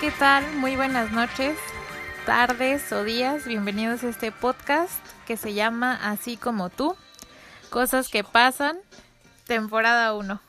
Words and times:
¿qué 0.00 0.12
tal? 0.12 0.44
Muy 0.54 0.76
buenas 0.76 1.10
noches, 1.10 1.58
tardes 2.24 2.92
o 2.92 3.02
días. 3.02 3.46
Bienvenidos 3.46 4.04
a 4.04 4.08
este 4.08 4.30
podcast 4.30 4.92
que 5.26 5.36
se 5.36 5.54
llama 5.54 5.98
Así 6.00 6.36
como 6.36 6.70
tú, 6.70 6.94
cosas 7.70 8.08
que 8.08 8.22
pasan, 8.22 8.78
temporada 9.48 10.14
1. 10.14 10.40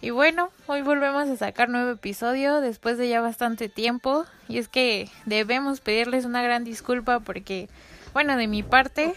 Y 0.00 0.10
bueno, 0.10 0.50
hoy 0.66 0.82
volvemos 0.82 1.28
a 1.28 1.36
sacar 1.36 1.68
nuevo 1.68 1.92
episodio 1.92 2.60
después 2.60 2.98
de 2.98 3.08
ya 3.08 3.20
bastante 3.20 3.68
tiempo. 3.68 4.26
Y 4.48 4.58
es 4.58 4.66
que 4.66 5.08
debemos 5.24 5.80
pedirles 5.80 6.24
una 6.24 6.42
gran 6.42 6.64
disculpa 6.64 7.20
porque, 7.20 7.68
bueno, 8.12 8.36
de 8.36 8.48
mi 8.48 8.64
parte, 8.64 9.14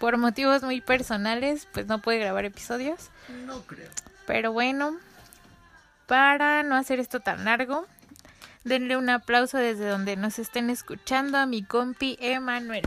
por 0.00 0.18
motivos 0.18 0.62
muy 0.62 0.82
personales, 0.82 1.66
pues 1.72 1.86
no 1.86 2.00
pude 2.00 2.18
grabar 2.18 2.44
episodios. 2.44 3.08
No 3.46 3.62
creo. 3.62 3.88
Pero 4.26 4.52
bueno, 4.52 4.98
para 6.06 6.62
no 6.62 6.76
hacer 6.76 7.00
esto 7.00 7.20
tan 7.20 7.46
largo, 7.46 7.86
denle 8.64 8.96
un 8.96 9.08
aplauso 9.10 9.58
desde 9.58 9.86
donde 9.86 10.16
nos 10.16 10.38
estén 10.38 10.70
escuchando 10.70 11.38
a 11.38 11.46
mi 11.46 11.62
compi 11.62 12.16
Emanuel. 12.20 12.82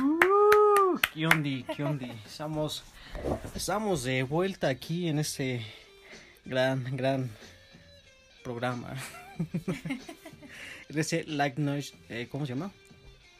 Uh, 0.00 0.98
¿Qué 1.14 1.26
ondi? 1.26 1.64
¿Qué? 1.64 1.84
Estamos, 2.26 2.82
estamos 3.54 4.04
de 4.04 4.22
vuelta 4.22 4.68
aquí 4.68 5.08
en 5.08 5.18
este 5.18 5.64
gran, 6.44 6.96
gran 6.96 7.30
programa. 8.42 8.94
en 10.88 10.98
este 10.98 11.24
Like 11.24 11.60
Noise, 11.60 11.94
eh, 12.08 12.28
¿cómo 12.30 12.46
se 12.46 12.54
llama? 12.54 12.72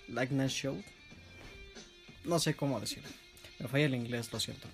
Like 0.08 0.34
Noise 0.34 0.54
Show. 0.54 0.82
No 2.24 2.38
sé 2.38 2.54
cómo 2.54 2.78
decirlo. 2.80 3.08
Me 3.58 3.68
falla 3.68 3.86
el 3.86 3.94
inglés, 3.94 4.32
lo 4.32 4.40
siento. 4.40 4.68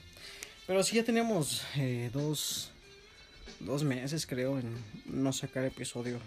Pero 0.66 0.82
sí 0.82 0.96
ya 0.96 1.04
teníamos 1.04 1.64
eh, 1.76 2.10
dos, 2.12 2.72
dos 3.60 3.84
meses, 3.84 4.26
creo, 4.26 4.58
en 4.58 4.76
no 5.06 5.32
sacar 5.32 5.64
episodio. 5.64 6.20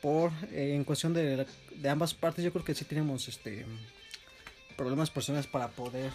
Por, 0.00 0.32
eh, 0.50 0.74
en 0.74 0.84
cuestión 0.84 1.14
de, 1.14 1.46
de 1.76 1.88
ambas 1.88 2.14
partes, 2.14 2.44
yo 2.44 2.52
creo 2.52 2.64
que 2.64 2.74
sí 2.74 2.84
tenemos 2.84 3.28
este 3.28 3.64
problemas 4.76 5.10
personales 5.10 5.46
para 5.46 5.68
poder 5.68 6.10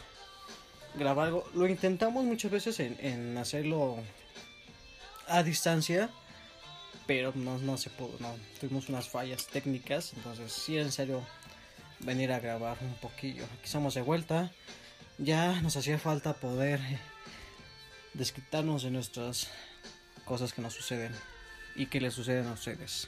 grabar 0.96 1.28
algo. 1.28 1.50
Lo 1.54 1.68
intentamos 1.68 2.26
muchas 2.26 2.52
veces 2.52 2.80
en, 2.80 2.98
en 3.00 3.38
hacerlo 3.38 3.98
a 5.28 5.44
distancia, 5.44 6.10
pero 7.06 7.32
no, 7.36 7.58
no 7.60 7.78
se 7.78 7.90
pudo, 7.90 8.16
no. 8.20 8.36
Tuvimos 8.60 8.90
unas 8.90 9.08
fallas 9.08 9.48
técnicas, 9.48 10.14
entonces 10.14 10.52
sí, 10.52 10.78
en 10.78 10.92
serio, 10.92 11.24
venir 12.00 12.32
a 12.32 12.40
grabar 12.40 12.78
un 12.82 12.94
poquillo. 12.96 13.46
Aquí 13.46 13.66
estamos 13.66 13.94
de 13.94 14.02
vuelta. 14.02 14.52
Ya 15.18 15.62
nos 15.62 15.76
hacía 15.78 15.98
falta 15.98 16.34
poder 16.34 16.80
desquitarnos 18.14 18.84
de 18.84 18.92
nuestras 18.92 19.50
cosas 20.28 20.54
que 20.54 20.62
nos 20.62 20.74
suceden 20.74 21.14
y 21.76 21.88
que 21.88 22.02
les 22.02 22.14
suceden 22.14 22.48
a 22.48 22.54
ustedes. 22.54 23.08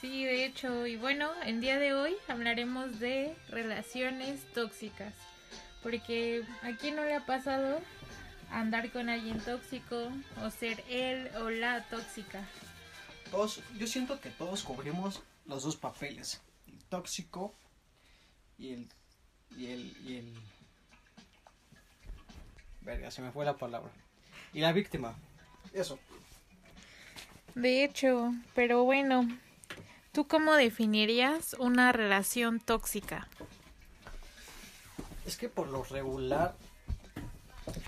Sí, 0.00 0.24
de 0.24 0.44
hecho, 0.44 0.86
y 0.86 0.96
bueno, 0.96 1.30
el 1.46 1.60
día 1.60 1.78
de 1.78 1.94
hoy 1.94 2.16
hablaremos 2.26 2.98
de 2.98 3.36
relaciones 3.48 4.40
tóxicas. 4.52 5.14
Porque 5.82 6.44
a 6.62 6.76
quién 6.76 6.96
no 6.96 7.04
le 7.04 7.14
ha 7.14 7.24
pasado 7.26 7.80
andar 8.50 8.90
con 8.90 9.08
alguien 9.08 9.40
tóxico 9.40 10.10
o 10.42 10.50
ser 10.50 10.82
él 10.88 11.30
o 11.40 11.50
la 11.50 11.84
tóxica. 11.88 12.46
Todos, 13.30 13.60
yo 13.78 13.86
siento 13.86 14.20
que 14.20 14.30
todos 14.30 14.62
cubrimos 14.62 15.22
los 15.46 15.62
dos 15.62 15.76
papeles, 15.76 16.40
el 16.66 16.78
tóxico 16.84 17.54
y 18.58 18.72
el 18.72 18.88
y 19.56 19.66
el 19.66 19.96
y 20.04 20.16
el 20.18 20.34
verga, 22.80 23.10
se 23.10 23.22
me 23.22 23.30
fue 23.32 23.44
la 23.44 23.56
palabra. 23.56 23.90
Y 24.52 24.60
la 24.60 24.72
víctima. 24.72 25.16
Eso. 25.72 25.98
De 27.54 27.84
hecho, 27.84 28.32
pero 28.54 28.84
bueno, 28.84 29.28
¿tú 30.12 30.26
cómo 30.26 30.54
definirías 30.54 31.54
una 31.58 31.92
relación 31.92 32.60
tóxica? 32.60 33.28
Es 35.26 35.36
que 35.36 35.48
por 35.48 35.68
lo 35.68 35.84
regular 35.84 36.54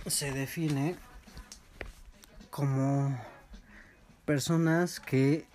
se 0.06 0.32
define 0.32 0.96
como 2.50 3.18
personas 4.24 5.00
que 5.00 5.46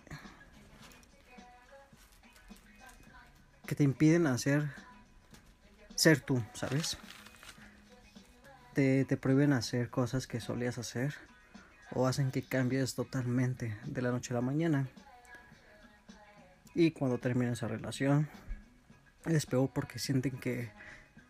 que 3.66 3.76
te 3.76 3.84
impiden 3.84 4.26
hacer 4.26 4.68
ser 5.94 6.22
tú, 6.22 6.44
¿sabes? 6.54 6.98
Te, 8.74 9.06
te 9.06 9.16
prohíben 9.16 9.54
hacer 9.54 9.92
cosas 9.92 10.26
que 10.26 10.42
solías 10.42 10.80
hacer 10.80 11.29
o 11.94 12.08
hacen 12.08 12.32
que 12.32 12.44
cambies 12.44 12.96
totalmente 12.96 13.78
de 13.86 14.02
la 14.02 14.12
noche 14.12 14.34
a 14.34 14.36
la 14.36 14.42
mañana. 14.42 14.88
Y 16.76 16.92
cuando 16.92 17.18
termina 17.18 17.54
esa 17.54 17.68
relación 17.68 18.30
es 19.26 19.46
peor 19.46 19.70
porque 19.74 20.00
sienten 20.00 20.38
que 20.38 20.72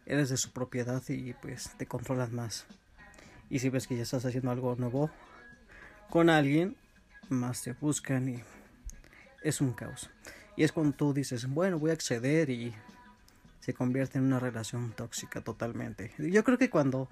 eres 0.06 0.30
de 0.30 0.38
su 0.38 0.52
propiedad 0.52 1.02
y 1.08 1.34
pues 1.34 1.72
te 1.78 1.86
controlas 1.86 2.32
más. 2.32 2.66
Y 3.50 3.60
si 3.60 3.70
ves 3.70 3.88
que 3.88 3.96
ya 3.96 4.04
estás 4.04 4.26
haciendo 4.26 4.52
algo 4.52 4.76
nuevo 4.76 5.10
con 6.10 6.30
alguien, 6.30 6.76
más 7.30 7.64
te 7.64 7.74
buscan 7.74 8.30
y 8.30 8.44
es 9.44 9.62
un 9.62 9.74
caos. 9.74 10.10
Y 10.56 10.64
es 10.64 10.72
cuando 10.72 10.96
tú 10.96 11.14
dices, 11.14 11.48
bueno, 11.48 11.80
voy 11.80 11.92
a 11.92 11.94
acceder 11.94 12.50
y 12.50 12.74
se 13.60 13.74
convierte 13.74 14.18
en 14.18 14.26
una 14.26 14.40
relación 14.40 14.92
tóxica 14.92 15.42
totalmente. 15.42 16.12
Yo 16.18 16.44
creo 16.44 16.58
que 16.58 16.70
cuando 16.70 17.10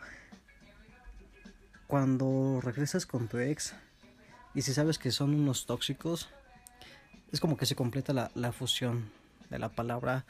cuando 1.88 2.60
regresas 2.62 3.06
con 3.06 3.28
tu 3.28 3.38
ex 3.40 3.74
y 4.54 4.62
si 4.62 4.74
sabes 4.74 4.98
que 4.98 5.12
son 5.12 5.34
unos 5.34 5.66
tóxicos, 5.66 6.30
es 7.32 7.40
como 7.40 7.58
que 7.58 7.66
se 7.66 7.76
completa 7.76 8.14
la, 8.14 8.32
la 8.36 8.52
fusión 8.52 9.10
de 9.50 9.60
la 9.60 9.70
palabra 9.70 10.26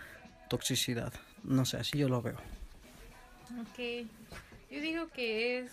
toxicidad. 0.49 1.13
No 1.43 1.65
sé, 1.65 1.77
así 1.77 1.97
yo 1.97 2.09
lo 2.09 2.21
veo. 2.21 2.37
Ok, 3.59 4.07
yo 4.69 4.81
digo 4.81 5.07
que 5.09 5.59
es 5.59 5.71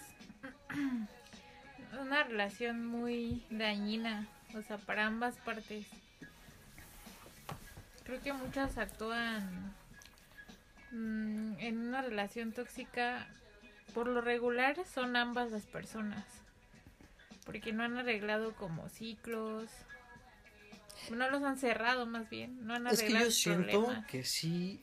una 2.01 2.25
relación 2.25 2.87
muy 2.87 3.45
dañina, 3.51 4.29
o 4.57 4.63
sea, 4.63 4.79
para 4.79 5.07
ambas 5.07 5.37
partes. 5.37 5.87
Creo 8.05 8.21
que 8.21 8.33
muchas 8.33 8.79
actúan 8.79 9.75
una 10.93 12.03
relación 12.03 12.53
tóxica, 12.53 13.27
por 13.95 14.09
lo 14.09 14.21
regular, 14.21 14.77
son 14.93 15.17
ambas 15.17 15.51
las 15.51 15.65
personas. 15.65 16.25
Porque 17.47 17.73
no 17.73 17.85
han 17.85 17.97
arreglado 17.97 18.55
como 18.55 18.89
ciclos. 18.89 19.69
No 21.11 21.31
los 21.31 21.43
han 21.43 21.59
cerrado 21.59 22.07
más 22.07 22.29
bien. 22.29 22.67
No 22.67 22.75
han 22.75 22.87
Es 22.87 22.99
que 22.99 23.05
arreglado 23.07 23.27
yo 23.27 23.31
siento 23.31 23.83
problemas. 23.85 24.07
que 24.07 24.25
sí, 24.25 24.81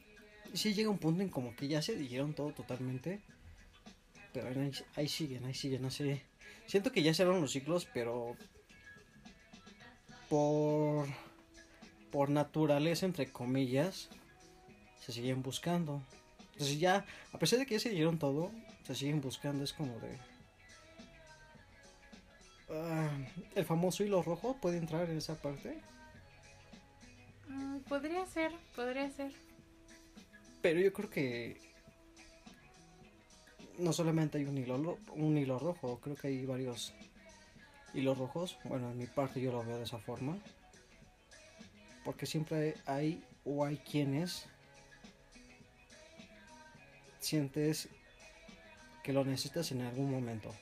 sí 0.53 0.73
llega 0.73 0.89
un 0.89 0.99
punto 0.99 1.21
en 1.21 1.29
como 1.29 1.55
que 1.55 1.67
ya 1.67 1.81
se 1.81 1.95
dijeron 1.95 2.33
todo 2.33 2.51
totalmente. 2.51 3.21
Pero 4.33 4.47
ahí, 4.47 4.71
ahí 4.95 5.07
siguen, 5.07 5.45
ahí 5.45 5.53
siguen, 5.53 5.81
no 5.81 5.91
sé. 5.91 6.23
Siento 6.65 6.91
que 6.91 7.03
ya 7.03 7.13
cerraron 7.13 7.41
los 7.41 7.51
ciclos, 7.51 7.87
pero 7.93 8.37
por 10.29 11.07
por 12.11 12.29
naturaleza, 12.29 13.05
entre 13.05 13.31
comillas, 13.31 14.09
se 14.99 15.11
siguen 15.13 15.41
buscando. 15.41 16.01
Entonces 16.61 16.79
ya, 16.79 17.03
a 17.33 17.39
pesar 17.39 17.57
de 17.57 17.65
que 17.65 17.73
ya 17.73 17.79
se 17.79 17.89
dijeron 17.89 18.19
todo, 18.19 18.51
se 18.83 18.93
siguen 18.93 19.19
buscando. 19.19 19.63
Es 19.63 19.73
como 19.73 19.97
de... 19.99 20.15
Ah, 22.69 23.09
el 23.55 23.65
famoso 23.65 24.03
hilo 24.03 24.21
rojo 24.21 24.55
puede 24.61 24.77
entrar 24.77 25.09
en 25.09 25.17
esa 25.17 25.41
parte. 25.41 25.81
Mm, 27.47 27.79
podría 27.79 28.27
ser, 28.27 28.51
podría 28.75 29.09
ser. 29.09 29.31
Pero 30.61 30.79
yo 30.81 30.93
creo 30.93 31.09
que 31.09 31.59
no 33.79 33.91
solamente 33.91 34.37
hay 34.37 34.43
un 34.45 34.59
hilo, 34.59 34.77
lo- 34.77 34.99
un 35.15 35.35
hilo 35.35 35.57
rojo, 35.57 35.99
creo 35.99 36.15
que 36.15 36.27
hay 36.27 36.45
varios 36.45 36.93
hilos 37.95 38.19
rojos. 38.19 38.59
Bueno, 38.65 38.91
en 38.91 38.99
mi 38.99 39.07
parte 39.07 39.41
yo 39.41 39.51
lo 39.51 39.63
veo 39.65 39.77
de 39.77 39.85
esa 39.85 39.97
forma. 39.97 40.37
Porque 42.05 42.27
siempre 42.27 42.75
hay 42.85 43.25
o 43.45 43.65
hay 43.65 43.77
quienes 43.77 44.45
sientes 47.21 47.87
que 49.03 49.13
lo 49.13 49.23
necesitas 49.23 49.71
en 49.71 49.81
algún 49.81 50.11
momento. 50.11 50.53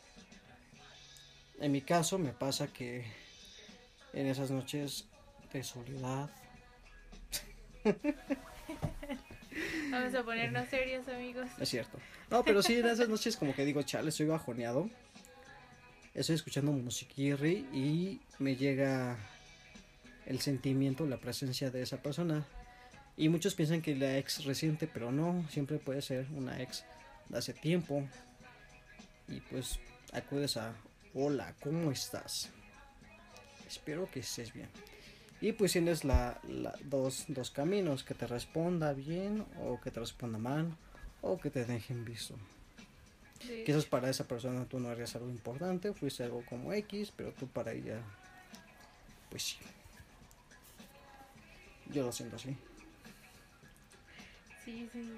En 1.59 1.71
mi 1.71 1.81
caso 1.81 2.19
me 2.19 2.31
pasa 2.31 2.67
que 2.67 3.05
en 4.13 4.27
esas 4.27 4.51
noches 4.51 5.05
de 5.51 5.63
soledad 5.63 6.29
Vamos 9.91 10.13
a 10.13 10.23
ponernos 10.23 10.69
serios, 10.69 11.07
amigos. 11.07 11.49
Es 11.59 11.69
cierto. 11.69 11.97
No, 12.29 12.43
pero 12.43 12.61
sí, 12.61 12.77
en 12.77 12.85
esas 12.85 13.09
noches 13.09 13.37
como 13.37 13.55
que 13.55 13.65
digo, 13.65 13.81
chale, 13.83 14.09
estoy 14.09 14.27
bajoneado. 14.27 14.89
Estoy 16.13 16.35
escuchando 16.35 16.71
musiquirri 16.71 17.67
y 17.73 18.21
me 18.39 18.55
llega 18.55 19.17
el 20.25 20.39
sentimiento, 20.39 21.05
la 21.05 21.17
presencia 21.17 21.71
de 21.71 21.81
esa 21.81 22.01
persona. 22.01 22.45
Y 23.19 23.27
muchos 23.27 23.53
piensan 23.53 23.81
que 23.81 23.95
la 23.95 24.17
ex 24.17 24.45
reciente, 24.45 24.87
pero 24.87 25.11
no, 25.11 25.45
siempre 25.49 25.77
puede 25.77 26.01
ser 26.01 26.25
una 26.31 26.61
ex 26.61 26.85
de 27.27 27.37
hace 27.37 27.53
tiempo. 27.53 28.07
Y 29.27 29.41
pues 29.41 29.77
acudes 30.13 30.55
a, 30.55 30.73
hola, 31.13 31.53
¿cómo 31.61 31.91
estás? 31.91 32.49
Espero 33.67 34.09
que 34.09 34.21
estés 34.21 34.53
bien. 34.53 34.69
Y 35.41 35.51
pues 35.51 35.73
tienes 35.73 36.05
la, 36.05 36.39
la- 36.47 36.73
dos, 36.85 37.25
dos 37.27 37.51
caminos, 37.51 38.03
que 38.05 38.13
te 38.13 38.25
responda 38.25 38.93
bien 38.93 39.45
o 39.61 39.81
que 39.81 39.91
te 39.91 39.99
responda 39.99 40.37
mal 40.37 40.73
o 41.21 41.37
que 41.37 41.49
te 41.49 41.65
dejen 41.65 42.05
visto. 42.05 42.35
Sí. 43.41 43.63
Quizás 43.65 43.85
para 43.85 44.09
esa 44.09 44.25
persona 44.27 44.63
tú 44.63 44.79
no 44.79 44.91
eres 44.93 45.13
algo 45.15 45.29
importante, 45.29 45.93
fuiste 45.93 46.23
algo 46.23 46.43
como 46.45 46.71
X, 46.71 47.11
pero 47.15 47.33
tú 47.33 47.47
para 47.47 47.73
ella, 47.73 48.01
pues 49.29 49.43
sí. 49.43 49.57
Yo 51.93 52.03
lo 52.03 52.11
siento 52.13 52.37
así. 52.37 52.55
Sí, 54.69 54.87
sí. 54.93 55.09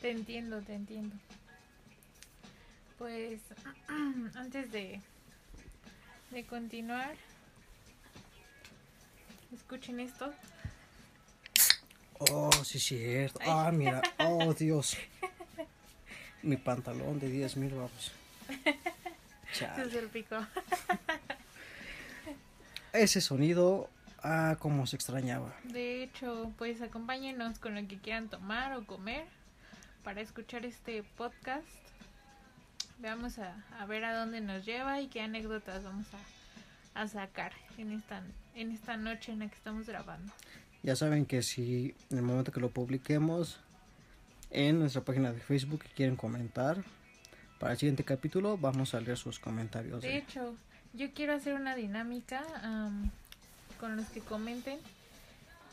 Te 0.00 0.12
entiendo, 0.12 0.62
te 0.62 0.72
entiendo. 0.72 1.16
Pues 2.96 3.40
antes 4.36 4.70
de, 4.70 5.00
de 6.30 6.46
continuar, 6.46 7.16
escuchen 9.52 9.98
esto. 9.98 10.32
Oh, 12.20 12.52
sí, 12.64 12.78
cierto. 12.78 13.40
Ah, 13.44 13.72
mira. 13.72 14.02
Oh, 14.18 14.54
Dios. 14.54 14.96
Mi 16.42 16.56
pantalón 16.56 17.18
de 17.18 17.30
10 17.30 17.56
mil 17.56 17.74
babos. 17.74 18.12
Se 19.52 19.90
salpicó. 19.90 20.46
Ese 22.92 23.20
sonido, 23.20 23.90
ah, 24.22 24.56
como 24.58 24.86
se 24.86 24.96
extrañaba. 24.96 25.54
De 25.64 26.02
hecho, 26.02 26.52
pues 26.58 26.80
acompáñenos 26.82 27.58
con 27.58 27.74
lo 27.74 27.86
que 27.88 27.98
quieran 27.98 28.28
tomar 28.28 28.72
o 28.74 28.84
comer 28.86 29.26
para 30.04 30.20
escuchar 30.20 30.64
este 30.64 31.02
podcast. 31.16 31.66
Veamos 32.98 33.38
a, 33.38 33.54
a 33.78 33.86
ver 33.86 34.04
a 34.04 34.18
dónde 34.18 34.40
nos 34.40 34.64
lleva 34.64 35.00
y 35.00 35.08
qué 35.08 35.20
anécdotas 35.20 35.84
vamos 35.84 36.06
a, 36.94 37.00
a 37.02 37.06
sacar 37.08 37.52
en 37.76 37.92
esta, 37.92 38.22
en 38.54 38.72
esta 38.72 38.96
noche 38.96 39.32
en 39.32 39.40
la 39.40 39.48
que 39.48 39.54
estamos 39.54 39.86
grabando. 39.86 40.32
Ya 40.82 40.96
saben 40.96 41.24
que 41.26 41.42
si 41.42 41.94
en 42.10 42.18
el 42.18 42.24
momento 42.24 42.50
que 42.52 42.60
lo 42.60 42.70
publiquemos 42.70 43.60
en 44.50 44.78
nuestra 44.80 45.02
página 45.02 45.32
de 45.32 45.40
Facebook 45.40 45.84
quieren 45.94 46.16
comentar 46.16 46.82
para 47.60 47.72
el 47.72 47.78
siguiente 47.78 48.04
capítulo, 48.04 48.56
vamos 48.56 48.94
a 48.94 49.00
leer 49.00 49.16
sus 49.16 49.38
comentarios. 49.38 50.02
De 50.02 50.08
de- 50.08 50.16
hecho, 50.18 50.56
yo 50.94 51.12
quiero 51.12 51.34
hacer 51.34 51.54
una 51.54 51.74
dinámica 51.76 52.42
con 53.78 53.96
los 53.96 54.06
que 54.08 54.20
comenten 54.20 54.78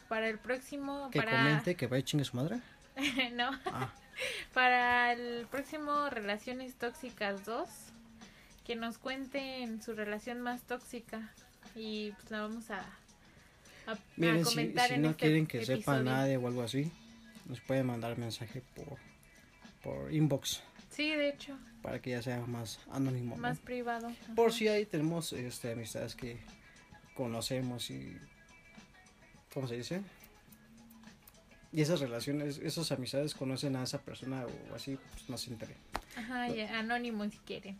para 0.07 0.29
el 0.29 0.37
próximo. 0.37 1.09
que 1.11 1.19
para... 1.19 1.37
comente, 1.37 1.75
que 1.75 1.87
vaya 1.87 2.03
chingue 2.03 2.25
su 2.25 2.37
madre. 2.37 2.59
no, 3.33 3.51
Ah, 3.65 3.93
para 4.53 5.13
el 5.13 5.45
próximo 5.47 6.09
Relaciones 6.09 6.75
Tóxicas 6.75 7.45
2, 7.45 7.67
que 8.65 8.75
nos 8.75 8.97
cuenten 8.97 9.81
su 9.81 9.93
relación 9.93 10.41
más 10.41 10.61
tóxica 10.63 11.31
y 11.75 12.11
pues 12.11 12.31
la 12.31 12.41
vamos 12.41 12.69
a, 12.71 12.83
miren, 14.15 14.45
si, 14.45 14.51
comentar 14.51 14.87
si 14.87 14.93
en 14.95 15.01
no 15.01 15.09
este 15.09 15.25
quieren 15.25 15.47
que 15.47 15.65
sepa 15.65 15.99
nadie 15.99 16.37
o 16.37 16.47
algo 16.47 16.63
así, 16.63 16.91
nos 17.47 17.59
pueden 17.59 17.87
mandar 17.87 18.17
mensaje 18.17 18.63
por, 18.75 18.97
por 19.83 20.13
inbox 20.13 20.63
Sí, 20.95 21.09
de 21.09 21.27
hecho, 21.27 21.57
para 21.81 21.99
que 22.01 22.11
ya 22.11 22.21
sea 22.21 22.39
más 22.45 22.79
anónimo. 22.89 23.35
¿no? 23.35 23.41
más 23.41 23.59
privado. 23.59 24.09
Por 24.33 24.47
Ajá. 24.47 24.57
si 24.57 24.69
ahí 24.69 24.85
tenemos 24.85 25.33
este, 25.33 25.73
amistades 25.73 26.15
que 26.15 26.37
conocemos 27.15 27.89
y... 27.89 28.17
¿Cómo 29.53 29.67
se 29.67 29.77
dice? 29.77 30.01
Y 31.71 31.81
esas 31.81 31.99
relaciones, 31.99 32.57
esas 32.59 32.91
amistades 32.91 33.33
conocen 33.33 33.75
a 33.75 33.83
esa 33.83 34.01
persona 34.01 34.45
o 34.71 34.75
así, 34.75 34.97
pues 35.13 35.29
no 35.29 35.37
se 35.37 35.51
entere. 35.51 35.75
Ajá, 36.15 36.49
y 36.49 36.61
anónimo 36.61 37.29
si 37.29 37.37
quieren. 37.39 37.79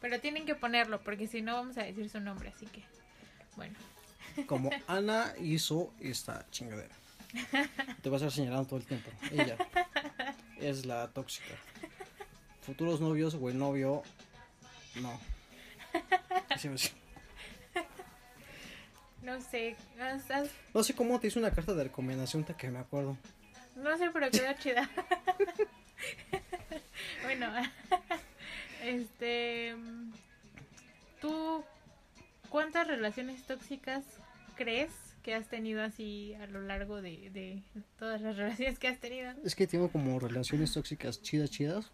Pero 0.00 0.20
tienen 0.20 0.46
que 0.46 0.54
ponerlo 0.54 1.02
porque 1.02 1.26
si 1.26 1.42
no 1.42 1.54
vamos 1.54 1.78
a 1.78 1.84
decir 1.84 2.08
su 2.10 2.20
nombre, 2.20 2.50
así 2.54 2.66
que 2.66 2.82
bueno. 3.56 3.74
Como 4.46 4.70
Ana 4.86 5.34
hizo 5.40 5.92
esta 6.00 6.46
chingadera. 6.50 6.94
Te 8.02 8.08
vas 8.08 8.22
a 8.22 8.26
estar 8.26 8.32
señalando 8.32 8.66
todo 8.66 8.78
el 8.78 8.86
tiempo. 8.86 9.10
Ella 9.30 9.56
es 10.58 10.86
la 10.86 11.08
tóxica. 11.08 11.54
Futuros 12.62 13.00
novios 13.00 13.34
o 13.34 13.48
el 13.50 13.58
novio, 13.58 14.02
no. 14.96 15.18
Así. 16.50 16.68
No 19.22 19.40
sé, 19.40 19.76
haz- 20.00 20.30
haz- 20.30 20.50
No 20.74 20.82
sé 20.82 20.94
cómo 20.94 21.18
te 21.20 21.26
hice 21.26 21.38
una 21.38 21.50
carta 21.50 21.74
de 21.74 21.84
recomendación, 21.84 22.44
que 22.44 22.70
me 22.70 22.78
acuerdo. 22.78 23.16
no 23.76 23.96
sé, 23.98 24.10
pero 24.12 24.30
quedó 24.30 24.52
chida. 24.54 24.88
bueno, 27.24 27.52
este, 28.84 29.74
¿tú 31.20 31.64
cuántas 32.48 32.86
relaciones 32.86 33.42
tóxicas 33.44 34.04
crees 34.56 34.90
que 35.22 35.34
has 35.34 35.48
tenido 35.48 35.82
así 35.82 36.34
a 36.34 36.46
lo 36.46 36.62
largo 36.62 37.02
de, 37.02 37.30
de 37.30 37.62
todas 37.98 38.20
las 38.20 38.36
relaciones 38.36 38.78
que 38.78 38.88
has 38.88 38.98
tenido? 39.00 39.32
Es 39.44 39.54
que 39.54 39.66
tengo 39.66 39.90
como 39.90 40.18
relaciones 40.18 40.72
tóxicas 40.72 41.20
chidas, 41.22 41.50
chidas. 41.50 41.90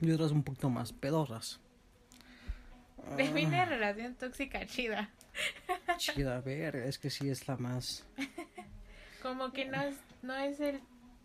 Y 0.00 0.10
otras 0.12 0.32
un 0.32 0.42
poquito 0.42 0.70
más 0.70 0.92
pedorras. 0.92 1.60
Define 3.16 3.64
relación 3.66 4.14
tóxica 4.14 4.66
chida. 4.66 5.10
Ah, 5.86 5.96
chida, 5.96 6.36
a 6.36 6.40
ver, 6.40 6.76
es 6.76 6.98
que 6.98 7.10
sí 7.10 7.28
es 7.30 7.46
la 7.48 7.56
más. 7.56 8.04
Como 9.22 9.52
que 9.52 9.64
no 9.66 9.80
es, 9.82 9.96
no 10.22 10.34
es 10.34 10.60
el, 10.60 10.80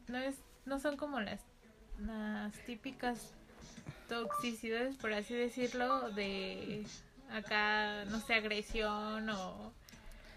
no 0.07 0.17
es, 0.17 0.35
no 0.65 0.79
son 0.79 0.97
como 0.97 1.19
las, 1.21 1.41
las 1.99 2.53
típicas 2.65 3.31
toxicidades, 4.09 4.95
por 4.97 5.13
así 5.13 5.33
decirlo, 5.33 6.09
de 6.11 6.85
acá, 7.31 8.05
no 8.05 8.19
sé, 8.19 8.35
agresión 8.35 9.29
o 9.29 9.73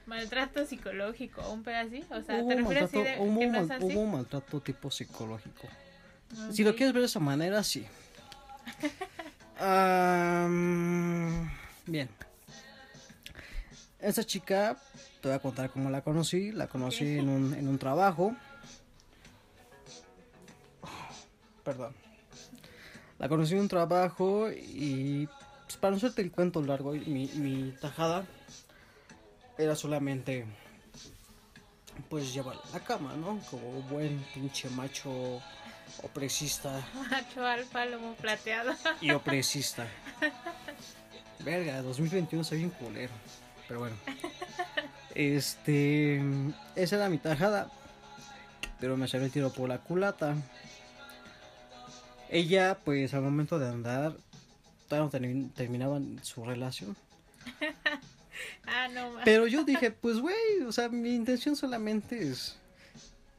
maltrato 0.07 0.65
psicológico 0.65 1.51
un 1.53 1.63
pedacito. 1.63 2.17
O 2.17 2.23
sea, 2.23 2.37
hubo, 2.37 2.49
¿te 2.49 2.55
refieres 2.57 2.83
así 2.85 2.97
maltrato, 2.99 3.21
de 3.23 3.29
hubo, 3.31 3.41
que 3.41 3.47
no 3.47 3.59
es 3.61 3.69
mal- 3.69 3.77
así? 3.83 3.85
hubo 3.97 4.07
maltrato 4.07 4.61
tipo 4.61 4.91
psicológico. 4.91 5.69
Si 6.53 6.63
lo 6.63 6.75
quieres 6.75 6.93
ver 6.93 7.01
de 7.03 7.07
esa 7.07 7.21
manera, 7.21 7.63
sí. 7.65 7.87
Am, 9.59 11.51
bien. 11.87 12.09
Esta 13.99 14.25
chica, 14.25 14.77
te 15.21 15.29
voy 15.29 15.37
a 15.37 15.41
contar 15.41 15.71
cómo 15.71 15.91
la 15.91 16.03
conocí. 16.03 16.53
La 16.53 16.69
conocí 16.69 17.19
en, 17.19 17.29
un, 17.29 17.55
en 17.55 17.67
un 17.69 17.79
trabajo. 17.79 18.35
perdón. 21.65 21.95
La 23.19 23.29
conocí 23.29 23.55
en 23.55 23.61
un 23.61 23.69
trabajo 23.69 24.51
y 24.51 25.29
pues, 25.67 25.77
para 25.77 25.91
no 25.91 25.97
hacerte 25.97 26.23
el 26.23 26.31
cuento 26.31 26.63
largo, 26.63 26.93
mi, 26.93 27.27
mi 27.35 27.73
tajada 27.73 28.25
era 29.59 29.75
solamente 29.75 30.47
pues 32.09 32.33
llevarla 32.33 32.63
a 32.71 32.79
la 32.79 32.85
cama, 32.85 33.15
¿no? 33.17 33.41
Como 33.51 33.83
buen 33.83 34.25
pinche 34.33 34.71
macho 34.71 35.43
opresista 36.03 36.85
Macho 37.11 37.45
alfa, 37.45 37.87
lomo 37.87 38.15
plateado. 38.15 38.75
y 39.01 39.11
opresista. 39.11 39.87
Verga, 41.41 41.83
2021 41.83 42.43
está 42.43 42.55
bien 42.57 42.71
culero. 42.71 43.13
Pero 43.67 43.81
bueno. 43.81 43.97
Este. 45.15 46.21
Esa 46.77 46.97
era 46.97 47.09
mi 47.09 47.19
tajada. 47.19 47.71
Pero 48.81 48.97
me 48.97 49.09
salió 49.09 49.27
el 49.27 49.33
tiro 49.33 49.53
por 49.53 49.69
la 49.69 49.79
culata. 49.79 50.35
Ella, 52.31 52.79
pues 52.85 53.15
al 53.15 53.23
momento 53.23 53.59
de 53.59 53.69
andar, 53.69 54.15
todavía 54.89 55.07
no 55.07 55.27
termi- 55.27 55.53
terminaban 55.55 56.21
su 56.23 56.45
relación. 56.45 56.97
Ah, 58.69 58.87
no. 58.87 59.15
Pero 59.25 59.49
yo 59.49 59.65
dije, 59.65 59.91
pues 59.91 60.21
güey, 60.21 60.61
o 60.65 60.71
sea, 60.71 60.89
mi 60.89 61.13
intención 61.13 61.57
solamente 61.57 62.23
es. 62.31 62.57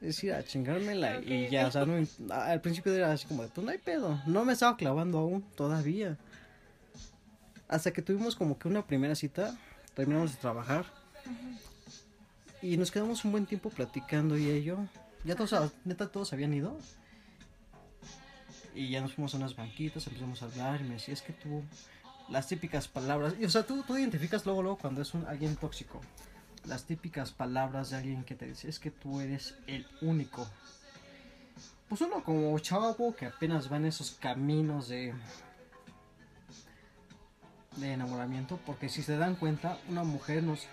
Es 0.01 0.23
ir 0.23 0.33
a 0.33 0.43
chingármela 0.43 1.19
y 1.21 1.45
Ok. 1.45 1.51
ya, 1.51 1.67
o 1.67 1.71
sea, 1.71 1.85
no, 1.85 2.05
al 2.33 2.61
principio 2.61 2.93
era 2.93 3.11
así 3.11 3.27
como 3.27 3.43
de, 3.43 3.49
pues 3.49 3.65
no 3.65 3.71
hay 3.71 3.77
pedo, 3.79 4.21
no 4.25 4.45
me 4.45 4.53
estaba 4.53 4.77
clavando 4.77 5.17
aún, 5.19 5.41
todavía. 5.55 6.17
Hasta 7.67 7.91
que 7.91 8.01
tuvimos 8.01 8.35
como 8.35 8.57
que 8.57 8.67
una 8.67 8.85
primera 8.87 9.13
cita, 9.15 9.57
terminamos 9.93 10.31
de 10.31 10.37
trabajar 10.37 10.85
y 12.61 12.77
nos 12.77 12.91
quedamos 12.91 13.23
un 13.25 13.31
buen 13.31 13.45
tiempo 13.45 13.69
platicando 13.69 14.37
y 14.37 14.49
ello. 14.49 14.77
Ya 15.25 15.35
todos, 15.35 15.73
neta, 15.85 16.07
todos 16.07 16.31
habían 16.33 16.53
ido. 16.53 16.77
Y 18.73 18.89
ya 18.89 19.01
nos 19.01 19.13
fuimos 19.13 19.33
a 19.33 19.37
unas 19.37 19.55
banquitas, 19.55 20.07
empezamos 20.07 20.41
a 20.41 20.45
hablar 20.45 20.79
y 20.79 20.85
me 20.85 20.93
decía, 20.93 21.13
es 21.13 21.21
que 21.21 21.33
tú, 21.33 21.61
las 22.29 22.47
típicas 22.47 22.87
palabras, 22.87 23.33
y, 23.39 23.43
o 23.43 23.49
sea, 23.49 23.63
tú, 23.63 23.83
tú 23.83 23.97
identificas 23.97 24.45
luego, 24.45 24.61
luego 24.61 24.77
cuando 24.77 25.01
es 25.01 25.13
un, 25.13 25.25
alguien 25.25 25.55
tóxico. 25.57 25.99
Las 26.65 26.85
típicas 26.85 27.31
palabras 27.31 27.89
de 27.89 27.97
alguien 27.97 28.23
que 28.23 28.35
te 28.35 28.45
dice, 28.45 28.69
es 28.69 28.79
que 28.79 28.91
tú 28.91 29.21
eres 29.21 29.55
el 29.67 29.87
único. 30.01 30.47
Pues 31.87 32.01
uno 32.01 32.23
como 32.23 32.57
chavo 32.59 33.15
que 33.15 33.25
apenas 33.25 33.71
va 33.71 33.77
en 33.77 33.85
esos 33.85 34.11
caminos 34.11 34.89
de, 34.89 35.13
de 37.77 37.93
enamoramiento, 37.93 38.59
porque 38.65 38.89
si 38.89 39.01
se 39.01 39.17
dan 39.17 39.35
cuenta, 39.35 39.77
una 39.87 40.03
mujer 40.03 40.43
nos 40.43 40.67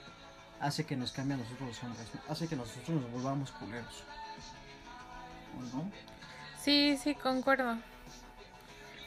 hace 0.60 0.84
que 0.84 0.96
nos 0.96 1.12
cambie 1.12 1.34
a 1.34 1.38
nosotros 1.38 1.68
los 1.68 1.82
hombres, 1.82 2.08
hace 2.28 2.48
que 2.48 2.56
nosotros 2.56 3.00
nos 3.00 3.10
volvamos 3.10 3.52
culeros. 3.52 4.04
¿O 5.56 5.76
no? 5.76 5.90
Sí, 6.60 6.98
sí, 7.02 7.14
concuerdo. 7.14 7.78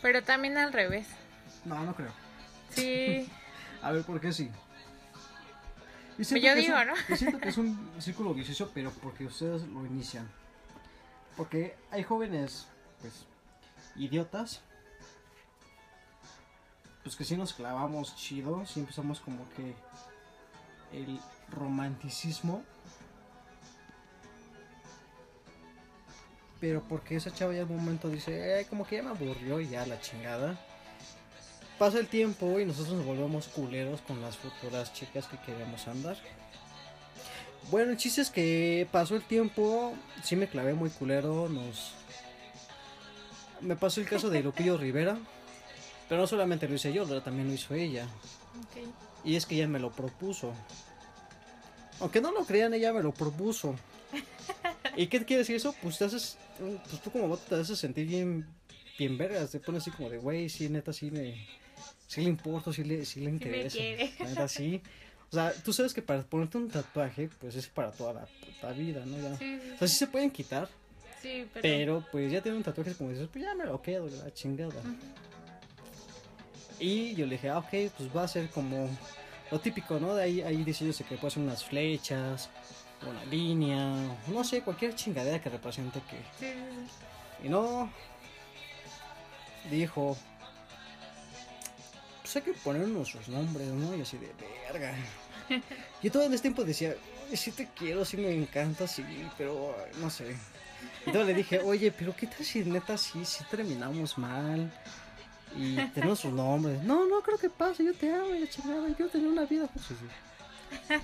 Pero 0.01 0.23
también 0.23 0.57
al 0.57 0.73
revés. 0.73 1.07
No, 1.65 1.83
no 1.83 1.93
creo. 1.93 2.11
Sí, 2.69 3.29
A 3.81 3.91
ver, 3.91 4.03
¿por 4.03 4.19
qué 4.19 4.33
sí? 4.33 4.49
Y 6.19 6.41
Yo 6.41 6.49
es 6.51 6.55
digo, 6.57 6.77
un- 6.77 6.87
¿no? 6.87 6.93
yo 7.07 7.15
siento 7.15 7.39
que 7.39 7.49
es 7.49 7.57
un 7.57 7.91
círculo 7.99 8.33
vicioso, 8.33 8.69
pero 8.73 8.91
porque 8.91 9.25
ustedes 9.25 9.63
lo 9.67 9.85
inician. 9.85 10.29
Porque 11.37 11.75
hay 11.91 12.03
jóvenes, 12.03 12.67
pues, 13.01 13.25
idiotas. 13.95 14.61
Pues 17.03 17.15
que 17.15 17.23
sí 17.23 17.37
nos 17.37 17.53
clavamos 17.53 18.15
chido, 18.17 18.65
sí 18.65 18.81
empezamos 18.81 19.21
como 19.21 19.45
que 19.55 19.73
el 20.91 21.19
romanticismo. 21.51 22.63
Pero 26.59 26.83
porque 26.83 27.15
esa 27.15 27.31
chava 27.33 27.53
ya 27.53 27.61
en 27.61 27.69
un 27.71 27.77
momento 27.77 28.09
dice, 28.09 28.55
"Ay, 28.55 28.65
como 28.65 28.85
que 28.85 28.97
ya 28.97 29.03
me 29.03 29.09
aburrió 29.11 29.61
y 29.61 29.69
ya 29.69 29.85
la 29.85 30.01
chingada. 30.01 30.59
Pasa 31.79 31.97
el 31.97 32.07
tiempo 32.07 32.59
y 32.59 32.65
nosotros 32.65 32.97
nos 32.97 33.05
volvemos 33.05 33.47
culeros 33.47 34.01
con 34.01 34.21
las 34.21 34.35
futuras 34.35 34.91
chicas 34.93 35.27
que 35.27 35.37
queremos 35.37 35.87
andar. 35.87 36.17
Bueno, 37.71 37.91
el 37.91 37.97
chiste 37.97 38.19
es 38.19 38.29
que 38.29 38.85
pasó 38.91 39.15
el 39.15 39.21
tiempo, 39.21 39.93
sí 40.21 40.35
me 40.35 40.49
clavé 40.49 40.73
muy 40.73 40.89
culero, 40.89 41.47
nos... 41.47 41.93
Me 43.61 43.77
pasó 43.77 44.01
el 44.01 44.07
caso 44.07 44.29
de 44.29 44.43
Lupillo 44.43 44.77
Rivera, 44.77 45.17
pero 46.09 46.19
no 46.19 46.27
solamente 46.27 46.67
lo 46.67 46.75
hice 46.75 46.91
yo, 46.91 47.05
también 47.21 47.47
lo 47.47 47.53
hizo 47.53 47.73
ella. 47.73 48.09
Y 49.23 49.37
es 49.37 49.45
que 49.45 49.55
ella 49.55 49.69
me 49.69 49.79
lo 49.79 49.89
propuso. 49.91 50.53
Aunque 52.01 52.19
no 52.19 52.33
lo 52.33 52.43
crean, 52.45 52.73
ella 52.73 52.91
me 52.91 53.03
lo 53.03 53.13
propuso. 53.13 53.75
¿Y 54.97 55.07
qué 55.07 55.23
quiere 55.23 55.43
decir 55.43 55.55
eso? 55.55 55.73
Pues 55.81 55.97
te 55.97 56.03
haces, 56.03 56.37
pues 56.57 57.01
tú 57.01 57.09
como 57.09 57.29
vato 57.29 57.43
te 57.47 57.55
haces 57.55 57.79
sentir 57.79 58.05
bien, 58.05 58.45
bien 58.97 59.17
vergas. 59.17 59.51
Te 59.51 59.61
pones 59.61 59.83
así 59.83 59.91
como 59.91 60.09
de, 60.09 60.17
güey, 60.17 60.49
sí, 60.49 60.67
neta, 60.67 60.91
sí 60.91 61.11
me, 61.11 61.47
sí 62.09 62.21
le 62.21 62.29
importo, 62.29 62.73
sí 62.73 62.83
le, 62.83 63.05
sí 63.05 63.19
le 63.21 63.29
interesa. 63.29 63.77
quiere. 63.77 64.11
La 64.19 64.25
Neta, 64.25 64.47
sí. 64.47 64.81
O 65.31 65.35
sea, 65.35 65.53
tú 65.53 65.71
sabes 65.71 65.93
que 65.93 66.01
para 66.01 66.23
ponerte 66.23 66.57
un 66.57 66.67
tatuaje, 66.69 67.29
pues 67.39 67.55
es 67.55 67.67
para 67.67 67.91
toda 67.91 68.13
la 68.13 68.25
puta 68.25 68.71
vida, 68.73 69.05
¿no? 69.05 69.15
Ya. 69.21 69.37
Sí, 69.37 69.59
sí, 69.61 69.71
O 69.75 69.77
sea, 69.77 69.87
sí 69.87 69.95
se 69.95 70.07
pueden 70.07 70.31
quitar, 70.31 70.67
sí, 71.21 71.45
pero... 71.53 71.61
pero 71.61 72.05
pues 72.11 72.31
ya 72.31 72.41
tiene 72.41 72.57
un 72.57 72.63
tatuaje, 72.63 72.89
es 72.91 72.97
como 72.97 73.11
dices, 73.11 73.29
pues 73.31 73.45
ya 73.45 73.53
me 73.53 73.65
lo 73.65 73.79
quedo, 73.81 74.07
la 74.07 74.33
chingada. 74.33 74.73
Y 76.79 77.13
yo 77.13 77.25
le 77.27 77.33
dije, 77.35 77.49
ah, 77.49 77.59
ok, 77.59 77.69
pues 77.95 78.09
va 78.15 78.23
a 78.23 78.27
ser 78.27 78.49
como 78.49 78.89
lo 79.51 79.59
típico, 79.59 79.99
¿no? 79.99 80.15
De 80.15 80.23
ahí 80.23 80.41
hay 80.41 80.63
diseños 80.63 80.97
de 80.97 81.03
que 81.03 81.15
puede 81.17 81.31
ser 81.31 81.43
unas 81.43 81.63
flechas, 81.63 82.49
una 83.07 83.23
línea, 83.25 84.17
no 84.27 84.43
sé, 84.43 84.61
cualquier 84.61 84.95
chingadera 84.95 85.39
que 85.41 85.49
represente 85.49 86.01
que. 86.09 86.17
Sí, 86.39 86.53
sí, 86.53 87.45
Y 87.45 87.49
no. 87.49 87.91
Dijo. 89.69 90.17
Pues 92.31 92.45
hay 92.45 92.53
que 92.53 92.59
poner 92.59 92.87
nuestros 92.87 93.27
nombres, 93.27 93.67
¿no? 93.69 93.95
Y 93.95 94.01
así 94.01 94.15
de 94.19 94.31
verga. 94.71 94.93
Yo 96.03 96.11
todo 96.11 96.25
este 96.25 96.37
tiempo 96.37 96.63
decía, 96.63 96.95
sí 97.33 97.51
te 97.51 97.67
quiero, 97.75 98.05
sí 98.05 98.17
me 98.17 98.31
encanta, 98.31 98.87
sí, 98.87 99.03
pero 99.35 99.75
no 99.99 100.11
sé. 100.11 100.35
Entonces 101.07 101.25
le 101.25 101.33
dije, 101.33 101.57
oye, 101.57 101.91
pero 101.91 102.15
¿qué 102.15 102.27
tal 102.27 102.45
si 102.45 102.59
neta 102.63 102.99
sí, 102.99 103.25
sí 103.25 103.43
terminamos 103.49 104.15
mal? 104.19 104.71
Y 105.57 105.75
tenemos 105.87 106.19
sus 106.19 106.31
nombres. 106.31 106.83
No, 106.83 107.07
no 107.07 107.19
creo 107.21 107.39
que 107.39 107.49
pase, 107.49 107.83
yo 107.83 107.95
te 107.95 108.13
amo, 108.13 108.35
y 108.35 108.47
chingada, 108.47 108.87
yo 108.95 109.09
tener 109.09 109.27
una 109.27 109.45
vida. 109.45 109.65
Pues, 109.73 109.87
sí, 109.87 109.95
sí. 109.99 110.95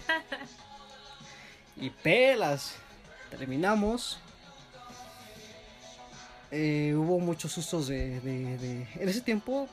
Y 1.77 1.89
pelas. 1.89 2.75
Terminamos. 3.31 4.19
Eh, 6.51 6.93
hubo 6.95 7.17
muchos 7.19 7.51
sustos 7.51 7.87
de- 7.87 8.87
En 8.93 9.09
ese 9.09 9.21
tiempo, 9.21 9.67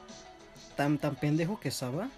tan, 0.76 0.98
tan 0.98 1.16
pendejo 1.16 1.58
que 1.60 1.68
estaba, 1.68 2.08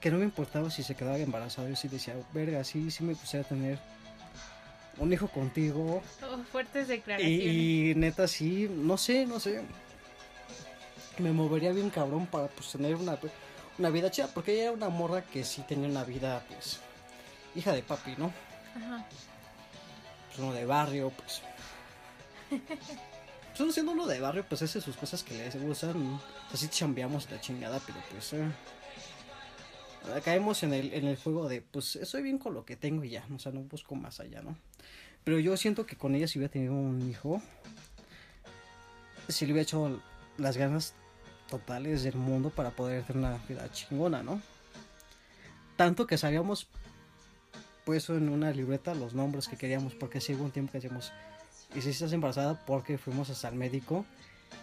que 0.00 0.10
no 0.10 0.18
me 0.18 0.24
importaba 0.24 0.70
si 0.70 0.82
se 0.82 0.94
quedaba 0.94 1.18
embarazada. 1.18 1.68
Yo 1.68 1.76
sí 1.76 1.88
decía, 1.88 2.14
verga, 2.32 2.62
sí, 2.64 2.90
sí 2.90 3.02
me 3.02 3.14
gustaría 3.14 3.46
tener 3.46 3.78
un 4.98 5.12
hijo 5.12 5.28
contigo. 5.28 6.02
Oh, 6.22 6.38
fuertes 6.44 6.88
declaraciones. 6.88 7.38
Y, 7.38 7.90
y 7.90 7.94
neta, 7.94 8.28
sí, 8.28 8.68
no 8.70 8.96
sé, 8.96 9.26
no 9.26 9.40
sé. 9.40 9.62
Me 11.18 11.32
movería 11.32 11.72
bien 11.72 11.90
cabrón 11.90 12.26
para 12.26 12.48
pues 12.48 12.72
tener 12.72 12.94
una, 12.94 13.18
una 13.78 13.90
vida 13.90 14.10
chida, 14.10 14.28
porque 14.28 14.52
ella 14.52 14.62
era 14.64 14.72
una 14.72 14.88
morra 14.88 15.22
que 15.22 15.44
sí 15.44 15.62
tenía 15.66 15.88
una 15.88 16.04
vida, 16.04 16.44
pues, 16.48 16.80
hija 17.54 17.72
de 17.72 17.82
papi, 17.82 18.14
¿no? 18.18 18.32
Ajá. 18.76 19.06
pues 20.28 20.38
uno 20.38 20.52
de 20.52 20.66
barrio, 20.66 21.10
pues. 21.10 21.42
Pues 23.56 23.64
uno 23.64 23.72
siendo 23.72 23.92
uno 23.92 24.06
de 24.06 24.20
barrio, 24.20 24.44
pues 24.46 24.60
hace 24.60 24.82
sus 24.82 24.98
cosas 24.98 25.22
que 25.22 25.32
le 25.34 25.48
gustan. 25.60 25.96
O 25.96 26.18
sea, 26.50 26.58
sí 26.58 26.68
chambeamos 26.68 27.30
la 27.30 27.40
chingada, 27.40 27.80
pero 27.86 27.98
pues. 28.10 28.34
eh, 28.34 28.50
caemos 30.22 30.62
en 30.62 30.74
el, 30.74 30.92
en 30.92 31.06
el 31.06 31.16
juego 31.16 31.48
de, 31.48 31.62
pues, 31.62 31.96
estoy 31.96 32.20
bien 32.20 32.36
con 32.36 32.52
lo 32.52 32.66
que 32.66 32.76
tengo 32.76 33.02
y 33.02 33.08
ya, 33.08 33.26
o 33.34 33.38
sea, 33.38 33.52
no 33.52 33.62
busco 33.62 33.94
más 33.94 34.20
allá, 34.20 34.42
¿no? 34.42 34.58
Pero 35.24 35.38
yo 35.38 35.56
siento 35.56 35.86
que 35.86 35.96
con 35.96 36.14
ella, 36.14 36.28
si 36.28 36.38
hubiera 36.38 36.52
tenido 36.52 36.74
un 36.74 37.08
hijo, 37.08 37.40
si 39.26 39.46
le 39.46 39.52
hubiera 39.52 39.62
hecho 39.62 40.02
las 40.36 40.58
ganas 40.58 40.92
totales 41.48 42.02
del 42.02 42.16
mundo 42.16 42.50
para 42.50 42.72
poder 42.72 43.04
tener 43.04 43.20
una 43.20 43.38
vida 43.48 43.72
chingona, 43.72 44.22
¿no? 44.22 44.42
Tanto 45.76 46.06
que 46.06 46.18
sabíamos 46.18 46.68
puesto 47.86 48.18
en 48.18 48.28
una 48.28 48.50
libreta 48.50 48.94
los 48.94 49.14
nombres 49.14 49.48
que 49.48 49.56
queríamos, 49.56 49.94
porque 49.94 50.20
si 50.20 50.34
hubo 50.34 50.44
un 50.44 50.50
tiempo 50.50 50.72
que 50.72 50.78
decíamos, 50.78 51.10
y 51.76 51.82
si 51.82 51.90
estás 51.90 52.12
embarazada, 52.12 52.64
porque 52.64 52.96
fuimos 52.96 53.28
hasta 53.28 53.48
el 53.48 53.54
médico, 53.54 54.06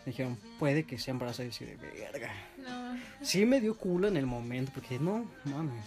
me 0.05 0.12
dijeron, 0.12 0.38
puede 0.58 0.84
que 0.86 0.98
sea 0.98 1.12
embarazada, 1.12 1.46
y 1.46 1.50
así 1.50 1.63
de 1.63 1.75
verga. 1.75 2.34
No. 2.58 2.98
Sí 3.22 3.46
me 3.46 3.62
dio 3.62 3.77
culo 3.77 4.08
en 4.08 4.17
el 4.17 4.25
momento, 4.25 4.72
porque 4.74 4.98
no, 4.98 5.29
mames, 5.46 5.86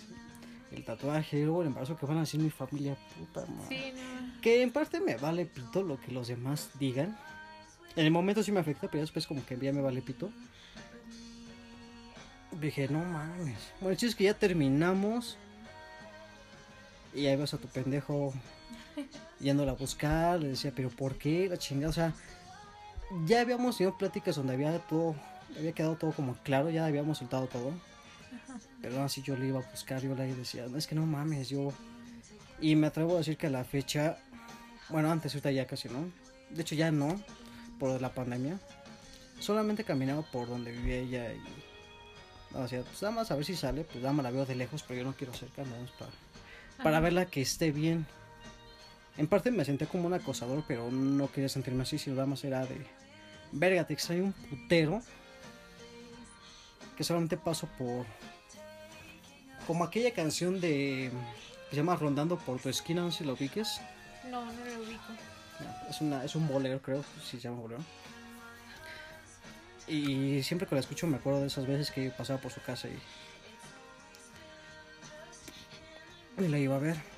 el 0.71 0.85
tatuaje, 0.85 1.43
luego 1.43 1.63
el 1.63 1.69
embarazo 1.69 1.97
que 1.97 2.07
van 2.07 2.19
a 2.19 2.23
hacer 2.23 2.41
mi 2.41 2.51
familia, 2.51 2.97
puta 3.19 3.45
madre. 3.47 3.77
Sí, 3.77 3.93
no. 3.95 4.41
Que 4.41 4.63
en 4.63 4.71
parte 4.71 5.01
me 5.01 5.17
vale 5.17 5.47
pito 5.47 5.83
lo 5.83 6.01
que 6.01 6.13
los 6.13 6.29
demás 6.29 6.71
digan. 6.79 7.19
En 7.97 8.05
el 8.05 8.13
momento 8.13 8.43
sí 8.43 8.53
me 8.53 8.61
afecta, 8.61 8.89
pero 8.89 9.01
después 9.01 9.27
como 9.27 9.45
que 9.45 9.59
ya 9.59 9.73
me 9.73 9.81
vale 9.81 10.03
pito. 10.03 10.31
Dije, 12.53 12.89
no 12.89 13.05
mames. 13.05 13.73
Bueno, 13.81 13.97
el 14.01 14.07
es 14.07 14.15
que 14.15 14.25
ya 14.25 14.35
terminamos. 14.35 15.39
Y 17.15 17.27
ahí 17.27 17.37
vas 17.37 17.55
a 17.55 17.59
tu 17.59 17.67
pendejo 17.69 18.33
yéndola 19.41 19.73
a 19.73 19.75
buscar. 19.75 20.41
Le 20.41 20.49
decía, 20.49 20.73
pero 20.75 20.91
¿por 20.91 21.17
qué? 21.17 21.49
La 21.49 21.57
chingada, 21.57 21.91
o 21.91 21.93
sea, 21.93 22.13
ya 23.27 23.41
habíamos 23.41 23.77
tenido 23.77 23.97
pláticas 23.97 24.37
donde 24.37 24.55
había 24.55 24.79
todo, 24.81 25.15
había 25.57 25.73
quedado 25.73 25.97
todo 25.97 26.13
como 26.13 26.35
claro, 26.43 26.71
ya 26.71 26.87
habíamos 26.87 27.19
soltado 27.19 27.47
todo. 27.47 27.73
Pero 28.81 28.97
aún 28.97 29.05
así 29.05 29.23
yo 29.23 29.37
le 29.37 29.47
iba 29.47 29.61
a 29.61 29.71
buscar, 29.71 30.03
yo 30.03 30.15
le 30.15 30.35
decía, 30.35 30.67
"No, 30.69 30.77
es 30.79 30.87
que 30.87 30.95
no 30.95 31.07
mames, 31.07 31.49
yo... 31.49 31.73
Y 32.61 32.75
me 32.77 32.87
atrevo 32.87 33.15
a 33.15 33.19
decir 33.19 33.37
que 33.37 33.49
a 33.49 33.51
la 33.51 33.65
fecha, 33.65 34.19
bueno, 34.89 35.11
antes 35.11 35.35
ahorita 35.35 35.51
ya 35.51 35.67
casi 35.67 35.89
no. 35.89 36.11
De 36.51 36.63
hecho 36.63 36.75
ya 36.75 36.91
no, 36.91 37.21
por 37.79 38.01
la 38.01 38.13
pandemia. 38.13 38.59
Solamente 39.41 39.85
caminaba 39.85 40.23
por 40.23 40.49
donde 40.49 40.73
vivía 40.73 40.97
ella 40.97 41.33
y... 41.33 41.43
O 42.55 42.67
sea, 42.69 42.83
pues 42.83 43.03
nada 43.03 43.15
más 43.15 43.31
a 43.31 43.37
ver 43.37 43.45
si 43.45 43.55
sale, 43.55 43.85
pues 43.85 43.97
nada 43.97 44.13
más 44.15 44.25
la 44.25 44.31
veo 44.31 44.47
de 44.47 44.55
lejos, 44.55 44.83
pero 44.83 45.01
yo 45.01 45.05
no 45.05 45.15
quiero 45.15 45.33
acercarme, 45.33 45.73
para, 45.99 46.11
para 46.83 46.97
Ajá. 46.97 47.01
verla 47.01 47.27
que 47.27 47.43
esté 47.43 47.71
bien. 47.71 48.07
En 49.19 49.27
parte 49.29 49.51
me 49.51 49.65
senté 49.65 49.87
como 49.87 50.07
un 50.07 50.15
acosador, 50.15 50.63
pero 50.69 50.91
no 50.91 51.31
quería 51.31 51.49
sentirme 51.49 51.83
así, 51.83 51.99
sino 51.99 52.17
nada 52.17 52.27
más 52.27 52.45
era 52.45 52.67
de... 52.67 52.87
Verga, 53.53 53.85
te 53.85 53.95
extraño 53.95 54.25
un 54.25 54.33
putero. 54.33 55.01
Que 56.97 57.05
solamente 57.05 57.37
paso 57.37 57.69
por... 57.79 58.05
Como 59.67 59.85
aquella 59.85 60.13
canción 60.13 60.61
de... 60.61 61.11
Que 61.65 61.71
se 61.71 61.77
llama 61.77 61.97
Rondando 61.97 62.37
por 62.39 62.61
tu 62.61 62.69
esquina, 62.69 63.03
no 63.03 63.11
sé 63.11 63.19
si 63.19 63.25
lo 63.25 63.33
ubiques. 63.33 63.81
No, 64.31 64.45
no 64.45 64.65
lo 64.65 64.83
ubico. 64.83 65.13
Es, 65.89 66.01
una, 66.01 66.23
es 66.25 66.37
un 66.37 66.47
bolero, 66.47 66.83
creo, 66.83 67.03
si 67.23 67.39
se 67.39 67.41
llama 67.41 67.61
bolero. 67.61 67.83
Y 69.89 70.43
siempre 70.43 70.69
que 70.69 70.75
la 70.75 70.81
escucho 70.81 71.07
me 71.07 71.17
acuerdo 71.17 71.41
de 71.41 71.47
esas 71.47 71.67
veces 71.67 71.91
que 71.91 72.11
pasaba 72.11 72.41
por 72.41 72.53
su 72.53 72.61
casa 72.61 72.89
y... 72.89 72.99
Y 76.43 76.49
la 76.49 76.59
iba 76.59 76.77
a 76.77 76.81
ver. 76.81 77.16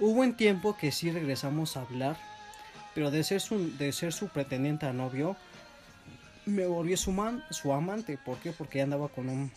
Hubo 0.00 0.20
un 0.22 0.34
tiempo 0.34 0.76
que 0.76 0.92
sí 0.92 1.10
regresamos 1.10 1.76
a 1.76 1.82
hablar, 1.82 2.16
pero 2.94 3.10
de 3.10 3.22
ser 3.22 3.42
su, 3.42 3.76
de 3.76 3.92
ser 3.92 4.14
su 4.14 4.28
pretendiente 4.28 4.86
a 4.86 4.94
novio, 4.94 5.36
me 6.46 6.66
volvió 6.66 6.96
su, 6.96 7.12
man, 7.12 7.44
su 7.50 7.72
amante. 7.72 8.18
¿Por 8.18 8.38
qué? 8.38 8.52
Porque 8.52 8.78
ella 8.78 8.84
andaba 8.84 9.08
con 9.08 9.28
un... 9.28 9.52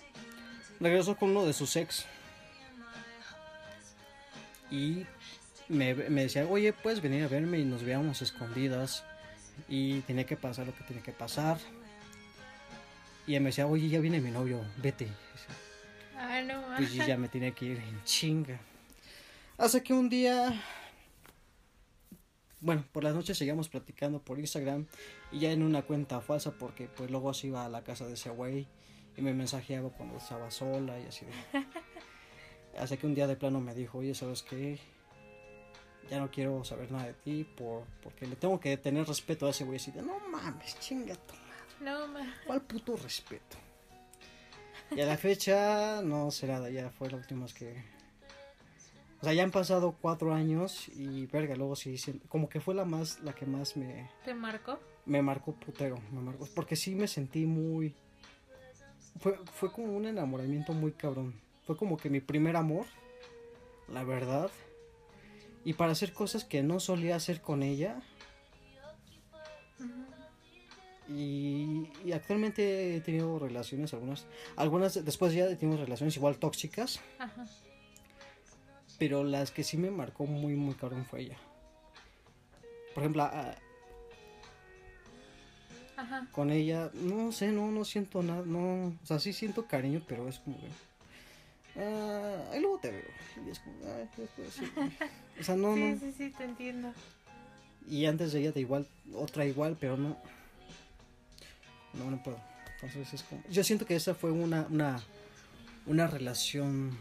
Regresó 0.82 1.16
con 1.16 1.30
uno 1.30 1.46
de 1.46 1.54
sus 1.54 1.76
ex. 1.78 2.06
Y 4.70 5.06
me, 5.70 5.94
me 5.94 6.24
decía, 6.24 6.46
oye, 6.46 6.74
puedes 6.74 7.02
venir 7.02 7.24
a 7.24 7.28
verme 7.30 7.60
y 7.60 7.64
nos 7.64 7.84
veamos 7.84 8.22
escondidas. 8.22 9.06
Y 9.70 10.02
tenía 10.02 10.26
que 10.26 10.36
pasar 10.36 10.66
lo 10.66 10.76
que 10.76 10.84
tenía 10.84 11.04
que 11.04 11.14
pasar. 11.14 11.58
Y 13.26 13.40
me 13.40 13.46
decía, 13.46 13.66
oye, 13.66 13.88
ya 13.88 14.00
viene 14.00 14.20
mi 14.20 14.32
novio, 14.32 14.60
vete. 14.78 15.08
Ah, 16.18 16.42
no, 16.42 16.62
Pues 16.76 16.94
ya 16.94 17.16
me 17.18 17.30
tenía 17.30 17.52
que 17.52 17.66
ir 17.66 17.78
en 17.78 18.04
chinga. 18.04 18.60
Hasta 19.58 19.84
que 19.84 19.94
un 19.94 20.10
día, 20.10 20.62
bueno, 22.60 22.84
por 22.92 23.04
las 23.04 23.14
noches 23.14 23.38
seguíamos 23.38 23.70
platicando 23.70 24.20
por 24.20 24.40
Instagram 24.40 24.88
y 25.32 25.40
ya 25.40 25.52
en 25.52 25.64
una 25.64 25.84
cuenta 25.84 26.22
falsa 26.22 26.52
porque 26.52 26.88
pues 26.88 27.12
luego 27.12 27.34
se 27.34 27.48
iba 27.48 27.66
a 27.66 27.70
la 27.70 27.84
casa 27.84 28.08
de 28.08 28.14
ese 28.14 28.30
güey 28.30 28.68
y 29.16 29.22
me 29.22 29.34
mensajeaba 29.34 29.90
cuando 29.90 30.18
estaba 30.18 30.50
sola 30.50 31.00
y 31.00 31.06
así 31.06 31.26
de... 31.26 31.32
Hasta 32.80 32.98
que 32.98 33.06
un 33.06 33.14
día 33.14 33.28
de 33.28 33.36
plano 33.36 33.62
me 33.62 33.76
dijo, 33.76 34.00
oye, 34.00 34.16
¿sabes 34.16 34.42
qué? 34.42 34.80
Ya 36.10 36.20
no 36.20 36.32
quiero 36.32 36.64
saber 36.64 36.92
nada 36.92 37.06
de 37.06 37.14
ti 37.14 37.44
por, 37.44 37.84
porque 38.02 38.26
le 38.26 38.36
tengo 38.36 38.60
que 38.60 38.76
tener 38.78 39.08
respeto 39.08 39.46
a 39.46 39.52
ese 39.52 39.64
güey. 39.64 39.78
Así 39.78 39.92
de, 39.92 40.02
no 40.02 40.20
mames, 40.30 40.80
chinga 40.80 41.14
tu 41.16 41.34
madre. 41.36 41.54
No, 41.82 42.08
ma. 42.08 42.36
¿Cuál 42.48 42.62
puto 42.64 42.96
respeto? 42.98 43.58
Y 44.96 45.02
a 45.02 45.06
la 45.06 45.18
fecha, 45.18 46.02
no 46.04 46.32
sé 46.32 46.48
nada, 46.48 46.70
ya 46.72 46.90
fue 46.90 47.12
la 47.12 47.18
última 47.18 47.44
vez 47.44 47.54
que... 47.54 48.03
O 49.24 49.26
sea, 49.26 49.34
ya 49.34 49.44
han 49.44 49.52
pasado 49.52 49.96
cuatro 50.02 50.34
años 50.34 50.90
y 50.90 51.28
verga, 51.28 51.56
luego 51.56 51.78
sí, 51.78 51.98
sí, 51.98 52.20
como 52.28 52.50
que 52.50 52.60
fue 52.60 52.76
la 52.76 52.84
más, 52.84 53.22
la 53.22 53.32
que 53.32 53.46
más 53.46 53.78
me, 53.78 54.10
¿Te 54.26 54.34
marcó? 54.34 54.78
me 55.06 55.22
marcó 55.22 55.54
putero, 55.54 55.96
me 56.12 56.20
marcó, 56.20 56.46
porque 56.54 56.76
sí 56.76 56.94
me 56.94 57.08
sentí 57.08 57.46
muy... 57.46 57.96
Fue, 59.22 59.40
fue 59.54 59.72
como 59.72 59.96
un 59.96 60.08
enamoramiento 60.08 60.74
muy 60.74 60.92
cabrón. 60.92 61.36
Fue 61.66 61.78
como 61.78 61.96
que 61.96 62.10
mi 62.10 62.20
primer 62.20 62.58
amor, 62.58 62.86
la 63.88 64.04
verdad. 64.04 64.52
Y 65.64 65.72
para 65.72 65.94
hacer 65.94 66.12
cosas 66.12 66.44
que 66.44 66.62
no 66.62 66.82
solía 66.82 67.16
hacer 67.16 67.40
con 67.40 67.64
ella. 67.64 68.02
Y, 71.08 71.88
y 72.04 72.12
actualmente 72.12 72.98
he 72.98 73.00
tenido 73.00 73.40
relaciones, 73.40 73.94
algunas, 73.94 74.26
algunas 74.58 75.06
después 75.06 75.34
ya 75.34 75.46
he 75.46 75.56
tenido 75.56 75.82
relaciones 75.82 76.18
igual 76.18 76.40
tóxicas, 76.40 77.00
Ajá. 77.20 77.48
Pero 79.04 79.26
las 79.26 79.52
que 79.52 79.66
sí 79.66 79.76
me 79.76 79.92
marcó 79.92 80.26
muy, 80.26 80.54
muy 80.56 80.76
cabrón 80.76 81.04
fue 81.06 81.24
ella. 81.24 81.36
Por 82.94 83.04
ejemplo, 83.04 83.24
a- 83.24 83.54
Ajá. 85.98 86.26
con 86.32 86.50
ella, 86.52 86.90
no 86.94 87.34
sé, 87.34 87.52
no, 87.52 87.70
no 87.70 87.84
siento 87.84 88.24
nada, 88.24 88.44
no, 88.46 88.86
o 88.86 89.06
sea, 89.06 89.20
sí 89.20 89.34
siento 89.34 89.68
cariño, 89.68 90.02
pero 90.08 90.30
es 90.30 90.40
como 90.40 90.58
que, 90.58 90.68
ah, 91.82 92.46
ahí 92.54 92.62
luego 92.62 92.80
te 92.80 92.92
veo, 92.92 93.04
y 93.46 93.50
es 93.50 93.60
como, 93.60 93.76
"Ay, 93.94 94.10
después 94.16 94.54
sí". 94.54 94.66
o 95.38 95.44
sea, 95.44 95.56
no, 95.58 95.74
sí, 95.76 95.82
no, 95.82 96.00
sí, 96.00 96.12
sí, 96.18 96.30
te 96.38 96.46
entiendo. 96.46 96.94
y 97.90 98.06
antes 98.06 98.32
de 98.32 98.40
ella 98.40 98.52
de 98.54 98.62
igual, 98.62 98.88
otra 99.16 99.46
igual, 99.46 99.76
pero 99.78 99.98
no, 99.98 100.16
no, 101.96 102.10
no 102.10 102.24
puedo, 102.24 102.40
entonces 102.76 103.14
es 103.14 103.24
como, 103.24 103.44
yo 103.50 103.66
siento 103.66 103.86
que 103.86 103.98
esa 103.98 104.16
fue 104.16 104.32
una, 104.32 104.66
una, 104.70 105.02
una 105.88 106.08
relación 106.08 106.98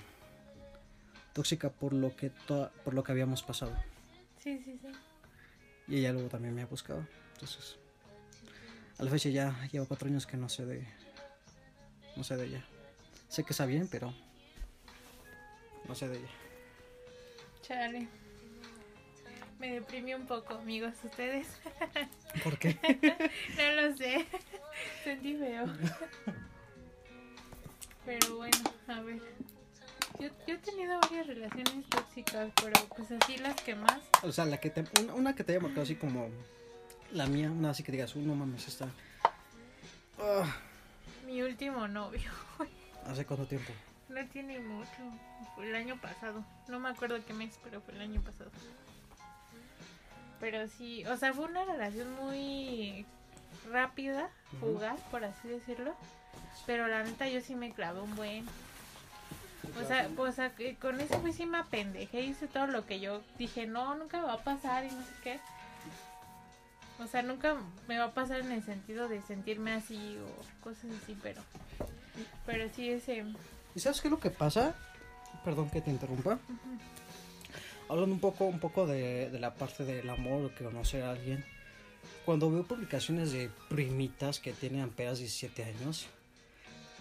tóxica 1.33 1.71
por 1.71 1.93
lo 1.93 2.15
que, 2.17 2.31
to- 2.31 2.71
por 2.85 2.95
lo 2.95 3.03
que 3.05 3.13
habíamos 3.13 3.43
pasado, 3.43 3.73
Sí, 4.43 4.59
sí, 4.65 4.79
sí. 4.81 4.89
y 5.89 5.99
ella 5.99 6.13
luego 6.13 6.29
también 6.29 6.55
me 6.55 6.63
ha 6.63 6.67
buscado, 6.67 7.07
entonces, 7.35 7.77
a 8.99 9.03
la 9.05 9.11
fecha 9.11 9.29
ya 9.31 9.69
llevo 9.73 9.87
cuatro 9.87 10.09
años 10.09 10.27
que 10.27 10.37
no 10.37 10.49
sé 10.49 10.65
de, 10.67 10.87
no 12.17 12.25
sé 12.25 12.37
de 12.37 12.47
ella, 12.47 12.65
sé 13.29 13.45
que 13.45 13.53
está 13.53 13.67
bien, 13.67 13.89
pero 13.91 14.13
no 15.89 15.95
sé 15.95 16.09
de 16.09 16.19
ella. 16.19 16.29
Chale. 17.63 18.09
Me 19.59 19.75
deprimió 19.75 20.17
un 20.17 20.27
poco, 20.27 20.55
amigos, 20.55 20.95
ustedes. 21.05 21.47
¿Por 22.45 22.59
qué? 22.59 22.77
No 23.57 23.83
lo 23.89 23.97
sé. 23.97 24.27
Sentí 25.05 25.37
feo. 25.37 25.67
Pero 28.05 28.37
bueno, 28.37 28.57
a 28.89 29.01
ver. 29.03 29.21
Yo, 30.23 30.29
yo 30.47 30.55
he 30.55 30.59
tenido 30.59 31.01
varias 31.01 31.27
relaciones 31.27 31.85
tóxicas, 31.89 32.51
pero 32.63 32.81
pues 32.97 33.11
así 33.11 33.37
las 33.39 33.57
que 33.61 33.75
más. 33.75 33.99
O 34.23 34.31
sea, 34.31 34.45
la 34.45 34.59
que 34.59 34.71
te, 34.71 34.85
una, 35.03 35.15
una 35.15 35.35
que 35.35 35.43
te 35.45 35.53
haya 35.53 35.61
marcado 35.61 35.83
así 35.83 35.97
como 35.97 36.29
la 37.11 37.27
mía, 37.27 37.51
una 37.51 37.71
así 37.71 37.83
que 37.83 37.91
digas, 37.93 38.15
"Uh, 38.15 38.21
no 38.21 38.35
mames, 38.37 38.69
está. 38.69 38.89
Ah, 40.19 40.57
Mi 41.27 41.43
último 41.43 41.89
novio. 41.89 42.31
¿Hace 43.07 43.27
cuánto 43.27 43.47
tiempo? 43.47 43.73
No 44.09 44.25
tiene 44.29 44.61
mucho. 44.61 44.91
Fue 45.57 45.69
el 45.69 45.75
año 45.75 46.01
pasado. 46.01 46.45
No 46.69 46.79
me 46.79 46.91
acuerdo 46.91 47.17
qué 47.27 47.33
mes, 47.33 47.59
pero 47.65 47.81
fue 47.81 47.95
el 47.95 48.03
año 48.03 48.21
pasado. 48.23 48.51
Pero 50.39 50.69
sí, 50.69 51.05
o 51.07 51.17
sea, 51.17 51.33
fue 51.33 51.47
una 51.47 51.65
relación 51.65 52.13
muy 52.15 53.07
rápida, 53.71 54.29
fugaz, 54.61 55.01
por 55.11 55.25
así 55.25 55.49
decirlo. 55.49 55.95
Pero 56.67 56.87
la 56.89 57.03
neta 57.03 57.29
yo 57.29 57.41
sí 57.41 57.55
me 57.55 57.73
clavé 57.73 58.01
un 58.01 58.15
buen. 58.15 58.45
O 59.81 59.87
sea, 59.87 60.09
pues 60.17 60.37
que 60.57 60.77
con 60.77 61.01
ese 61.01 61.17
güey 61.19 61.33
sí 61.33 61.47
me 61.47 61.59
apendejé, 61.59 62.23
hice 62.23 62.49
todo 62.49 62.67
lo 62.67 62.85
que 62.85 63.01
yo 63.01 63.23
dije, 63.39 63.67
no, 63.67 63.95
nunca 63.95 64.21
me 64.21 64.27
va 64.27 64.35
a 64.35 64.45
pasar 64.45 64.85
y 64.85 64.89
no 64.89 65.03
sé 65.03 65.13
qué. 65.23 65.41
O 66.99 67.07
sea, 67.07 67.23
nunca 67.23 67.57
me 67.89 67.99
va 67.99 68.07
a 68.07 68.15
pasar 68.15 68.41
en 68.41 68.53
el 68.53 68.63
sentido 68.63 69.09
de 69.09 69.23
sentirme 69.23 69.73
así 69.73 70.19
o 70.19 70.63
cosas 70.65 70.91
así, 71.03 71.17
pero... 71.23 71.43
Pero 72.45 72.69
sí 72.75 72.91
ese... 72.91 73.25
¿Y 73.75 73.81
sabes 73.81 74.01
qué 74.01 74.09
es 74.09 74.13
lo 74.13 74.21
que 74.21 74.31
pasa? 74.31 74.75
Perdón 75.45 75.71
que 75.71 75.81
te 75.81 75.91
interrumpa. 75.91 76.39
Hablando 77.89 78.15
un 78.15 78.21
poco, 78.21 78.45
un 78.45 78.61
poco 78.61 78.87
de, 78.87 79.31
de 79.31 79.39
la 79.41 79.55
parte 79.55 79.85
del 79.85 80.09
amor 80.11 80.45
o 80.45 80.65
conocer 80.65 81.03
a 81.03 81.11
alguien. 81.11 81.45
Cuando 82.25 82.51
veo 82.51 82.65
publicaciones 82.65 83.33
de 83.33 83.51
primitas 83.69 84.39
que 84.39 84.53
tienen 84.53 84.83
apenas 84.83 85.19
17 85.19 85.65
años, 85.65 86.07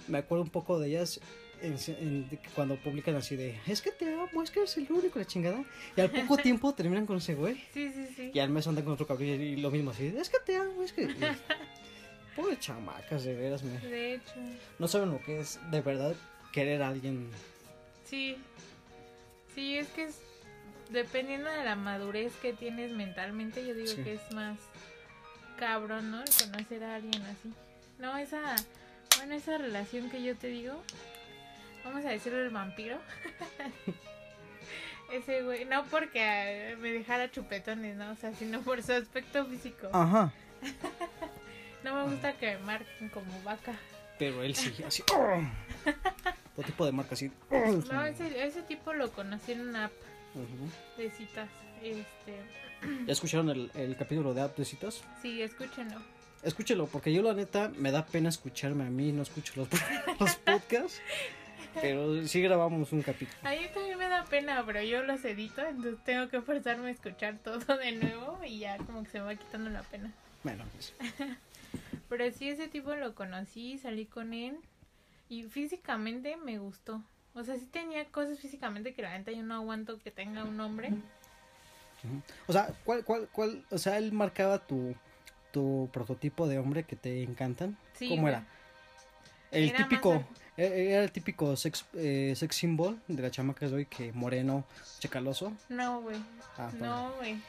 me 0.07 0.19
acuerdo 0.19 0.43
un 0.43 0.49
poco 0.49 0.79
de 0.79 0.89
ellas 0.89 1.19
en- 1.61 1.77
en- 1.99 2.39
cuando 2.55 2.75
publican 2.77 3.15
así 3.15 3.35
de, 3.35 3.59
es 3.67 3.81
que 3.81 3.91
te 3.91 4.13
amo, 4.13 4.41
es 4.43 4.51
que 4.51 4.59
eres 4.59 4.75
el 4.77 4.91
único, 4.91 5.19
la 5.19 5.25
chingada. 5.25 5.63
Y 5.95 6.01
al 6.01 6.09
poco 6.11 6.37
tiempo 6.37 6.73
terminan 6.73 7.05
con 7.05 7.17
ese 7.17 7.35
güey. 7.35 7.55
Sí, 7.73 7.91
sí, 7.93 8.07
sí. 8.15 8.31
Y 8.33 8.39
al 8.39 8.49
mes 8.49 8.67
andan 8.67 8.83
con 8.83 8.93
otro 8.93 9.05
cabrón 9.07 9.27
y 9.29 9.55
lo 9.57 9.71
mismo 9.71 9.91
así, 9.91 10.07
es 10.17 10.29
que 10.29 10.39
te 10.45 10.55
amo, 10.57 10.83
es 10.83 10.93
que... 10.93 11.07
Pobre 12.35 12.57
chamacas, 12.57 13.23
de 13.25 13.35
veras, 13.35 13.61
me... 13.63 13.77
De 13.79 14.15
hecho, 14.15 14.33
No 14.79 14.87
saben 14.87 15.11
lo 15.11 15.21
que 15.21 15.41
es 15.41 15.59
de 15.69 15.81
verdad 15.81 16.15
querer 16.53 16.81
a 16.81 16.89
alguien. 16.89 17.29
sí. 18.05 18.37
Sí, 19.53 19.75
es 19.75 19.87
que 19.89 20.05
es, 20.05 20.15
dependiendo 20.91 21.49
de 21.49 21.65
la 21.65 21.75
madurez 21.75 22.31
que 22.41 22.53
tienes 22.53 22.91
mentalmente, 22.91 23.67
yo 23.67 23.73
digo 23.73 23.87
Sí. 23.89 24.01
que 24.01 24.13
es 24.13 24.31
más 24.33 24.57
cabrón, 25.59 26.09
¿no? 26.09 26.23
El 26.23 26.51
conocer 26.51 26.83
a 26.85 26.95
alguien 26.95 27.21
así. 27.23 27.51
No, 27.99 28.15
esa, 28.15 28.55
bueno, 29.17 29.33
esa 29.35 29.57
relación 29.57 30.09
que 30.09 30.23
yo 30.23 30.37
te 30.37 30.47
digo, 30.47 30.81
vamos 31.83 32.05
a 32.05 32.09
decirlo 32.09 32.39
el 32.39 32.49
vampiro. 32.49 32.97
Ese 35.11 35.43
güey, 35.43 35.65
no 35.65 35.83
porque 35.85 36.23
ah, 36.23 36.77
me 36.79 36.91
dejara 36.91 37.29
chupetones, 37.29 37.97
¿no? 37.97 38.11
O 38.11 38.15
sea, 38.15 38.33
sino 38.33 38.61
por 38.61 38.81
su 38.81 38.93
aspecto 38.93 39.45
físico. 39.45 39.89
Ajá. 39.93 40.31
No 41.83 41.95
me 41.95 42.11
gusta 42.11 42.33
que 42.33 42.45
me 42.45 42.57
marquen 42.59 43.09
como 43.09 43.41
vaca. 43.41 43.73
Pero 44.19 44.43
él 44.43 44.53
sí, 44.55 44.71
así. 44.85 45.01
¡oh! 45.15 45.41
Todo 46.55 46.63
tipo 46.63 46.85
de 46.85 46.91
marca 46.91 47.15
así. 47.15 47.31
¡oh! 47.49 47.81
No, 47.91 48.05
ese, 48.05 48.45
ese 48.45 48.61
tipo 48.61 48.93
lo 48.93 49.09
conocí 49.11 49.53
en 49.53 49.61
una 49.61 49.85
app 49.85 49.91
Ujú. 50.35 51.01
de 51.01 51.09
citas. 51.09 51.49
Este, 51.81 52.35
¿Ya 53.07 53.11
escucharon 53.11 53.49
el, 53.49 53.71
el 53.73 53.97
capítulo 53.97 54.35
de 54.35 54.41
App 54.41 54.55
de 54.55 54.63
citas? 54.63 55.01
sí, 55.23 55.41
escúchenlo. 55.41 55.99
Escúchelo, 56.43 56.85
porque 56.85 57.11
yo 57.11 57.23
la 57.23 57.33
neta 57.33 57.71
me 57.75 57.89
da 57.91 58.05
pena 58.05 58.29
escucharme 58.29 58.85
a 58.85 58.91
mí, 58.91 59.11
no 59.11 59.23
escucho 59.23 59.53
los, 59.55 59.67
los 60.19 60.35
podcasts. 60.35 61.01
Pero 61.79 62.27
sí 62.27 62.41
grabamos 62.41 62.91
un 62.91 63.01
capítulo. 63.01 63.37
A 63.43 63.51
mí 63.51 63.59
también 63.73 63.97
me 63.97 64.07
da 64.07 64.23
pena, 64.25 64.63
pero 64.65 64.81
yo 64.81 65.03
los 65.03 65.23
edito, 65.23 65.61
entonces 65.65 66.03
tengo 66.03 66.27
que 66.29 66.41
forzarme 66.41 66.89
a 66.89 66.91
escuchar 66.91 67.37
todo 67.37 67.77
de 67.77 67.91
nuevo 67.93 68.39
y 68.45 68.59
ya 68.59 68.77
como 68.77 69.03
que 69.03 69.09
se 69.09 69.19
me 69.19 69.25
va 69.25 69.35
quitando 69.35 69.69
la 69.69 69.83
pena. 69.83 70.11
Bueno, 70.43 70.65
pues, 70.73 70.93
Pero 72.09 72.29
sí, 72.31 72.49
ese 72.49 72.67
tipo 72.67 72.93
lo 72.95 73.15
conocí, 73.15 73.77
salí 73.77 74.05
con 74.05 74.33
él 74.33 74.57
y 75.29 75.43
físicamente 75.43 76.35
me 76.35 76.57
gustó. 76.59 77.01
O 77.33 77.43
sea, 77.43 77.57
sí 77.57 77.65
tenía 77.67 78.05
cosas 78.09 78.39
físicamente 78.39 78.93
que 78.93 79.01
la 79.01 79.17
neta 79.17 79.31
yo 79.31 79.43
no 79.43 79.55
aguanto 79.55 79.97
que 79.99 80.11
tenga 80.11 80.43
un 80.43 80.59
hombre. 80.59 80.91
O 82.47 82.51
sea, 82.53 82.73
¿cuál, 82.83 83.05
cuál, 83.05 83.29
cuál? 83.31 83.63
O 83.69 83.77
sea, 83.77 83.97
él 83.97 84.11
marcaba 84.11 84.59
tu, 84.59 84.95
tu 85.51 85.89
prototipo 85.93 86.47
de 86.47 86.59
hombre 86.59 86.83
que 86.83 86.95
te 86.95 87.23
encantan. 87.23 87.77
Sí, 87.93 88.09
¿Cómo 88.09 88.27
era? 88.27 88.45
El 89.51 89.69
Era 89.69 89.77
típico, 89.79 90.13
al- 90.13 90.25
e- 90.57 90.91
era 90.93 91.03
el 91.03 91.11
típico 91.11 91.55
sex, 91.55 91.85
eh, 91.93 92.33
sex 92.35 92.55
symbol 92.55 92.99
de 93.07 93.21
la 93.21 93.31
chamaca 93.31 93.67
de 93.67 93.75
hoy 93.75 93.85
que 93.85 94.11
moreno, 94.13 94.65
chacaloso. 94.99 95.53
No, 95.69 96.01
güey. 96.01 96.17
Ah. 96.57 96.71
No, 96.79 97.11
güey. 97.17 97.41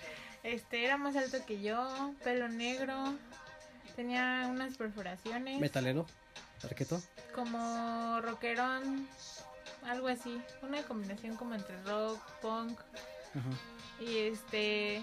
Este 0.43 0.85
era 0.85 0.97
más 0.97 1.15
alto 1.17 1.38
que 1.47 1.61
yo, 1.62 2.12
pelo 2.25 2.49
negro, 2.49 3.15
tenía 3.95 4.47
unas 4.51 4.77
perforaciones, 4.77 5.61
Metalero, 5.61 6.05
arqueto. 6.65 7.01
como 7.35 8.21
rockerón, 8.23 9.07
algo 9.85 10.09
así, 10.09 10.41
una 10.62 10.83
combinación 10.83 11.37
como 11.37 11.55
entre 11.55 11.81
rock, 11.85 12.21
punk 12.41 12.81
Ajá. 12.81 13.49
y 14.01 14.19
este 14.19 15.03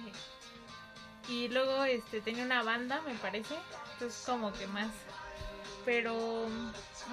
y 1.30 1.48
luego 1.50 1.84
este 1.86 2.20
tenía 2.22 2.44
una 2.44 2.64
banda, 2.64 3.00
me 3.02 3.14
parece, 3.16 3.56
entonces 3.94 4.22
como 4.26 4.52
que 4.52 4.68
más 4.68 4.90
pero 5.86 6.48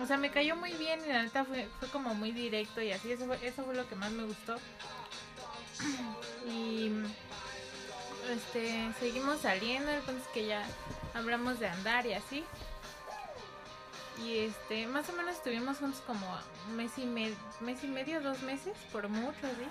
o 0.02 0.07
sea, 0.07 0.16
me 0.16 0.31
cayó 0.31 0.57
muy 0.57 0.72
bien 0.72 1.00
y 1.05 1.09
la 1.09 1.22
neta 1.22 1.44
fue, 1.44 1.68
fue 1.79 1.88
como 1.88 2.14
muy 2.14 2.33
directo 2.33 2.83
y 2.83 2.92
así, 2.92 3.12
eso 3.12 3.26
fue, 3.26 3.38
eso 3.46 3.64
fue 3.64 3.74
lo 3.74 3.88
que 3.88 3.96
más 3.96 4.11
me 4.11 4.24
gustó. 4.24 4.57
Y 6.48 6.92
este 8.33 8.92
seguimos 9.00 9.40
saliendo, 9.40 9.90
el 9.90 10.00
punto 10.02 10.22
es 10.22 10.29
que 10.29 10.46
ya 10.46 10.64
hablamos 11.14 11.59
de 11.59 11.66
andar 11.66 12.07
y 12.07 12.12
así. 12.12 12.44
Y 14.24 14.38
este, 14.38 14.87
más 14.87 15.09
o 15.09 15.12
menos 15.12 15.37
estuvimos 15.37 15.79
juntos 15.79 16.00
como 16.07 16.26
un 16.68 16.76
mes 16.76 16.92
y 16.98 17.05
medio, 17.05 17.35
mes 17.61 17.83
y 17.83 17.88
medio, 17.88 18.20
dos 18.20 18.42
meses, 18.42 18.74
por 18.92 19.09
mucho, 19.09 19.40
¿sí? 19.42 19.66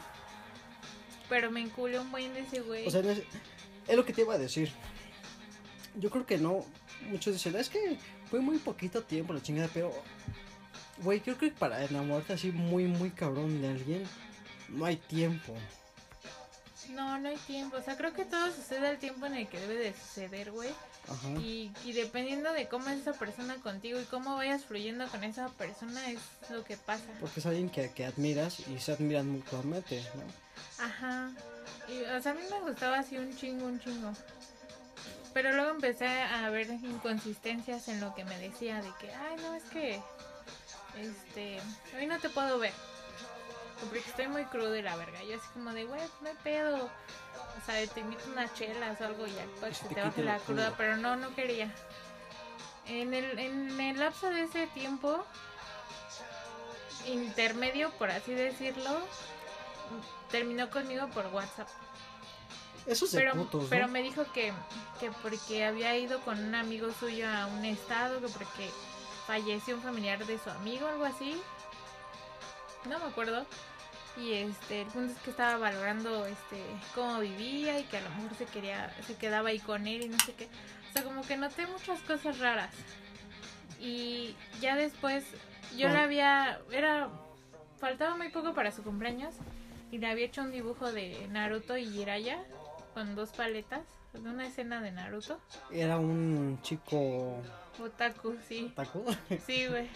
Pero 1.29 1.49
me 1.49 1.61
enculé 1.61 1.97
un 1.97 2.11
buen 2.11 2.33
de 2.33 2.41
ese 2.41 2.59
güey. 2.59 2.85
O 2.85 2.91
sea, 2.91 2.99
es, 3.01 3.23
es 3.87 3.95
lo 3.95 4.05
que 4.05 4.13
te 4.13 4.21
iba 4.21 4.35
a 4.35 4.37
decir. 4.37 4.71
Yo 5.95 6.09
creo 6.09 6.25
que 6.25 6.37
no. 6.37 6.65
Muchos 7.09 7.33
dicen, 7.33 7.55
es 7.55 7.69
que 7.69 7.97
fue 8.35 8.41
muy 8.41 8.57
poquito 8.57 9.01
tiempo 9.01 9.31
la 9.31 9.41
chingada, 9.41 9.69
pero. 9.73 9.93
Güey, 10.97 11.21
creo 11.21 11.37
que 11.37 11.51
para 11.51 11.81
enamorarte 11.85 12.33
así 12.33 12.51
muy, 12.51 12.83
muy 12.83 13.09
cabrón 13.09 13.61
de 13.61 13.69
alguien, 13.69 14.03
no 14.67 14.83
hay 14.83 14.97
tiempo. 14.97 15.53
No, 16.89 17.17
no 17.17 17.29
hay 17.29 17.37
tiempo. 17.37 17.77
O 17.77 17.81
sea, 17.81 17.95
creo 17.95 18.11
que 18.11 18.25
todo 18.25 18.51
sucede 18.51 18.89
al 18.89 18.97
tiempo 18.97 19.25
en 19.25 19.35
el 19.35 19.47
que 19.47 19.57
debe 19.57 19.75
de 19.75 19.93
suceder, 19.93 20.51
güey. 20.51 20.69
Ajá. 21.07 21.29
Y, 21.39 21.71
y 21.85 21.93
dependiendo 21.93 22.51
de 22.51 22.67
cómo 22.67 22.89
es 22.89 22.99
esa 22.99 23.13
persona 23.13 23.55
contigo 23.55 24.01
y 24.01 24.03
cómo 24.03 24.35
vayas 24.35 24.65
fluyendo 24.65 25.07
con 25.07 25.23
esa 25.23 25.47
persona 25.49 26.11
es 26.11 26.19
lo 26.49 26.65
que 26.65 26.75
pasa. 26.75 27.05
Porque 27.21 27.39
es 27.39 27.45
alguien 27.45 27.69
que, 27.69 27.89
que 27.91 28.05
admiras 28.05 28.59
y 28.67 28.79
se 28.79 28.91
admiran 28.91 29.29
mutuamente, 29.29 30.03
¿no? 30.15 30.83
Ajá. 30.83 31.31
Y, 31.87 32.01
o 32.01 32.21
sea, 32.21 32.33
a 32.33 32.35
mí 32.35 32.41
me 32.51 32.69
gustaba 32.69 32.99
así 32.99 33.17
un 33.17 33.33
chingo, 33.37 33.65
un 33.65 33.79
chingo. 33.79 34.11
Pero 35.35 35.51
luego 35.51 35.71
empecé 35.71 36.07
a 36.07 36.49
ver 36.49 36.69
inconsistencias 36.69 37.89
en 37.89 37.99
lo 37.99 38.15
que 38.15 38.23
me 38.23 38.39
decía 38.39 38.81
de 38.81 38.89
que, 39.01 39.13
ay, 39.13 39.35
no, 39.41 39.53
es 39.53 39.63
que, 39.63 40.01
este, 40.97 41.59
hoy 41.97 42.05
no 42.05 42.17
te 42.19 42.29
puedo 42.29 42.57
ver. 42.57 42.71
Porque 43.81 43.99
estoy 43.99 44.29
muy 44.29 44.45
crudo 44.45 44.73
y 44.77 44.81
la 44.81 44.95
verga. 44.95 45.21
Yo 45.23 45.35
así 45.35 45.45
como 45.51 45.73
de, 45.73 45.83
güey, 45.83 45.99
no 46.21 46.29
hay 46.29 46.37
pedo. 46.41 46.85
O 46.85 47.65
sea, 47.65 47.85
te 47.85 47.99
invito 47.99 48.23
unas 48.31 48.53
chelas 48.53 49.01
o 49.01 49.05
algo 49.07 49.27
y 49.27 49.33
ya 49.33 49.45
que 49.59 49.73
se 49.73 49.89
te 49.89 50.01
baje 50.01 50.23
la 50.23 50.39
cruda. 50.39 50.73
Pero 50.77 50.95
no, 50.95 51.17
no 51.17 51.35
quería. 51.35 51.69
En 52.87 53.13
el, 53.13 53.37
en 53.37 53.77
el 53.77 53.99
lapso 53.99 54.29
de 54.29 54.43
ese 54.43 54.67
tiempo 54.67 55.21
intermedio, 57.07 57.91
por 57.97 58.09
así 58.09 58.33
decirlo, 58.33 59.05
terminó 60.31 60.69
conmigo 60.69 61.09
por 61.09 61.27
WhatsApp. 61.27 61.67
Eso 62.87 63.05
es 63.05 63.11
de 63.11 63.19
Pero, 63.19 63.33
putos, 63.33 63.63
¿no? 63.63 63.69
pero 63.69 63.87
me 63.87 64.03
dijo 64.03 64.25
que, 64.31 64.53
que 64.99 65.11
porque 65.23 65.65
había 65.65 65.97
ido 65.97 66.19
con 66.21 66.43
un 66.43 66.53
amigo 66.53 66.89
suyo 66.99 67.27
a 67.27 67.47
un 67.47 67.65
estado, 67.65 68.21
que 68.21 68.27
porque 68.27 68.69
falleció 69.25 69.75
un 69.75 69.81
familiar 69.81 70.23
de 70.25 70.37
su 70.37 70.49
amigo, 70.49 70.87
algo 70.87 71.05
así. 71.05 71.41
No 72.87 72.99
me 72.99 73.05
acuerdo. 73.05 73.45
Y 74.17 74.33
este, 74.33 74.81
el 74.81 74.87
punto 74.87 75.13
es 75.13 75.19
que 75.19 75.31
estaba 75.31 75.57
valorando 75.57 76.25
este 76.25 76.61
cómo 76.93 77.19
vivía 77.19 77.79
y 77.79 77.83
que 77.83 77.97
a 77.97 78.01
lo 78.01 78.09
mejor 78.11 78.37
se 78.37 78.45
quería, 78.45 78.95
se 79.05 79.15
quedaba 79.15 79.49
ahí 79.49 79.59
con 79.59 79.87
él 79.87 80.03
y 80.03 80.09
no 80.09 80.19
sé 80.19 80.33
qué. 80.33 80.47
O 80.89 80.93
sea, 80.93 81.03
como 81.03 81.21
que 81.23 81.35
noté 81.35 81.67
muchas 81.67 81.99
cosas 82.01 82.39
raras. 82.39 82.73
Y 83.79 84.35
ya 84.61 84.75
después 84.75 85.25
yo 85.75 85.89
le 85.89 85.97
había, 85.97 86.59
era, 86.71 87.09
faltaba 87.79 88.15
muy 88.15 88.29
poco 88.29 88.53
para 88.53 88.71
su 88.71 88.83
cumpleaños 88.83 89.35
y 89.91 89.97
le 89.97 90.07
había 90.07 90.25
hecho 90.25 90.41
un 90.41 90.51
dibujo 90.51 90.91
de 90.91 91.27
Naruto 91.29 91.75
y 91.75 91.85
Jiraiya 91.85 92.39
con 92.95 93.13
dos 93.13 93.29
paletas 93.29 93.81
de 94.13 94.19
una 94.21 94.47
escena 94.47 94.81
de 94.81 94.91
Naruto. 94.91 95.39
Era 95.71 95.99
un 95.99 96.57
chico 96.63 97.37
Otaku, 97.79 98.35
sí. 98.47 98.71
taco. 98.75 99.05
Sí, 99.45 99.67
güey. 99.67 99.87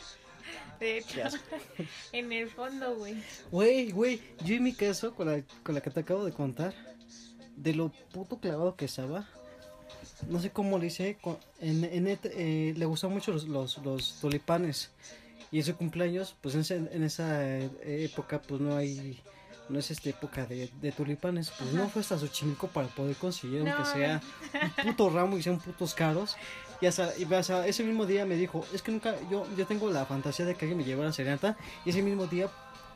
De 0.80 0.98
hecho, 1.00 1.22
en 2.12 2.32
el 2.32 2.50
fondo, 2.50 2.96
güey. 2.96 3.16
Güey, 3.52 3.92
güey, 3.92 4.22
yo 4.44 4.56
en 4.56 4.64
mi 4.64 4.74
caso, 4.74 5.16
con 5.16 5.28
la, 5.28 5.42
con 5.64 5.74
la 5.76 5.82
que 5.82 5.90
te 5.90 6.02
acabo 6.02 6.26
de 6.26 6.32
contar, 6.34 6.74
de 7.56 7.74
lo 7.74 7.90
puto 8.12 8.38
clavado 8.40 8.76
que 8.76 8.86
estaba, 8.86 9.28
no 10.28 10.40
sé 10.42 10.50
cómo 10.52 10.78
le 10.78 10.88
hice, 10.88 11.18
con- 11.22 11.38
en, 11.62 11.84
en 11.86 12.08
eh, 12.24 12.74
le 12.76 12.86
gustan 12.86 13.12
mucho 13.12 13.32
los, 13.32 13.48
los, 13.48 13.78
los 13.80 14.20
tulipanes, 14.20 14.92
y 15.52 15.60
en 15.60 15.64
su 15.66 15.76
cumpleaños, 15.76 16.36
pues 16.42 16.70
en, 16.72 16.90
en 16.92 17.04
esa 17.04 17.44
eh, 17.46 17.70
época, 17.84 18.42
pues 18.42 18.60
no 18.60 18.76
hay, 18.76 19.22
no 19.70 19.80
es 19.80 19.92
esta 19.92 20.10
época 20.10 20.46
de, 20.46 20.70
de 20.82 20.92
tulipanes, 20.92 21.52
pues 21.52 21.72
no 21.74 21.88
fue 21.90 22.02
hasta 22.02 22.18
Xochimilco 22.18 22.68
para 22.68 22.88
poder 22.88 23.16
conseguir, 23.16 23.64
No, 23.64 23.72
aunque 23.74 23.90
sea 23.92 24.22
un 24.64 24.86
puto 24.86 25.10
ramo 25.10 25.38
y 25.38 25.44
sean 25.44 25.60
putos 25.60 25.94
caros. 25.94 26.36
Y 26.82 26.86
hasta, 26.88 27.16
y 27.18 27.32
hasta 27.34 27.68
ese 27.68 27.84
mismo 27.84 28.06
día 28.06 28.26
me 28.26 28.36
dijo, 28.36 28.66
es 28.74 28.82
que 28.82 28.92
nunca, 28.92 29.16
yo, 29.30 29.46
yo 29.56 29.66
tengo 29.68 29.90
la 29.92 30.06
fantasía 30.06 30.46
de 30.46 30.56
que 30.56 30.66
alguien 30.66 30.78
me 30.78 30.84
llevara 30.86 31.10
a 31.10 31.14
serenata. 31.14 31.58
Y 31.86 31.90
ese 31.90 32.02
mismo 32.02 32.26
día 32.26 32.48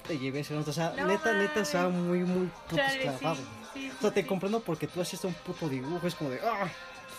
te 0.08 0.18
llevé 0.18 0.40
a 0.42 0.44
serenata. 0.44 0.72
O 0.72 0.74
sea, 0.74 0.94
No 0.98 1.08
neta, 1.08 1.34
neta, 1.34 1.60
estaba 1.62 1.90
muy, 1.90 2.20
muy 2.20 2.48
putos 2.70 2.78
Chale, 2.78 2.94
sí, 2.94 3.18
clavado. 3.20 3.36
sí, 3.74 3.90
O 3.90 4.02
sea, 4.02 4.10
sí, 4.10 4.16
te 4.16 4.26
comprendo 4.26 4.62
porque 4.62 4.88
tú 4.88 5.02
hacías 5.02 5.24
un 5.26 5.34
puto 5.34 5.68
dibujo. 5.70 6.08
Es 6.08 6.16
como 6.16 6.30
de, 6.30 6.40
ah, 6.44 6.68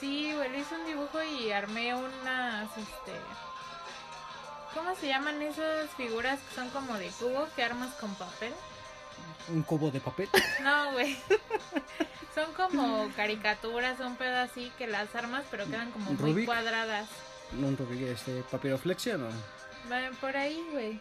Sí, 0.00 0.32
güey, 0.34 0.50
le 0.50 0.58
hice 0.58 0.74
un 0.74 0.86
dibujo 0.86 1.22
y 1.22 1.50
armé 1.52 1.94
unas, 1.94 2.64
este... 2.76 3.12
¿Cómo 4.74 4.94
se 4.96 5.06
llaman 5.06 5.40
esas 5.40 5.88
figuras 5.96 6.40
que 6.48 6.54
son 6.56 6.68
como 6.70 6.94
de 6.98 7.06
cubo 7.08 7.46
que 7.54 7.62
armas 7.62 7.94
con 7.94 8.12
papel? 8.16 8.52
Un 9.48 9.62
cubo 9.62 9.90
de 9.90 10.00
papel. 10.00 10.28
No, 10.62 10.92
güey. 10.92 11.16
Son 12.34 12.52
como 12.54 13.08
caricaturas, 13.14 14.00
un 14.00 14.16
pedo 14.16 14.38
así 14.38 14.72
que 14.76 14.86
las 14.86 15.14
armas, 15.14 15.44
pero 15.50 15.66
quedan 15.66 15.90
como 15.92 16.10
muy 16.12 16.44
cuadradas. 16.44 17.08
No, 17.52 17.68
un 17.68 17.76
Rubik, 17.76 18.02
este, 18.02 18.42
papiroflexia, 18.50 19.16
no. 19.16 19.28
Por 20.20 20.36
ahí, 20.36 20.60
güey. 20.72 21.00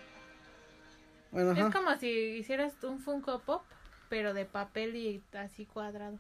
Bueno, 1.32 1.52
ajá. 1.52 1.68
Es 1.68 1.74
como 1.74 1.96
si 1.98 2.08
hicieras 2.10 2.74
un 2.84 3.00
Funko 3.00 3.40
Pop, 3.40 3.64
pero 4.10 4.34
de 4.34 4.46
papel 4.46 4.96
y 4.96 5.24
así 5.34 5.66
cuadrado. 5.66 6.20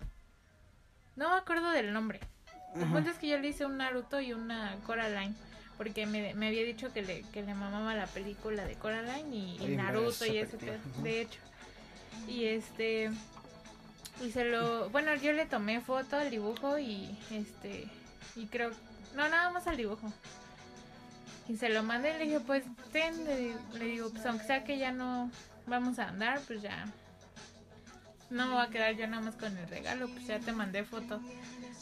No 1.15 1.29
me 1.29 1.35
acuerdo 1.35 1.69
del 1.69 1.93
nombre. 1.93 2.19
El 2.75 2.87
punto 2.87 3.11
es 3.11 3.17
que 3.19 3.27
yo 3.27 3.37
le 3.37 3.49
hice 3.49 3.65
un 3.67 3.77
Naruto 3.77 4.19
y 4.19 4.33
una 4.33 4.75
Coraline. 4.87 5.35
Porque 5.77 6.05
me, 6.05 6.33
me 6.33 6.47
había 6.47 6.63
dicho 6.63 6.91
que 6.93 7.01
le, 7.01 7.21
que 7.33 7.43
le 7.43 7.53
mamaba 7.53 7.93
la 7.93 8.07
película 8.07 8.65
de 8.65 8.75
Coraline 8.75 9.35
y, 9.35 9.57
y 9.59 9.75
Naruto 9.75 10.25
y 10.25 10.39
ajá. 10.39 10.79
De 11.03 11.21
hecho. 11.21 11.39
Y 12.27 12.45
este. 12.45 13.11
Y 14.23 14.31
se 14.31 14.45
lo. 14.45 14.89
Bueno, 14.89 15.15
yo 15.15 15.33
le 15.33 15.45
tomé 15.45 15.81
foto 15.81 16.17
al 16.17 16.29
dibujo 16.29 16.77
y 16.77 17.17
este. 17.31 17.87
Y 18.35 18.47
creo. 18.47 18.71
No, 19.15 19.27
nada 19.29 19.51
más 19.51 19.67
al 19.67 19.77
dibujo. 19.77 20.11
Y 21.47 21.57
se 21.57 21.69
lo 21.69 21.83
mandé 21.83 22.15
y 22.15 22.19
le 22.19 22.25
dije, 22.25 22.39
pues 22.39 22.63
ten, 22.91 23.25
le, 23.25 23.53
le 23.77 23.85
digo, 23.85 24.09
pues 24.09 24.25
aunque 24.25 24.45
sea 24.45 24.63
que 24.63 24.77
ya 24.77 24.91
no 24.91 25.29
vamos 25.67 25.99
a 25.99 26.09
andar, 26.09 26.39
pues 26.47 26.61
ya. 26.61 26.85
No 28.29 28.47
me 28.47 28.53
voy 28.53 28.63
a 28.63 28.69
quedar 28.69 28.95
yo 28.95 29.05
nada 29.07 29.21
más 29.21 29.35
con 29.35 29.55
el 29.55 29.67
regalo, 29.67 30.07
pues 30.07 30.25
ya 30.25 30.39
te 30.39 30.51
mandé 30.53 30.83
foto. 30.83 31.21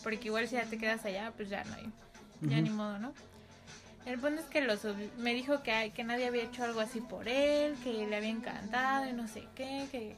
Porque 0.04 0.28
igual 0.28 0.48
si 0.48 0.56
ya 0.56 0.66
te 0.66 0.78
quedas 0.78 1.06
allá, 1.06 1.32
pues 1.36 1.50
ya 1.50 1.64
no 1.64 1.76
hay. 1.76 1.92
ya 2.42 2.60
ni 2.60 2.70
modo, 2.70 2.98
¿no? 2.98 3.14
El 4.06 4.20
punto 4.20 4.42
es 4.42 4.48
que 4.48 4.62
lo 4.62 4.74
me 5.18 5.34
dijo 5.34 5.62
que, 5.62 6.04
nadie 6.04 6.28
había 6.28 6.44
hecho 6.44 6.64
algo 6.64 6.80
así 6.80 7.02
por 7.02 7.28
él, 7.28 7.76
que 7.84 7.94
le 7.94 8.16
había 8.16 8.30
encantado 8.30 9.08
y 9.08 9.14
no 9.14 9.28
sé 9.28 9.48
qué, 9.56 9.88
que, 9.92 10.16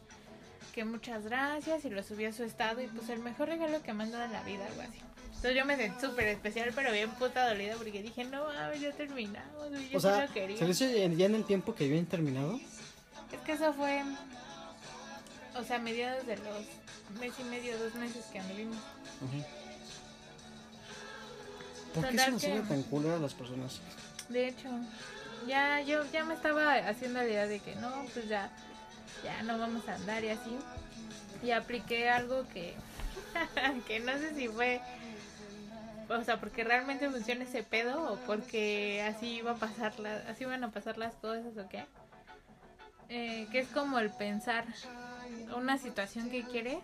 que 0.73 0.85
muchas 0.85 1.25
gracias 1.25 1.83
y 1.83 1.89
lo 1.89 2.01
subió 2.01 2.29
a 2.29 2.33
su 2.33 2.43
estado 2.43 2.81
y 2.81 2.87
pues 2.87 3.09
el 3.09 3.19
mejor 3.19 3.49
regalo 3.49 3.83
que 3.83 3.93
me 3.93 4.03
han 4.03 4.11
dado 4.11 4.25
en 4.25 4.33
la 4.33 4.43
vida, 4.43 4.65
algo 4.65 4.81
así. 4.81 4.99
Entonces 5.35 5.55
yo 5.55 5.65
me 5.65 5.75
sentí 5.75 5.99
súper 5.99 6.27
especial, 6.29 6.71
pero 6.73 6.93
bien 6.93 7.09
puta 7.11 7.49
dolida 7.49 7.75
porque 7.75 8.01
dije, 8.01 8.23
no 8.23 8.45
mames, 8.45 8.79
ya 8.79 8.93
terminamos, 8.93 9.71
yo 9.91 9.97
O 9.97 9.99
sí 9.99 10.07
sea, 10.07 10.25
lo 10.25 10.33
quería. 10.33 10.57
¿se 10.57 10.63
lo 10.63 10.71
hizo 10.71 10.85
ya 10.85 11.25
en 11.25 11.35
el 11.35 11.43
tiempo 11.43 11.75
que 11.75 11.83
habían 11.83 12.05
terminado? 12.05 12.57
Es 13.33 13.39
que 13.45 13.51
eso 13.51 13.73
fue, 13.73 14.01
o 15.57 15.63
sea, 15.65 15.75
a 15.75 15.79
mediados 15.79 16.25
de 16.25 16.37
los 16.37 17.19
mes 17.19 17.33
y 17.37 17.43
medio, 17.43 17.77
dos 17.77 17.93
meses 17.95 18.23
que 18.31 18.39
anduvimos. 18.39 18.77
Ujú. 18.77 19.62
¿Por 21.93 22.09
qué 22.09 22.17
se 22.17 22.31
nos 22.31 22.43
hacen 22.43 22.67
tan 22.67 22.83
culeras 22.83 23.21
las 23.21 23.33
personas? 23.33 23.79
De 24.29 24.47
hecho, 24.47 24.69
ya 25.47 25.81
yo 25.81 26.03
ya 26.11 26.23
me 26.23 26.33
estaba 26.33 26.73
haciendo 26.75 27.19
la 27.19 27.25
idea 27.25 27.47
de 27.47 27.59
que 27.59 27.75
no, 27.75 27.91
pues 28.13 28.27
ya, 28.27 28.49
ya 29.23 29.43
no 29.43 29.57
vamos 29.57 29.87
a 29.87 29.95
andar 29.95 30.23
y 30.23 30.29
así. 30.29 30.57
Y 31.43 31.51
apliqué 31.51 32.09
algo 32.09 32.47
que, 32.49 32.73
que 33.87 33.99
no 33.99 34.13
sé 34.13 34.33
si 34.33 34.47
fue, 34.47 34.81
o 36.09 36.23
sea, 36.23 36.39
porque 36.39 36.63
realmente 36.63 37.09
funciona 37.09 37.43
ese 37.43 37.63
pedo 37.63 38.13
o 38.13 38.17
porque 38.19 39.03
así 39.03 39.35
iba 39.35 39.51
a 39.51 39.55
pasar 39.55 39.99
la, 39.99 40.15
así 40.29 40.45
van 40.45 40.63
a 40.63 40.71
pasar 40.71 40.97
las 40.97 41.13
cosas 41.15 41.57
o 41.57 41.67
qué. 41.69 41.85
Eh, 43.09 43.47
que 43.51 43.59
es 43.59 43.67
como 43.67 43.99
el 43.99 44.09
pensar 44.09 44.65
una 45.55 45.77
situación 45.77 46.29
que 46.29 46.43
quieres, 46.43 46.79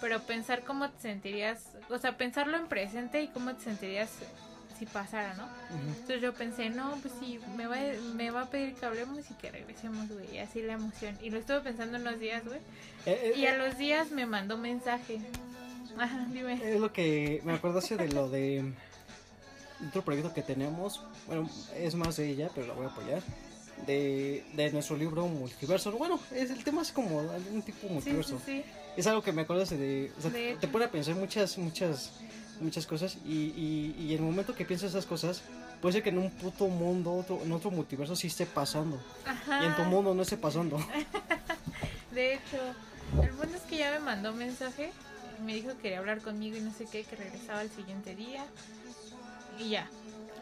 pero 0.00 0.20
pensar 0.22 0.62
cómo 0.64 0.90
te 0.90 1.00
sentirías, 1.02 1.62
o 1.90 1.98
sea, 1.98 2.16
pensarlo 2.16 2.56
en 2.56 2.66
presente 2.66 3.22
y 3.22 3.28
cómo 3.28 3.54
te 3.54 3.64
sentirías 3.64 4.10
si 4.78 4.86
pasara, 4.86 5.34
¿no? 5.34 5.46
Entonces 5.88 6.20
yo 6.20 6.34
pensé, 6.34 6.68
no, 6.70 6.96
pues 7.00 7.14
sí, 7.20 7.38
me 7.56 7.66
va, 7.66 7.76
me 8.14 8.30
va 8.32 8.42
a 8.42 8.50
pedir 8.50 8.74
que 8.74 8.84
hablemos 8.86 9.18
y 9.30 9.34
que 9.34 9.50
regresemos, 9.50 10.08
güey, 10.08 10.34
y 10.34 10.38
así 10.38 10.62
la 10.62 10.72
emoción. 10.72 11.16
Y 11.22 11.30
lo 11.30 11.38
estuve 11.38 11.60
pensando 11.60 11.96
unos 11.98 12.18
días, 12.18 12.44
güey. 12.44 12.58
Eh, 13.06 13.32
eh, 13.34 13.38
Y 13.38 13.46
a 13.46 13.56
los 13.56 13.78
días 13.78 14.10
me 14.10 14.26
mandó 14.26 14.58
mensaje. 14.58 15.20
Ajá, 15.96 16.26
dime. 16.32 16.54
Es 16.74 16.80
lo 16.80 16.92
que 16.92 17.40
me 17.44 17.52
acordaste 17.52 17.96
de 17.96 18.08
lo 18.08 18.28
de 18.28 18.72
otro 19.88 20.02
proyecto 20.02 20.34
que 20.34 20.42
tenemos. 20.42 21.00
Bueno, 21.28 21.48
es 21.76 21.94
más 21.94 22.16
de 22.16 22.28
ella, 22.30 22.50
pero 22.52 22.66
la 22.66 22.74
voy 22.74 22.86
a 22.86 22.88
apoyar. 22.88 23.22
De, 23.86 24.44
de 24.54 24.70
nuestro 24.72 24.96
libro 24.96 25.26
Multiverso. 25.28 25.92
Bueno, 25.92 26.18
es, 26.32 26.50
el 26.50 26.62
tema 26.64 26.82
es 26.82 26.90
como 26.90 27.18
un 27.18 27.62
tipo 27.62 27.78
Sí, 27.82 27.86
sí, 27.88 27.92
multiverso. 27.92 28.40
sí. 28.44 28.64
Es 28.96 29.06
algo 29.06 29.22
que 29.22 29.32
me 29.32 29.42
acuerdas 29.42 29.70
de. 29.70 30.12
O 30.18 30.20
sea, 30.20 30.30
De 30.30 30.56
te 30.60 30.68
pone 30.68 30.84
a 30.84 30.90
pensar 30.90 31.14
muchas, 31.14 31.58
muchas, 31.58 32.12
muchas 32.60 32.86
cosas. 32.86 33.16
Y, 33.24 33.52
y, 33.56 33.96
y 33.98 34.12
en 34.14 34.18
el 34.18 34.24
momento 34.24 34.54
que 34.54 34.64
piensas 34.64 34.90
esas 34.90 35.06
cosas, 35.06 35.42
puede 35.80 35.94
ser 35.94 36.02
que 36.02 36.10
en 36.10 36.18
un 36.18 36.30
puto 36.30 36.68
mundo, 36.68 37.12
otro, 37.12 37.40
en 37.42 37.52
otro 37.52 37.70
multiverso, 37.70 38.14
sí 38.16 38.28
esté 38.28 38.46
pasando. 38.46 39.00
Ajá. 39.26 39.62
Y 39.62 39.66
en 39.66 39.76
tu 39.76 39.82
mundo 39.82 40.14
no 40.14 40.22
esté 40.22 40.36
pasando. 40.36 40.78
De 42.12 42.34
hecho, 42.34 42.58
el 43.20 43.30
punto 43.30 43.56
es 43.56 43.62
que 43.62 43.78
ya 43.78 43.90
me 43.92 43.98
mandó 43.98 44.32
mensaje. 44.32 44.92
Me 45.44 45.54
dijo 45.54 45.70
que 45.70 45.82
quería 45.82 45.98
hablar 45.98 46.20
conmigo 46.20 46.56
y 46.56 46.60
no 46.60 46.72
sé 46.72 46.86
qué, 46.86 47.02
que 47.02 47.16
regresaba 47.16 47.60
al 47.60 47.70
siguiente 47.70 48.14
día. 48.14 48.44
Y 49.58 49.70
ya. 49.70 49.88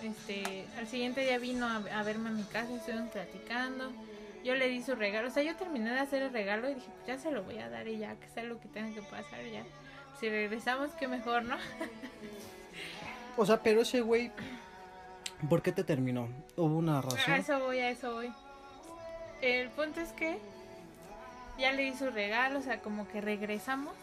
Este, 0.03 0.67
al 0.79 0.89
siguiente 0.89 1.23
día 1.23 1.39
vino 1.39 1.67
a, 1.67 1.77
a 1.77 2.03
verme 2.03 2.29
a 2.29 2.33
mi 2.33 2.43
casa, 2.43 2.75
estuvimos 2.75 3.11
platicando. 3.11 3.91
Yo 4.45 4.55
le 4.57 4.69
di 4.69 4.83
su 4.83 4.95
regalo, 4.95 5.29
o 5.29 5.31
sea, 5.31 5.43
yo 5.43 5.55
terminé 5.57 5.91
de 5.91 6.01
hacer 6.01 6.23
el 6.23 6.33
regalo 6.33 6.69
y 6.69 6.75
dije, 6.75 6.89
pues 6.97 7.07
ya 7.07 7.19
se 7.19 7.31
lo 7.31 7.45
voy 7.45 7.59
a 7.59 7.69
dar 7.69 7.87
y 7.87 7.99
ya, 7.99 8.17
que 8.17 8.29
sea 8.29 8.43
lo 8.43 8.59
que 8.61 8.69
tenga 8.69 8.93
que 8.95 9.03
pasar, 9.03 9.45
ya. 9.45 9.63
Si 10.19 10.29
regresamos, 10.29 10.91
qué 10.93 11.09
mejor, 11.09 11.45
¿no? 11.45 11.57
O 13.37 13.47
sea, 13.47 13.63
pero 13.63 13.81
ese 13.81 14.03
güey, 14.03 14.31
¿por 15.49 15.63
qué 15.63 15.73
te 15.73 15.85
terminó? 15.85 16.29
¿Hubo 16.57 16.77
una 16.77 16.99
A 16.99 17.03
razón? 17.03 17.33
eso 17.35 17.59
voy, 17.61 17.79
a 17.79 17.89
eso 17.89 18.13
voy. 18.13 18.31
El 19.41 19.71
punto 19.71 20.01
es 20.01 20.13
que 20.13 20.39
ya 21.59 21.73
le 21.73 21.85
di 21.85 21.95
su 21.95 22.11
regalo, 22.11 22.59
o 22.59 22.63
sea, 22.63 22.81
como 22.81 23.09
que 23.09 23.23
regresamos. 23.23 23.95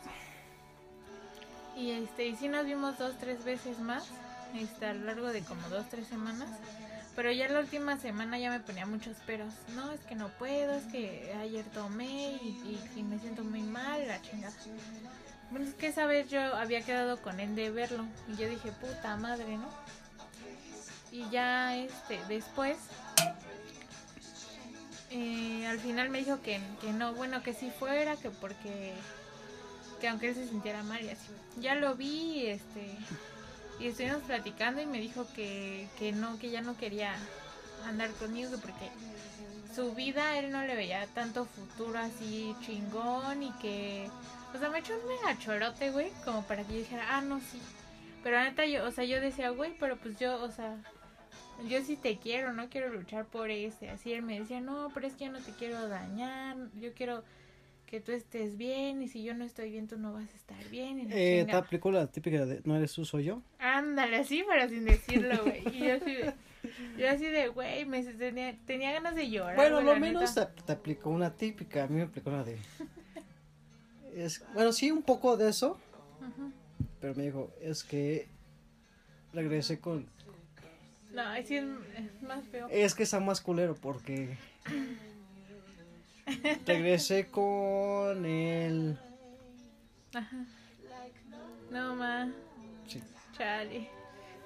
Y 1.78 1.92
este, 1.92 2.26
y 2.28 2.36
sí 2.36 2.48
nos 2.48 2.66
vimos 2.66 2.98
dos, 2.98 3.18
tres 3.20 3.44
veces 3.44 3.78
más, 3.80 4.10
este, 4.56 4.88
a 4.88 4.94
lo 4.94 5.06
largo 5.06 5.28
de 5.28 5.42
como 5.42 5.70
dos, 5.70 5.88
tres 5.90 6.08
semanas. 6.08 6.50
Pero 7.20 7.34
ya 7.34 7.50
la 7.50 7.60
última 7.60 7.98
semana 7.98 8.40
ya 8.40 8.50
me 8.50 8.62
ponía 8.62 8.86
muchos 8.86 9.18
peros. 9.28 9.54
No, 9.76 9.92
es 9.92 10.00
que 10.06 10.16
no 10.16 10.30
puedo, 10.30 10.72
es 10.74 10.86
que 10.86 11.36
ayer 11.42 11.66
tomé 11.66 12.06
y, 12.42 12.80
y- 12.96 13.04
me 13.04 13.20
siento 13.20 13.44
muy 13.44 13.62
mal, 13.62 14.08
la 14.08 14.22
chingada. 14.22 14.54
Bueno, 15.52 15.68
es 15.68 15.74
que 15.74 15.88
esa 15.88 16.06
vez 16.06 16.30
yo 16.30 16.40
había 16.56 16.80
quedado 16.80 17.22
con 17.22 17.42
él 17.42 17.58
de 17.58 17.72
verlo. 17.72 18.06
Y 18.30 18.38
yo 18.38 18.48
dije, 18.48 18.72
puta 18.72 19.18
madre, 19.18 19.58
¿no? 19.58 19.68
Y 21.12 21.30
ya 21.30 21.76
este, 21.76 22.22
después 22.30 22.78
eh, 25.10 25.68
al 25.68 25.80
final 25.80 26.08
me 26.08 26.20
dijo 26.20 26.42
que, 26.42 26.62
que 26.80 26.94
no, 26.94 27.14
bueno, 27.16 27.44
que 27.44 27.54
sí 27.54 27.70
fuera, 27.78 28.16
que 28.16 28.30
porque 28.30 28.94
que 30.00 30.08
aunque 30.08 30.30
él 30.30 30.36
se 30.36 30.48
sintiera 30.48 30.84
mal 30.84 31.04
y 31.04 31.10
así. 31.10 31.28
Ya 31.60 31.76
lo 31.76 31.96
vi, 31.96 32.46
este, 32.46 32.96
y 33.80 33.88
estuvimos 33.88 34.22
platicando 34.24 34.82
y 34.82 34.86
me 34.86 35.00
dijo 35.00 35.26
que, 35.36 35.88
que 35.98 36.12
no, 36.12 36.38
que 36.38 36.50
ya 36.50 36.62
no 36.62 36.78
quería 36.78 37.16
andar 37.88 38.12
conmigo, 38.12 38.52
que 38.52 38.58
porque 38.58 38.90
su 39.74 39.94
vida 39.94 40.38
él 40.38 40.52
no 40.52 40.64
le 40.64 40.76
veía 40.76 41.08
tanto 41.08 41.46
futuro 41.46 41.98
así 42.00 42.56
chingón 42.62 43.44
y 43.44 43.52
que, 43.54 44.10
o 44.54 44.60
sea, 44.60 44.70
me 44.70 44.80
echó 44.80 44.94
un 44.94 45.08
mega 45.08 45.38
chorote, 45.40 45.92
güey, 45.92 46.12
como 46.26 46.44
para 46.44 46.64
que 46.64 46.74
yo 46.74 46.80
dijera, 46.80 47.06
ah, 47.10 47.22
no, 47.22 47.40
sí. 47.40 47.62
Pero 48.24 48.36
la 48.36 48.44
neta, 48.44 48.66
yo, 48.66 48.86
o 48.86 48.92
sea, 48.92 49.06
yo 49.06 49.22
decía, 49.22 49.50
güey, 49.52 49.74
pero 49.80 49.98
pues 49.98 50.20
yo, 50.20 50.42
o 50.44 50.52
sea, 50.52 50.76
yo 51.68 51.82
sí 51.84 51.96
te 51.96 52.18
quiero, 52.18 52.52
no 52.52 52.70
quiero 52.70 52.90
luchar 52.90 53.26
por 53.26 53.50
ese. 53.50 53.90
Así 53.90 54.12
él 54.12 54.24
me 54.24 54.40
decía, 54.40 54.60
no, 54.60 54.90
pero 54.94 55.08
es 55.08 55.14
que 55.14 55.26
yo 55.26 55.32
no 55.32 55.40
te 55.40 55.54
quiero 55.54 55.88
dañar, 55.88 56.58
yo 56.76 56.94
quiero 56.94 57.24
que 57.90 58.00
tú 58.00 58.12
estés 58.12 58.56
bien 58.56 59.02
y 59.02 59.08
si 59.08 59.24
yo 59.24 59.34
no 59.34 59.44
estoy 59.44 59.72
bien 59.72 59.88
tú 59.88 59.98
no 59.98 60.14
vas 60.14 60.30
a 60.32 60.36
estar 60.36 60.70
bien. 60.70 61.00
Y 61.00 61.08
Eh, 61.12 61.46
te 61.50 61.56
aplicó 61.56 61.92
la 61.92 62.06
típica 62.06 62.46
de 62.46 62.62
no 62.64 62.76
eres 62.76 62.94
tú, 62.94 63.04
soy 63.04 63.24
yo. 63.24 63.42
Ándale, 63.58 64.18
así, 64.18 64.44
pero 64.48 64.70
sin 64.70 64.86
decirlo, 64.86 65.44
güey. 65.44 65.68
Y 65.76 65.80
yo 65.88 65.96
así 65.96 66.14
de, 66.14 66.34
yo 66.98 67.10
así 67.10 67.26
de, 67.26 67.48
güey, 67.48 67.86
me 67.86 68.04
tenía, 68.04 68.56
tenía 68.68 68.92
ganas 68.92 69.16
de 69.16 69.30
llorar. 69.30 69.56
Bueno, 69.56 69.82
lo 69.82 69.96
menos 69.96 70.36
te, 70.36 70.46
te 70.66 70.72
aplicó 70.72 71.10
una 71.10 71.36
típica. 71.36 71.86
A 71.86 71.88
mí 71.88 71.96
me 71.96 72.04
aplicó 72.04 72.30
una 72.30 72.44
de. 72.44 72.58
Es, 74.16 74.44
bueno, 74.54 74.72
sí, 74.72 74.92
un 74.92 75.02
poco 75.02 75.36
de 75.36 75.50
eso. 75.50 75.80
Pero 77.02 77.16
me 77.16 77.24
dijo, 77.24 77.52
es 77.62 77.84
que 77.84 78.28
regresé 79.34 79.80
con. 79.80 80.08
No, 81.12 81.34
es 81.34 81.50
más 82.22 82.46
feo. 82.50 82.68
Es 82.70 82.94
que 82.94 83.02
está 83.02 83.20
más 83.20 83.42
culero 83.42 83.74
porque. 83.74 84.38
Regresé 86.66 87.28
con 87.28 88.26
el. 88.26 88.98
Ajá. 90.14 90.46
No, 91.72 91.96
ma, 91.96 92.32
Sí, 92.88 93.02
chale. 93.38 93.88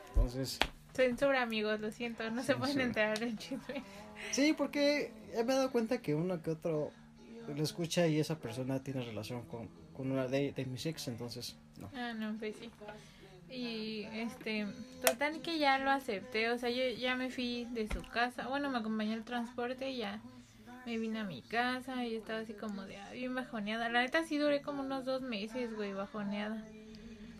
entonces. 0.09 0.59
Censura, 0.93 1.41
amigos, 1.41 1.79
lo 1.79 1.89
siento, 1.91 2.29
no 2.29 2.43
se 2.43 2.55
pueden 2.55 2.79
enterar 2.81 3.17
del 3.19 3.37
chisme. 3.37 3.81
Sí, 4.31 4.53
porque 4.53 5.11
me 5.33 5.39
he 5.41 5.43
dado 5.43 5.71
cuenta 5.71 6.01
que 6.01 6.13
uno 6.15 6.41
que 6.41 6.51
otro 6.51 6.91
lo 7.47 7.63
escucha 7.63 8.05
y 8.07 8.19
esa 8.19 8.37
persona 8.39 8.81
tiene 8.83 9.01
relación 9.03 9.41
con, 9.47 9.67
con 9.95 10.11
una 10.11 10.27
de, 10.27 10.51
de 10.51 10.65
mis 10.65 10.85
ex, 10.85 11.07
entonces. 11.07 11.55
No. 11.79 11.89
Ah, 11.95 12.13
no, 12.13 12.35
pues 12.37 12.55
sí. 12.59 12.69
Y 13.49 14.03
este, 14.13 14.67
total 15.05 15.41
que 15.41 15.57
ya 15.59 15.77
lo 15.79 15.91
acepté, 15.91 16.49
o 16.51 16.57
sea, 16.57 16.69
yo 16.69 16.83
ya 16.97 17.15
me 17.15 17.29
fui 17.29 17.65
de 17.71 17.87
su 17.87 18.01
casa, 18.09 18.47
bueno, 18.47 18.69
me 18.69 18.77
acompañó 18.79 19.13
el 19.13 19.23
transporte 19.23 19.89
y 19.91 19.97
ya 19.97 20.21
me 20.85 20.97
vine 20.97 21.19
a 21.19 21.23
mi 21.23 21.41
casa 21.41 22.05
y 22.05 22.15
estaba 22.15 22.39
así 22.39 22.53
como 22.53 22.83
de, 22.85 22.97
ah, 22.97 23.11
bien 23.13 23.33
bajoneada. 23.35 23.89
La 23.89 24.01
neta 24.01 24.23
sí 24.25 24.37
duré 24.37 24.61
como 24.61 24.81
unos 24.83 25.05
dos 25.05 25.21
meses, 25.21 25.73
güey, 25.75 25.93
bajoneada. 25.93 26.63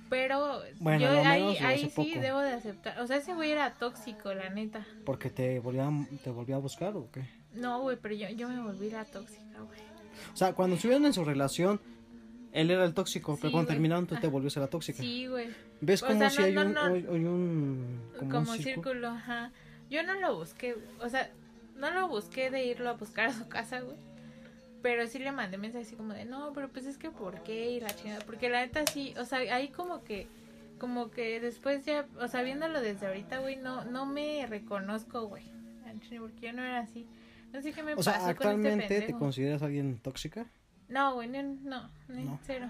Pero 0.09 0.61
Bueno, 0.79 0.99
yo 1.01 1.09
ahí, 1.27 1.57
ahí 1.57 1.89
sí 1.89 2.13
poco. 2.13 2.21
debo 2.21 2.39
de 2.39 2.51
aceptar, 2.51 2.99
o 2.99 3.07
sea, 3.07 3.17
ese 3.17 3.33
güey 3.33 3.51
era 3.51 3.73
tóxico, 3.73 4.33
la 4.33 4.49
neta. 4.49 4.85
¿Porque 5.05 5.29
te 5.31 5.59
volvía, 5.59 5.89
te 6.23 6.29
volvía 6.29 6.55
a 6.55 6.59
buscar 6.59 6.95
o 6.95 7.09
qué? 7.11 7.23
No, 7.53 7.81
güey, 7.81 7.97
pero 7.99 8.13
yo, 8.13 8.29
yo 8.29 8.47
me 8.47 8.61
volví 8.61 8.91
la 8.91 9.05
tóxica, 9.05 9.59
güey. 9.61 9.79
O 10.31 10.37
sea, 10.37 10.53
cuando 10.53 10.75
estuvieron 10.75 11.05
en 11.05 11.13
su 11.13 11.25
relación, 11.25 11.81
él 12.51 12.69
era 12.69 12.85
el 12.85 12.93
tóxico, 12.93 13.33
Sí, 13.33 13.39
pero 13.41 13.53
cuando 13.53 13.69
terminaron 13.69 14.05
tú 14.05 14.15
te 14.17 14.27
volviste 14.27 14.59
la 14.59 14.67
tóxica. 14.67 15.01
Sí, 15.01 15.25
güey. 15.25 15.49
¿Ves 15.81 16.03
O 16.03 16.07
como 16.07 16.19
sea, 16.19 16.29
si 16.29 16.37
no, 16.37 16.45
hay, 16.45 16.53
no, 16.53 16.61
un, 16.61 16.73
no. 18.13 18.19
Como, 18.19 18.31
como, 18.31 18.51
un 18.51 18.57
círculo? 18.59 18.63
círculo, 18.91 19.07
ajá. 19.09 19.51
Yo 19.89 20.03
no 20.03 20.13
lo 20.19 20.37
busqué, 20.37 20.75
o 21.01 21.09
sea, 21.09 21.31
no 21.75 21.91
lo 21.91 22.07
busqué 22.07 22.49
de 22.49 22.65
irlo 22.65 22.89
a 22.89 22.93
buscar 22.93 23.27
a 23.27 23.33
su 23.33 23.47
casa, 23.47 23.81
güey. 23.81 23.97
Pero 24.81 25.07
sí 25.07 25.19
le 25.19 25.31
mandé 25.31 25.57
mensaje 25.57 25.85
así 25.85 25.95
como 25.95 26.13
de, 26.13 26.25
no, 26.25 26.51
pero 26.53 26.69
pues 26.69 26.85
es 26.85 26.97
que 26.97 27.09
¿por 27.09 27.41
qué? 27.43 27.71
Y 27.71 27.79
la 27.79 27.89
chingada. 27.89 28.19
Porque 28.25 28.49
la 28.49 28.61
neta 28.61 28.85
sí, 28.85 29.13
o 29.17 29.23
sea, 29.25 29.39
ahí 29.39 29.69
como 29.69 30.03
que, 30.03 30.27
como 30.77 31.09
que 31.09 31.39
después 31.39 31.85
ya, 31.85 32.05
o 32.19 32.27
sea, 32.27 32.41
viéndolo 32.41 32.81
desde 32.81 33.07
ahorita, 33.07 33.39
güey, 33.39 33.55
no, 33.55 33.85
no 33.85 34.05
me 34.05 34.45
reconozco, 34.45 35.27
güey. 35.27 35.43
Porque 36.19 36.47
yo 36.47 36.53
no 36.53 36.63
era 36.63 36.79
así. 36.79 37.07
No 37.53 37.61
sé 37.61 37.71
qué 37.71 37.83
me 37.83 37.93
O 37.93 37.97
pasó 37.97 38.11
sea, 38.11 38.13
con 38.13 38.21
este 38.23 38.31
¿actualmente 38.31 39.01
te 39.01 39.13
consideras 39.13 39.61
alguien 39.61 39.99
tóxica? 39.99 40.45
No, 40.89 41.13
güey, 41.13 41.29
no, 41.29 41.43
no, 41.43 41.89
cero. 42.43 42.67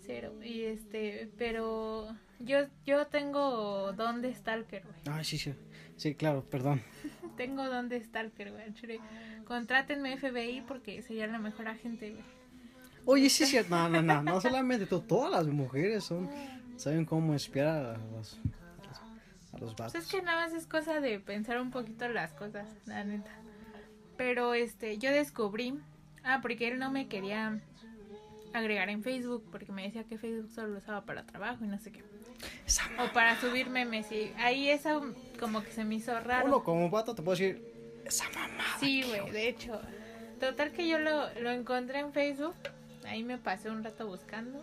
Cero. 0.00 0.32
Y 0.42 0.62
este, 0.62 1.30
pero 1.38 2.14
Yo, 2.40 2.58
yo 2.84 3.06
tengo 3.06 3.92
don 3.92 4.22
de 4.22 4.34
stalker, 4.34 4.82
güey. 4.84 5.24
Sí, 5.24 5.38
sí. 5.38 5.54
Sí, 5.96 6.14
claro, 6.14 6.44
perdón. 6.44 6.82
Tengo 7.36 7.64
don 7.68 7.88
de 7.88 8.02
stalker, 8.02 8.52
güey. 8.52 8.72
chile. 8.74 9.00
Contrátenme 9.46 10.16
FBI 10.16 10.62
porque 10.66 11.02
sería 11.02 11.26
la 11.26 11.38
mejor 11.38 11.68
agente, 11.68 12.10
güey. 12.12 12.24
Oye, 13.06 13.28
sí, 13.28 13.44
sí. 13.46 13.58
No, 13.68 13.88
no, 13.88 14.00
no. 14.02 14.22
No 14.22 14.40
solamente 14.40 14.86
tú. 14.86 15.00
Todas 15.00 15.30
las 15.30 15.46
mujeres 15.46 16.04
son. 16.04 16.28
Saben 16.76 17.04
cómo 17.04 17.34
espiar 17.34 17.68
a 17.86 17.98
los. 17.98 18.38
A 19.52 19.58
los 19.58 19.74
Pues 19.74 19.76
vatos. 19.76 19.94
es 19.94 20.06
que 20.10 20.22
nada 20.22 20.44
más 20.46 20.52
es 20.54 20.66
cosa 20.66 21.00
de 21.00 21.20
pensar 21.20 21.60
un 21.60 21.70
poquito 21.70 22.08
las 22.08 22.32
cosas, 22.32 22.66
la 22.86 23.04
neta. 23.04 23.30
Pero 24.16 24.54
este, 24.54 24.98
yo 24.98 25.10
descubrí. 25.12 25.78
Ah, 26.24 26.38
porque 26.40 26.68
él 26.68 26.78
no 26.78 26.90
me 26.90 27.06
quería 27.06 27.60
agregar 28.54 28.88
en 28.88 29.02
Facebook 29.02 29.44
porque 29.50 29.72
me 29.72 29.82
decía 29.82 30.04
que 30.04 30.16
Facebook 30.16 30.50
solo 30.50 30.68
lo 30.68 30.78
usaba 30.78 31.04
para 31.04 31.24
trabajo 31.26 31.64
y 31.64 31.68
no 31.68 31.78
sé 31.78 31.92
qué. 31.92 32.02
Esa 32.66 32.84
O 32.98 33.12
para 33.12 33.38
subir 33.40 33.68
memes 33.68 34.10
y 34.10 34.32
ahí 34.38 34.70
eso 34.70 35.14
como 35.38 35.62
que 35.62 35.70
se 35.70 35.84
me 35.84 35.96
hizo 35.96 36.18
raro. 36.20 36.46
Uno 36.46 36.64
como 36.64 36.88
vato 36.90 37.14
te 37.14 37.22
puedo 37.22 37.36
decir. 37.36 37.62
Esa 38.04 38.24
mamá. 38.30 38.64
Sí, 38.80 39.02
güey, 39.02 39.30
de 39.30 39.48
hecho. 39.48 39.80
Total 40.40 40.72
que 40.72 40.88
yo 40.88 40.98
lo, 40.98 41.32
lo 41.40 41.50
encontré 41.50 42.00
en 42.00 42.12
Facebook. 42.12 42.54
Ahí 43.06 43.22
me 43.22 43.38
pasé 43.38 43.70
un 43.70 43.84
rato 43.84 44.06
buscando. 44.06 44.62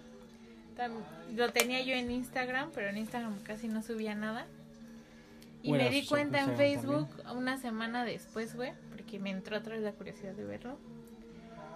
Lo 1.35 1.51
tenía 1.51 1.81
yo 1.81 1.93
en 1.93 2.09
Instagram, 2.09 2.71
pero 2.73 2.89
en 2.89 2.97
Instagram 2.97 3.39
casi 3.43 3.67
no 3.67 3.83
subía 3.83 4.15
nada. 4.15 4.47
Y 5.61 5.69
Bueno, 5.69 5.83
me 5.83 5.89
di 5.91 6.05
cuenta 6.07 6.39
en 6.39 6.57
Facebook 6.57 7.07
una 7.35 7.57
semana 7.57 8.03
después, 8.03 8.55
güey, 8.55 8.73
porque 8.89 9.19
me 9.19 9.29
entró 9.29 9.57
otra 9.57 9.75
vez 9.75 9.83
la 9.83 9.91
curiosidad 9.91 10.33
de 10.33 10.43
verlo. 10.43 10.79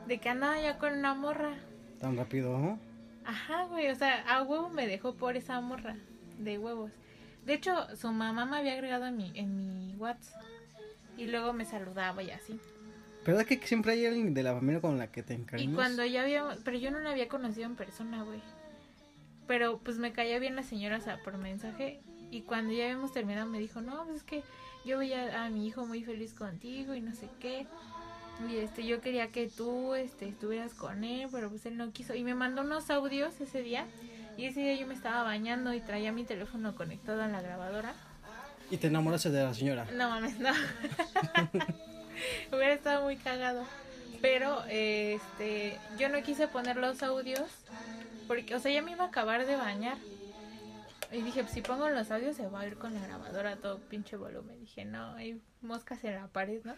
De 0.07 0.17
que 0.17 0.29
andaba 0.29 0.59
ya 0.59 0.79
con 0.79 0.93
una 0.93 1.13
morra. 1.13 1.53
Tan 1.99 2.17
rápido, 2.17 2.57
¿no? 2.57 2.79
Ajá, 3.25 3.65
güey, 3.65 3.89
o 3.89 3.95
sea, 3.95 4.23
a 4.27 4.41
huevo 4.41 4.69
me 4.69 4.87
dejó 4.87 5.13
por 5.13 5.37
esa 5.37 5.59
morra 5.61 5.95
de 6.37 6.57
huevos. 6.57 6.91
De 7.45 7.53
hecho, 7.53 7.73
su 7.95 8.11
mamá 8.11 8.45
me 8.45 8.57
había 8.57 8.73
agregado 8.73 9.05
en 9.05 9.17
mi, 9.17 9.31
en 9.35 9.55
mi 9.55 9.95
WhatsApp. 9.95 10.41
Y 11.17 11.27
luego 11.27 11.53
me 11.53 11.63
saludaba 11.65 12.21
y 12.23 12.31
así. 12.31 12.59
¿Verdad 13.25 13.45
que 13.45 13.57
siempre 13.65 13.93
hay 13.93 14.05
alguien 14.05 14.33
de 14.33 14.43
la 14.43 14.53
familia 14.53 14.81
con 14.81 14.97
la 14.97 15.11
que 15.11 15.23
te 15.23 15.33
Y 15.33 15.37
encariñas? 15.37 15.75
cuando 15.75 16.05
ya 16.05 16.23
había, 16.23 16.45
pero 16.63 16.77
yo 16.77 16.91
no 16.91 16.99
la 16.99 17.11
había 17.11 17.27
conocido 17.27 17.65
en 17.65 17.75
persona, 17.75 18.23
güey. 18.23 18.39
Pero 19.47 19.79
pues 19.79 19.97
me 19.97 20.11
caía 20.11 20.39
bien 20.39 20.55
la 20.55 20.63
señora, 20.63 20.97
o 20.97 21.01
sea, 21.01 21.21
por 21.23 21.37
mensaje. 21.37 22.01
Y 22.31 22.41
cuando 22.41 22.73
ya 22.73 22.85
habíamos 22.85 23.13
terminado 23.13 23.47
me 23.49 23.59
dijo, 23.59 23.81
no, 23.81 24.03
pues 24.05 24.17
es 24.17 24.23
que 24.23 24.43
yo 24.85 24.97
veía 24.97 25.43
a 25.45 25.49
mi 25.49 25.65
hijo 25.67 25.85
muy 25.85 26.03
feliz 26.03 26.33
contigo 26.33 26.93
y 26.95 27.01
no 27.01 27.13
sé 27.13 27.29
qué. 27.39 27.65
Y 28.49 28.57
este, 28.57 28.85
yo 28.85 28.99
quería 29.01 29.31
que 29.31 29.47
tú 29.47 29.95
este, 29.95 30.27
estuvieras 30.27 30.73
con 30.73 31.03
él, 31.03 31.29
pero 31.31 31.49
pues 31.49 31.65
él 31.65 31.77
no 31.77 31.91
quiso. 31.91 32.13
Y 32.15 32.23
me 32.23 32.35
mandó 32.35 32.63
unos 32.63 32.89
audios 32.89 33.39
ese 33.39 33.61
día. 33.61 33.85
Y 34.37 34.45
ese 34.45 34.61
día 34.61 34.75
yo 34.75 34.87
me 34.87 34.93
estaba 34.93 35.23
bañando 35.23 35.73
y 35.73 35.79
traía 35.79 36.11
mi 36.11 36.25
teléfono 36.25 36.75
conectado 36.75 37.21
a 37.21 37.27
la 37.27 37.41
grabadora. 37.41 37.93
Y 38.69 38.77
te 38.77 38.87
enamoraste 38.87 39.29
de 39.29 39.43
la 39.43 39.53
señora. 39.53 39.85
No 39.93 40.09
mames, 40.09 40.39
no. 40.39 40.49
Hubiera 42.51 42.73
estado 42.73 43.03
muy 43.03 43.17
cagado. 43.17 43.65
Pero, 44.21 44.63
eh, 44.67 45.15
este, 45.15 45.79
yo 45.97 46.09
no 46.09 46.21
quise 46.23 46.47
poner 46.47 46.77
los 46.77 47.03
audios. 47.03 47.49
Porque, 48.27 48.55
o 48.55 48.59
sea, 48.59 48.71
ya 48.71 48.81
me 48.81 48.91
iba 48.91 49.05
a 49.05 49.07
acabar 49.07 49.45
de 49.45 49.55
bañar. 49.55 49.97
Y 51.11 51.21
dije, 51.21 51.43
pues 51.43 51.53
si 51.53 51.61
pongo 51.61 51.87
los 51.89 52.11
audios 52.11 52.35
se 52.35 52.47
va 52.47 52.61
a 52.61 52.67
ir 52.67 52.77
con 52.77 52.93
la 52.93 53.01
grabadora 53.01 53.55
todo 53.57 53.79
pinche 53.79 54.17
volumen. 54.17 54.59
Dije, 54.59 54.83
no, 54.83 55.13
hay 55.13 55.39
moscas 55.61 56.03
en 56.03 56.15
la 56.15 56.27
pared, 56.27 56.61
¿no? 56.63 56.75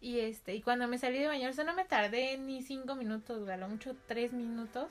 Y 0.00 0.20
este, 0.20 0.54
y 0.54 0.62
cuando 0.62 0.86
me 0.88 0.98
salí 0.98 1.18
de 1.18 1.26
bañar, 1.26 1.50
o 1.50 1.54
sea, 1.54 1.64
no 1.64 1.74
me 1.74 1.84
tardé 1.84 2.38
ni 2.38 2.62
cinco 2.62 2.94
minutos, 2.94 3.48
a 3.48 3.56
lo 3.56 3.68
mucho 3.68 3.96
tres 4.06 4.32
minutos. 4.32 4.88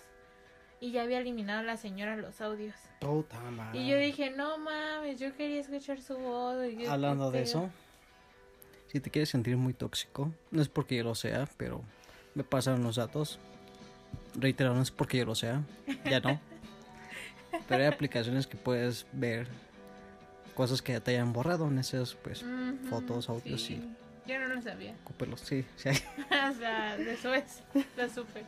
Y 0.81 0.91
ya 0.91 1.03
había 1.03 1.19
eliminado 1.19 1.61
la 1.63 1.75
señora 1.77 2.15
los 2.15 2.39
audios. 2.41 2.75
Puta 2.99 3.39
madre. 3.51 3.79
Y 3.79 3.87
yo 3.89 3.97
dije, 3.97 4.29
no 4.31 4.57
mames, 4.57 5.19
yo 5.19 5.35
quería 5.35 5.59
escuchar 5.59 6.01
su 6.01 6.17
voz. 6.17 6.65
y 6.71 6.77
yo, 6.77 6.91
Hablando 6.91 7.31
de 7.31 7.41
eso, 7.41 7.69
si 8.87 8.99
te 8.99 9.09
quieres 9.09 9.29
sentir 9.29 9.57
muy 9.57 9.73
tóxico, 9.73 10.31
no 10.51 10.61
es 10.61 10.69
porque 10.69 10.95
yo 10.97 11.03
lo 11.03 11.15
sea, 11.15 11.47
pero 11.57 11.81
me 12.33 12.43
pasaron 12.43 12.83
los 12.83 12.95
datos. 12.95 13.39
Reitero, 14.35 14.73
no 14.73 14.81
es 14.81 14.91
porque 14.91 15.17
yo 15.17 15.25
lo 15.25 15.35
sea, 15.35 15.63
ya 16.05 16.19
no. 16.21 16.39
pero 17.67 17.81
hay 17.81 17.87
aplicaciones 17.87 18.47
que 18.47 18.57
puedes 18.57 19.05
ver 19.11 19.47
cosas 20.55 20.81
que 20.81 20.99
te 20.99 21.11
hayan 21.11 21.33
borrado 21.33 21.67
en 21.67 21.77
esas, 21.79 22.15
pues, 22.15 22.43
ujú, 22.43 22.87
fotos, 22.89 23.29
audios 23.29 23.61
sí. 23.61 23.81
y 24.25 24.29
Yo 24.29 24.39
no 24.39 24.47
lo 24.47 24.61
sabía. 24.61 24.93
ocúpelos. 25.03 25.41
Sí, 25.41 25.65
sí. 25.75 25.89
o 26.49 26.53
sea, 26.53 26.97
de 26.97 27.13
eso 27.13 27.33
es, 27.33 27.63
lo 27.97 28.09
supe. 28.09 28.43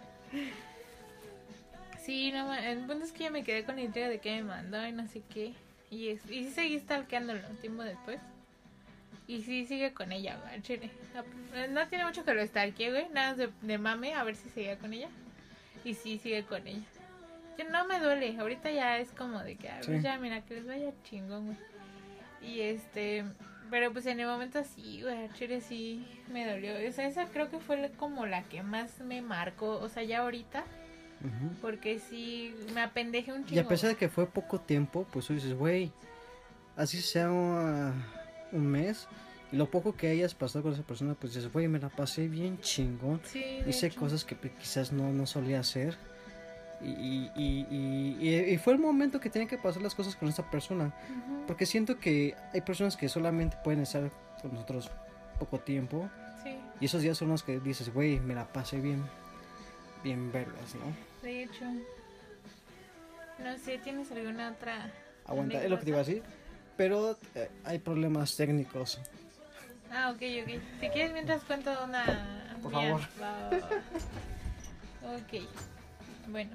Sí, 2.11 2.29
no, 2.33 2.53
el 2.53 2.79
punto 2.79 3.05
es 3.05 3.13
que 3.13 3.23
yo 3.23 3.31
me 3.31 3.41
quedé 3.45 3.63
con 3.63 3.77
la 3.77 3.83
intriga 3.83 4.09
de 4.09 4.19
que 4.19 4.31
me 4.35 4.43
mandó 4.43 4.85
y 4.85 4.91
no 4.91 5.07
sé 5.07 5.21
qué. 5.33 5.53
Y, 5.89 6.09
es, 6.09 6.29
y 6.29 6.43
sí 6.43 6.51
seguí 6.51 6.77
stalkeándolo 6.77 7.39
un 7.49 7.55
tiempo 7.55 7.83
después. 7.83 8.19
Y 9.27 9.43
sí 9.43 9.65
sigue 9.65 9.93
con 9.93 10.11
ella, 10.11 10.37
güey, 10.43 10.61
chile. 10.61 10.91
No, 11.15 11.67
no 11.67 11.87
tiene 11.87 12.03
mucho 12.03 12.25
que 12.25 12.33
lo 12.33 12.45
stalkeé, 12.45 12.91
güey. 12.91 13.07
Nada 13.13 13.35
de, 13.35 13.49
de 13.61 13.77
mame, 13.77 14.13
a 14.13 14.23
ver 14.25 14.35
si 14.35 14.49
seguía 14.49 14.77
con 14.77 14.91
ella. 14.91 15.07
Y 15.85 15.93
sí 15.93 16.17
sigue 16.17 16.43
con 16.43 16.67
ella. 16.67 16.83
Yo 17.57 17.63
no 17.69 17.85
me 17.85 17.97
duele. 18.01 18.35
Ahorita 18.37 18.69
ya 18.71 18.97
es 18.97 19.09
como 19.13 19.39
de 19.41 19.55
que, 19.55 19.69
ah, 19.69 19.79
pues 19.85 19.99
Sí. 19.99 20.03
ya, 20.03 20.17
mira, 20.17 20.41
que 20.41 20.55
les 20.55 20.67
vaya 20.67 20.91
chingón, 21.05 21.45
güey. 21.45 21.57
Y 22.41 22.59
este, 22.59 23.23
pero 23.69 23.93
pues 23.93 24.05
en 24.05 24.19
el 24.19 24.27
momento 24.27 24.61
sí, 24.65 25.01
güey, 25.01 25.29
chile 25.35 25.61
sí 25.61 26.05
me 26.29 26.45
dolió. 26.45 26.73
O 26.89 26.91
sea, 26.91 27.07
esa 27.07 27.27
creo 27.27 27.49
que 27.49 27.59
fue 27.59 27.89
como 27.95 28.25
la 28.25 28.43
que 28.43 28.63
más 28.63 28.99
me 28.99 29.21
marcó. 29.21 29.79
O 29.79 29.87
sea, 29.87 30.03
ya 30.03 30.19
ahorita, 30.23 30.65
Porque 31.61 31.99
sí 31.99 32.53
me 32.73 32.81
apendejé 32.81 33.31
un 33.31 33.45
chingo. 33.45 33.55
Y 33.55 33.59
a 33.59 33.67
pesar 33.67 33.89
de 33.91 33.95
que 33.95 34.09
fue 34.09 34.25
poco 34.25 34.59
tiempo, 34.59 35.05
pues 35.11 35.25
tú 35.27 35.33
dices, 35.33 35.53
güey, 35.53 35.91
así 36.75 37.01
sea 37.01 37.31
uh, 37.31 38.55
un 38.55 38.65
mes, 38.67 39.07
y 39.51 39.55
lo 39.57 39.69
poco 39.69 39.95
que 39.95 40.09
hayas 40.09 40.33
pasado 40.33 40.63
con 40.63 40.73
esa 40.73 40.83
persona, 40.83 41.13
pues 41.13 41.33
dices, 41.33 41.51
güey, 41.51 41.67
me 41.67 41.77
la 41.79 41.89
pasé 41.89 42.27
bien 42.27 42.59
chingón. 42.61 43.21
Sí, 43.25 43.43
Hice 43.67 43.87
hecho. 43.87 43.99
cosas 43.99 44.23
que 44.25 44.35
pues, 44.35 44.53
quizás 44.59 44.91
no, 44.91 45.11
no 45.11 45.25
solía 45.25 45.59
hacer. 45.59 45.95
Y, 46.83 47.29
y, 47.35 47.67
y, 47.69 48.27
y- 48.53 48.57
fue 48.57 48.73
el 48.73 48.79
momento 48.79 49.19
que 49.19 49.29
tenía 49.29 49.47
que 49.47 49.57
pasar 49.59 49.83
las 49.83 49.93
cosas 49.93 50.15
con 50.15 50.29
esa 50.29 50.49
persona. 50.49 50.85
Ujú, 51.11 51.45
Porque 51.45 51.67
siento 51.67 51.99
que 51.99 52.33
hay 52.53 52.61
personas 52.61 52.97
que 52.97 53.07
solamente 53.07 53.55
pueden 53.63 53.81
estar 53.81 54.09
con 54.41 54.53
nosotros 54.53 54.89
poco 55.37 55.59
tiempo. 55.59 56.09
Sí, 56.43 56.57
Y 56.79 56.85
esos 56.85 57.03
días 57.03 57.17
son 57.19 57.29
los 57.29 57.43
que 57.43 57.59
dices, 57.59 57.93
güey, 57.93 58.19
me 58.19 58.33
la 58.33 58.51
pasé 58.51 58.79
bien, 58.81 59.03
bien 60.03 60.31
vergas, 60.31 60.75
¿no? 60.75 60.93
de 61.21 61.43
hecho. 61.43 61.65
No 63.39 63.57
sé, 63.57 63.77
¿tienes 63.79 64.11
alguna 64.11 64.51
otra? 64.51 64.91
Aguanta, 65.25 65.63
es 65.63 65.69
lo 65.69 65.77
que 65.79 65.83
te 65.85 65.89
iba 65.89 65.99
a 65.99 66.03
decir. 66.03 66.23
Pero 66.77 67.17
eh, 67.35 67.49
hay 67.63 67.79
problemas 67.79 68.35
técnicos. 68.35 68.99
Ah, 69.91 70.11
ok, 70.11 70.21
ok. 70.43 70.61
Si 70.79 70.89
quieres, 70.89 71.11
mientras 71.13 71.43
cuento 71.43 71.71
una. 71.83 72.49
Por 72.61 72.71
mía. 72.75 72.97
favor. 72.97 73.61
Ok. 75.03 75.41
Bueno. 76.27 76.51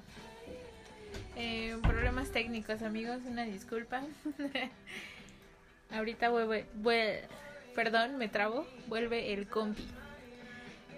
Eh, 1.37 1.77
problemas 1.83 2.31
técnicos, 2.31 2.83
amigos. 2.83 3.19
Una 3.27 3.45
disculpa. 3.45 4.03
Ahorita 5.93 6.31
vuelve, 6.31 6.67
vuel- 6.83 7.21
Perdón, 7.75 8.17
me 8.17 8.29
trabo. 8.29 8.67
Vuelve 8.89 9.33
el 9.33 9.47
compi. 9.49 9.87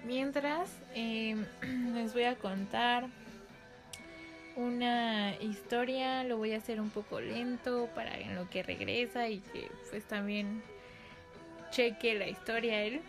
Mientras, 0.09 0.71
eh, 0.95 1.37
les 1.95 2.15
voy 2.15 2.25
a 2.25 2.35
contar 2.37 3.05
una 4.57 5.37
historia. 5.37 6.25
Lo 6.25 6.39
voy 6.39 6.55
a 6.55 6.57
hacer 6.57 6.81
un 6.81 6.89
poco 6.89 7.21
lento 7.21 7.91
para 7.95 8.19
en 8.19 8.35
lo 8.35 8.49
que 8.49 8.63
regresa 8.63 9.29
y 9.29 9.41
que 9.41 9.71
pues 9.91 10.05
también 10.05 10.63
cheque 11.71 12.15
la 12.15 12.27
historia 12.27 12.83
él. 12.85 13.03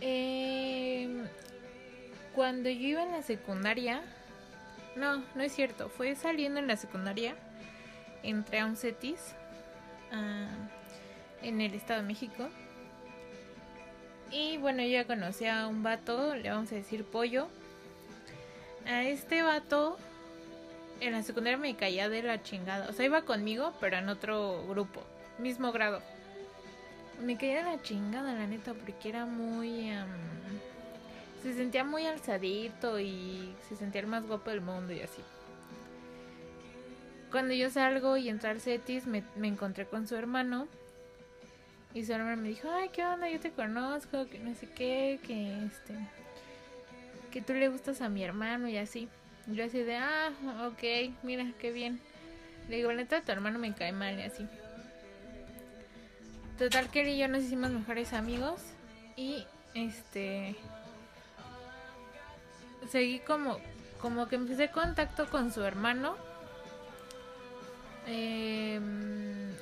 Eh, 0.00 1.08
cuando 2.34 2.68
yo 2.68 2.88
iba 2.88 3.04
en 3.04 3.12
la 3.12 3.22
secundaria, 3.22 4.02
no, 4.96 5.22
no 5.36 5.42
es 5.44 5.52
cierto, 5.52 5.90
fue 5.90 6.16
saliendo 6.16 6.58
en 6.58 6.66
la 6.66 6.76
secundaria, 6.76 7.36
entré 8.24 8.58
a 8.58 8.66
un 8.66 8.76
CETIS 8.76 9.36
ah, 10.10 10.48
en 11.40 11.60
el 11.60 11.72
Estado 11.74 12.02
de 12.02 12.08
México. 12.08 12.50
Y 14.30 14.56
bueno, 14.58 14.82
yo 14.82 14.88
ya 14.88 15.06
conocí 15.06 15.46
a 15.46 15.66
un 15.68 15.82
vato, 15.82 16.34
le 16.34 16.50
vamos 16.50 16.70
a 16.72 16.74
decir 16.74 17.04
pollo. 17.04 17.48
A 18.86 19.04
este 19.04 19.42
vato 19.42 19.96
en 21.00 21.12
la 21.12 21.22
secundaria 21.22 21.58
me 21.58 21.76
caía 21.76 22.08
de 22.08 22.22
la 22.22 22.42
chingada. 22.42 22.88
O 22.88 22.92
sea, 22.92 23.04
iba 23.06 23.22
conmigo, 23.22 23.72
pero 23.80 23.96
en 23.96 24.08
otro 24.08 24.64
grupo, 24.68 25.02
mismo 25.38 25.72
grado. 25.72 26.02
Me 27.22 27.36
caía 27.36 27.58
de 27.58 27.76
la 27.76 27.82
chingada, 27.82 28.34
la 28.34 28.46
neta, 28.46 28.74
porque 28.74 29.08
era 29.08 29.24
muy... 29.24 29.90
am, 29.90 30.08
se 31.42 31.54
sentía 31.54 31.84
muy 31.84 32.06
alzadito 32.06 32.98
y 32.98 33.54
se 33.68 33.76
sentía 33.76 34.00
el 34.00 34.06
más 34.06 34.26
guapo 34.26 34.50
del 34.50 34.62
mundo 34.62 34.92
y 34.92 35.00
así. 35.00 35.22
Cuando 37.30 37.52
yo 37.52 37.68
salgo 37.70 38.16
y 38.16 38.28
entré 38.28 38.50
al 38.50 38.60
CETIS, 38.60 39.06
me 39.06 39.22
encontré 39.42 39.86
con 39.86 40.06
su 40.06 40.16
hermano. 40.16 40.68
Y 41.94 42.04
su 42.04 42.12
hermano 42.12 42.42
me 42.42 42.48
dijo, 42.48 42.68
ay, 42.70 42.88
¿qué 42.88 43.06
onda? 43.06 43.30
Yo 43.30 43.38
te 43.38 43.52
conozco, 43.52 44.26
que 44.26 44.40
no 44.40 44.54
sé 44.54 44.68
qué, 44.68 45.20
que 45.24 45.64
este... 45.64 45.94
Que 47.30 47.40
tú 47.40 47.54
le 47.54 47.68
gustas 47.68 48.00
a 48.00 48.08
mi 48.08 48.22
hermano 48.22 48.68
y 48.68 48.76
así. 48.76 49.08
Yo 49.46 49.64
así 49.64 49.82
de, 49.82 49.96
ah, 49.96 50.32
ok, 50.66 51.12
mira, 51.22 51.46
qué 51.60 51.70
bien. 51.70 52.00
Le 52.68 52.76
digo, 52.76 52.92
neta, 52.92 53.20
tu 53.20 53.30
hermano 53.30 53.58
me 53.58 53.74
cae 53.74 53.92
mal 53.92 54.18
y 54.18 54.22
así. 54.22 54.46
Total 56.58 56.90
que 56.90 57.02
él 57.02 57.08
y 57.08 57.18
yo 57.18 57.28
nos 57.28 57.42
hicimos 57.42 57.70
mejores 57.70 58.12
amigos 58.12 58.60
y 59.16 59.44
este 59.74 60.54
seguí 62.90 63.18
como 63.18 63.58
como 64.00 64.28
que 64.28 64.36
empecé 64.36 64.70
contacto 64.70 65.28
con 65.28 65.52
su 65.52 65.64
hermano 65.64 66.14
eh, 68.06 68.78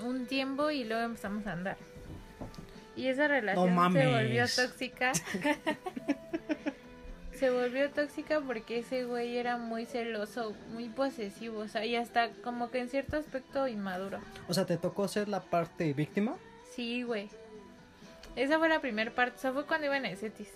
un 0.02 0.26
tiempo 0.26 0.70
y 0.70 0.84
luego 0.84 1.02
empezamos 1.02 1.46
a 1.46 1.52
andar. 1.52 1.78
Y 2.96 3.08
esa 3.08 3.28
relación 3.28 3.92
se 3.92 4.06
volvió 4.06 4.44
tóxica. 4.48 5.12
se 7.32 7.50
volvió 7.50 7.90
tóxica 7.90 8.40
porque 8.40 8.78
ese 8.80 9.04
güey 9.04 9.36
era 9.36 9.56
muy 9.56 9.86
celoso, 9.86 10.54
muy 10.72 10.88
posesivo, 10.88 11.60
o 11.60 11.68
sea, 11.68 11.84
y 11.84 11.96
hasta 11.96 12.30
como 12.44 12.70
que 12.70 12.80
en 12.80 12.88
cierto 12.88 13.16
aspecto 13.16 13.66
inmaduro. 13.66 14.20
O 14.48 14.54
sea, 14.54 14.66
¿te 14.66 14.76
tocó 14.76 15.08
ser 15.08 15.28
la 15.28 15.40
parte 15.40 15.92
víctima? 15.92 16.36
Sí, 16.74 17.02
güey. 17.02 17.30
Esa 18.36 18.58
fue 18.58 18.68
la 18.68 18.80
primera 18.80 19.10
parte, 19.10 19.36
o 19.36 19.40
sea, 19.40 19.52
fue 19.52 19.66
cuando 19.66 19.86
iba 19.86 19.96
en 19.96 20.16
CETIS. 20.16 20.50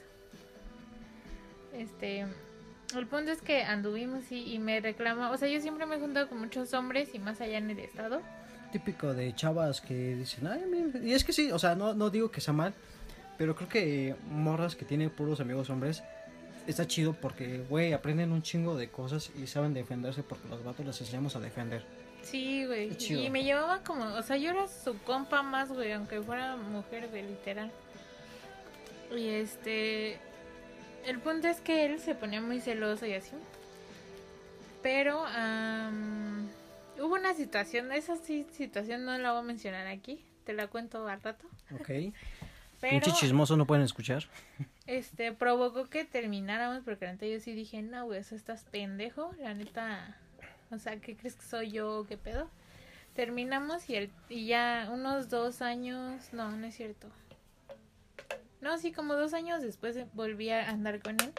Este, 1.75 2.27
el 2.97 3.07
punto 3.07 3.33
es 3.33 3.43
que 3.43 3.65
anduvimos 3.65 4.31
y, 4.31 4.55
y 4.55 4.59
me 4.59 4.81
reclama, 4.81 5.31
o 5.31 5.37
sea, 5.37 5.49
yo 5.49 5.61
siempre 5.61 5.87
me 5.87 5.97
he 5.97 6.01
juntado 6.01 6.29
con 6.29 6.39
muchos 6.39 6.73
hombres 6.73 7.15
y 7.15 7.19
más 7.19 7.41
allá 7.41 7.59
en 7.59 7.71
el 7.71 7.79
estado. 7.81 8.23
Típico 8.73 9.15
de 9.15 9.35
chavas 9.35 9.81
que 9.81 10.15
dicen, 10.17 10.47
ay, 10.47 10.63
mira", 10.71 10.99
y 11.05 11.13
es 11.13 11.25
que 11.25 11.33
sí, 11.33 11.51
o 11.51 11.59
sea, 11.59 11.75
no, 11.75 11.95
no 11.95 12.11
digo 12.11 12.31
que 12.31 12.41
sea 12.41 12.53
mal, 12.53 12.75
pero 13.39 13.55
creo 13.55 13.69
que 13.69 14.17
morras 14.29 14.77
que 14.77 14.85
tienen 14.85 15.11
puros 15.11 15.41
amigos 15.41 15.71
hombres, 15.71 16.03
está 16.67 16.87
chido 16.87 17.13
porque, 17.15 17.65
güey, 17.69 17.93
aprenden 17.93 18.33
un 18.33 18.43
chingo 18.43 18.77
de 18.77 18.89
cosas 18.89 19.31
y 19.41 19.47
saben 19.47 19.75
defenderse 19.75 20.23
porque 20.23 20.49
los 20.49 20.65
vatos 20.65 20.85
les 20.85 21.01
enseñamos 21.01 21.37
a 21.37 21.41
defender. 21.41 21.85
Sí, 22.23 22.65
güey. 22.67 22.97
Y 22.99 23.31
me 23.31 23.45
llevaba 23.45 23.85
como, 23.85 24.05
o 24.05 24.23
sea, 24.23 24.37
yo 24.37 24.51
era 24.51 24.67
su 24.67 24.99
compa 25.05 25.43
más, 25.43 25.71
güey, 25.71 25.93
aunque 25.93 26.21
fuera 26.21 26.57
mujer, 26.57 27.11
de 27.11 27.23
literal. 27.23 27.71
Y 29.17 29.29
este, 29.29 30.19
el 31.07 31.21
punto 31.21 31.47
es 31.47 31.61
que 31.61 31.87
él 31.87 32.01
se 32.01 32.17
ponía 32.17 32.41
muy 32.41 32.61
celoso 32.61 33.07
y 33.07 33.13
así. 33.13 33.33
Pero 34.83 35.25
am, 35.25 36.36
hubo 37.01 37.15
una 37.15 37.35
situación, 37.35 37.93
esa 37.93 38.17
sí, 38.17 38.47
situación 38.53 39.05
no 39.05 39.17
la 39.19 39.33
voy 39.33 39.41
a 39.41 39.45
mencionar 39.45 39.87
aquí, 39.87 40.25
te 40.45 40.53
la 40.53 40.69
cuento 40.69 41.07
al 41.07 41.23
rato. 41.23 41.47
Ok. 41.75 41.91
Pero 42.81 43.13
chismoso 43.15 43.57
no 43.57 43.67
pueden 43.67 43.85
escuchar. 43.85 44.25
este 44.87 45.33
provocó 45.33 45.87
que 45.87 46.05
termináramos 46.05 46.83
porque 46.85 47.07
neta 47.07 47.27
yo 47.27 47.41
sí 47.41 47.53
dije, 47.53 47.83
no, 47.83 48.05
güey, 48.05 48.21
o 48.21 48.23
sea, 48.23 48.37
estás 48.37 48.65
pendejo, 48.65 49.33
la 49.39 49.55
neta, 49.55 50.19
o 50.71 50.79
sea, 50.79 51.01
¿qué 51.01 51.17
crees 51.17 51.37
que 51.37 51.45
soy 51.45 51.71
yo? 51.71 52.05
¿Qué 52.09 52.17
pedo? 52.17 52.51
Terminamos 53.15 53.89
y, 53.89 53.97
el, 53.97 54.11
y 54.29 54.47
ya 54.47 54.89
unos 54.93 55.31
dos 55.31 55.63
años, 55.63 56.33
no, 56.33 56.51
no 56.55 56.67
es 56.67 56.77
cierto. 56.77 57.09
No, 58.61 58.77
sí, 58.79 58.93
como 58.93 59.15
dos 59.15 59.33
años 59.33 59.63
después 59.63 59.99
volví 60.13 60.51
a 60.51 60.69
andar 60.69 61.01
con 61.01 61.13
él. 61.21 61.33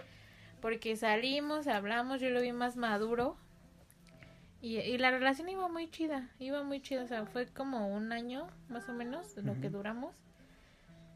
Porque 0.62 0.96
salimos, 0.96 1.68
hablamos, 1.68 2.20
yo 2.20 2.30
lo 2.30 2.42
vi 2.42 2.52
más 2.52 2.78
maduro. 2.78 3.38
Y, 4.62 4.78
y 4.78 4.98
la 4.98 5.12
relación 5.12 5.50
iba 5.50 5.68
muy 5.68 5.90
chida, 5.90 6.30
iba 6.40 6.64
muy 6.64 6.82
chida. 6.82 7.04
O 7.04 7.08
sea, 7.08 7.26
fue 7.26 7.48
como 7.48 7.88
un 7.94 8.12
año 8.12 8.48
más 8.70 8.90
o 8.90 8.94
menos 8.94 9.36
de 9.36 9.44
lo 9.44 9.60
que 9.60 9.70
duramos. 9.70 10.16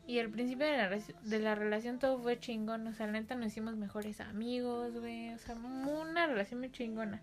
Y 0.07 0.19
al 0.19 0.29
principio 0.29 0.65
de 0.65 0.77
la, 0.77 0.89
de 0.89 1.39
la 1.39 1.55
relación 1.55 1.99
todo 1.99 2.19
fue 2.19 2.39
chingón. 2.39 2.87
O 2.87 2.93
sea, 2.93 3.07
la 3.07 3.13
neta 3.13 3.35
nos 3.35 3.47
hicimos 3.47 3.75
mejores 3.75 4.19
amigos, 4.19 4.93
güey. 4.99 5.33
O 5.33 5.37
sea, 5.37 5.55
una 5.55 6.27
relación 6.27 6.59
muy 6.59 6.71
chingona. 6.71 7.21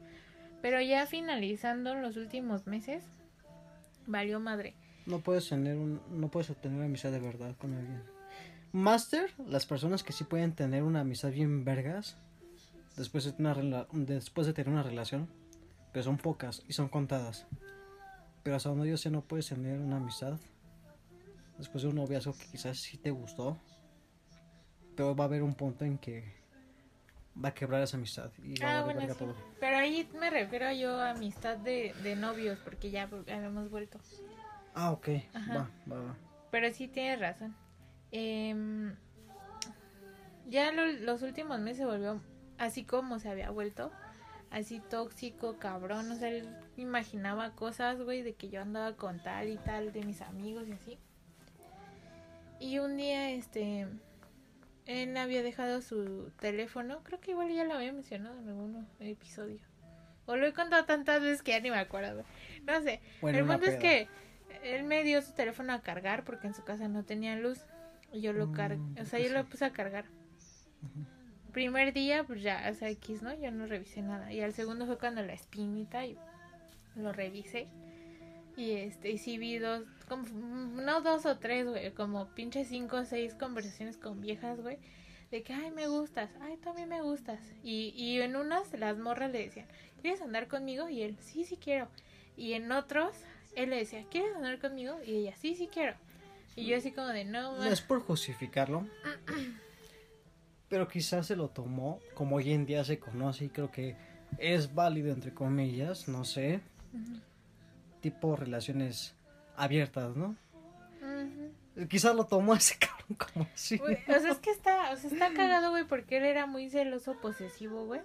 Pero 0.63 0.81
ya 0.81 1.07
finalizando 1.07 1.95
los 1.95 2.17
últimos 2.17 2.67
meses, 2.67 3.05
valió 4.07 4.41
madre. 4.41 4.75
No 5.07 5.21
puedes 5.21 5.49
tener 5.49 5.77
un, 5.77 6.01
no 6.11 6.29
puedes 6.29 6.51
obtener 6.51 6.77
una 6.77 6.87
amistad 6.87 7.13
de 7.13 7.21
verdad 7.21 7.55
con 7.59 7.75
alguien. 7.75 8.03
Master, 8.73 9.31
las 9.47 9.67
personas 9.67 10.03
que 10.03 10.13
sí 10.13 10.25
pueden 10.25 10.53
tener 10.53 10.83
una 10.83 11.01
amistad 11.01 11.31
bien 11.31 11.65
vergas 11.65 12.17
después 12.97 13.25
de 13.25 13.35
una, 13.39 13.87
después 13.93 14.47
de 14.47 14.53
tener 14.53 14.71
una 14.71 14.83
relación, 14.83 15.29
son 16.03 16.17
pocas 16.19 16.63
y 16.69 16.73
son 16.73 16.89
contadas. 16.89 17.47
Pero 18.43 18.57
hasta 18.57 18.69
donde 18.71 18.89
yo 18.89 18.97
sé 18.97 19.11
no 19.11 19.23
puedes 19.23 19.49
tener 19.49 19.79
una 19.79 19.97
amistad 19.97 20.39
después 21.59 21.83
de 21.83 21.89
un 21.91 21.97
noviazgo 21.97 22.33
que 22.33 22.47
quizás 22.47 22.79
sí 22.79 22.97
te 22.99 23.11
gustó, 23.11 23.59
pero 24.97 25.15
va 25.15 25.25
a 25.25 25.27
haber 25.27 25.43
un 25.43 25.55
punto 25.55 25.85
en 25.85 25.99
que 25.99 26.25
va 27.43 27.51
a 27.51 27.55
quebrar 27.55 27.83
esa 27.83 27.97
amistad 27.97 28.31
y 28.43 28.59
va 28.61 28.69
a 28.69 28.73
Ah, 28.79 28.81
valer 28.83 28.95
bueno, 28.97 29.13
sí. 29.15 29.19
todo. 29.19 29.35
Pero 29.61 29.77
ahí 29.77 30.09
me 30.19 30.31
refiero 30.31 30.73
yo 30.73 30.99
a 31.01 31.11
amistad 31.11 31.57
de, 31.59 31.95
de 32.03 32.17
novios, 32.17 32.59
porque 32.61 32.91
ya 32.91 33.05
habíamos 33.05 33.71
vuelto. 33.71 33.99
Ah, 34.75 34.93
ok, 34.93 35.09
Ajá. 35.35 35.57
va, 35.57 35.71
va, 35.91 36.01
va. 36.03 36.17
Pero 36.51 36.73
sí 36.73 36.89
tienes 36.89 37.21
razón. 37.21 37.55
Em, 38.13 38.95
ya 40.47 40.73
lo- 40.73 40.87
los 40.87 41.23
últimos 41.23 41.59
meses 41.61 41.79
se 41.79 41.85
volvió 41.85 42.21
así 42.59 42.85
como 42.85 43.19
se 43.19 43.29
había 43.29 43.51
vuelto. 43.51 43.93
Así 44.51 44.81
tóxico, 44.81 45.57
cabrón. 45.59 46.11
O 46.11 46.15
sea, 46.17 46.29
él 46.31 46.49
imaginaba 46.77 47.51
cosas, 47.55 48.01
güey, 48.01 48.23
de 48.23 48.35
que 48.35 48.49
yo 48.49 48.63
andaba 48.63 48.97
con 48.97 49.23
tal 49.23 49.49
y 49.49 49.59
tal 49.59 49.93
de 49.93 50.03
mis 50.05 50.23
amigos 50.23 50.67
y 50.69 50.73
así. 50.73 50.99
Y 52.61 52.79
un 52.79 52.97
día, 52.97 53.31
este, 53.31 53.87
él 54.87 55.17
había 55.17 55.43
dejado 55.43 55.83
su 55.83 56.33
teléfono. 56.41 57.03
Creo 57.05 57.21
que 57.21 57.33
igual 57.33 57.51
ya 57.53 57.65
lo 57.65 57.75
había 57.75 57.93
mencionado 57.93 58.39
en 58.39 58.49
algún 58.49 58.89
episodio. 59.01 59.61
O 60.27 60.37
lo 60.37 60.47
he 60.47 60.53
contado 60.53 60.85
tantas 60.85 61.21
veces 61.23 61.43
que 61.43 61.53
ya 61.53 61.61
ni 61.61 61.71
me 61.71 61.79
acuerdo. 61.79 62.25
No 62.67 62.83
sé. 62.83 63.01
Bueno, 63.21 63.39
el 63.39 63.45
punto 63.47 63.67
es 63.67 63.77
que 63.77 64.09
él 64.63 64.85
me 64.85 65.03
dio 65.05 65.23
su 65.23 65.33
teléfono 65.33 65.73
a 65.73 65.83
cargar 65.83 66.25
porque 66.25 66.47
en 66.47 66.55
su 66.55 66.65
casa 66.65 66.89
no 66.89 67.05
tenía 67.05 67.37
luz. 67.37 67.61
Y 68.13 68.23
yo 68.23 68.33
lo 68.33 68.47
Mm, 68.49 68.53
cargué. 68.53 69.03
O 69.03 69.05
sea, 69.05 69.21
yo 69.21 69.31
lo 69.33 69.45
puse 69.47 69.65
a 69.67 69.73
cargar. 69.73 70.07
Primer 71.53 71.93
día, 71.93 72.25
pues 72.25 72.43
ya, 72.43 72.69
o 72.71 72.75
sea, 72.75 72.91
X, 72.91 73.23
¿no? 73.23 73.33
Yo 73.35 73.51
no 73.51 73.67
revisé 73.67 74.03
nada. 74.03 74.33
Y 74.33 74.41
al 74.41 74.53
segundo 74.53 74.87
fue 74.87 74.99
cuando 74.99 75.23
la 75.23 75.33
espinita 75.33 76.05
y 76.07 76.17
lo 76.95 77.13
revisé. 77.13 77.67
Y 78.57 78.73
este, 78.73 79.11
y 79.11 79.19
sí 79.19 79.39
vi 79.39 79.59
dos, 79.59 79.85
como, 80.09 80.25
no 80.29 81.01
dos 81.01 81.25
o 81.27 81.39
tres, 81.39 81.67
güey, 81.67 81.93
como 81.93 82.27
pinche 82.35 82.65
cinco 82.65 82.97
o 82.99 83.05
seis 83.05 83.35
conversaciones 83.35 83.97
con 83.97 84.21
viejas, 84.21 84.61
güey. 84.61 84.79
De 85.31 85.43
que, 85.43 85.53
ay, 85.53 85.71
me 85.71 85.87
gustas, 85.87 86.31
ay, 86.41 86.57
tú 86.63 86.71
a 86.71 86.75
mí 86.75 86.85
me 86.87 87.03
gustas. 87.03 87.41
Y, 87.63 87.93
y 87.97 88.21
en 88.21 88.35
unas 88.37 88.73
las 88.79 88.99
morras 88.99 89.31
le 89.31 89.45
decían, 89.45 89.67
¿quieres 90.03 90.21
andar 90.23 90.49
conmigo? 90.49 90.89
Y 90.89 91.03
él, 91.03 91.17
sí, 91.21 91.45
sí 91.45 91.57
quiero. 91.57 91.89
Y 92.37 92.55
en 92.55 92.71
otros, 92.73 93.15
él 93.55 93.71
le 93.71 93.77
decía, 93.77 94.05
¿quieres 94.11 94.35
andar 94.37 94.59
conmigo? 94.59 94.97
Y 95.05 95.17
ella, 95.17 95.37
sí, 95.37 95.55
sí 95.55 95.69
quiero. 95.73 95.95
Y 96.57 96.67
yo 96.67 96.77
así 96.77 96.91
como 96.93 97.09
de, 97.09 97.25
no, 97.25 97.53
No 97.53 97.59
ma". 97.59 97.69
es 97.69 97.81
por 97.81 98.01
justificarlo, 98.03 98.87
pero 100.69 100.89
quizás 100.89 101.27
se 101.27 101.37
lo 101.37 101.49
tomó 101.49 102.01
como 102.15 102.37
hoy 102.37 102.53
en 102.53 102.67
día 102.67 102.85
se 102.85 102.99
conoce 102.99 103.47
y 103.47 103.49
creo 103.49 103.71
que 103.71 103.97
es 104.39 104.75
válido 104.75 105.13
entre 105.13 105.33
comillas, 105.33 106.09
no 106.09 106.25
sé, 106.25 106.61
tipo 108.01 108.37
relaciones 108.37 109.15
abiertas, 109.57 110.17
¿no? 110.17 110.37
Quizás 111.89 112.15
lo 112.15 112.27
tomó 112.27 112.55
ese 112.57 112.77
cabrón 112.79 113.17
como 113.17 113.49
así. 113.55 113.79
Güey, 113.79 113.99
o 114.09 114.21
sea, 114.21 114.33
es 114.33 114.39
que 114.39 114.51
está, 114.51 114.93
o 114.93 114.97
sea, 114.97 115.11
está 115.11 115.33
cagado, 115.33 115.71
güey, 115.71 115.85
porque 115.85 116.19
él 116.19 116.25
era 116.25 116.47
muy 116.47 116.69
celoso, 116.71 117.15
posesivo, 117.21 117.85
güey. 117.87 118.01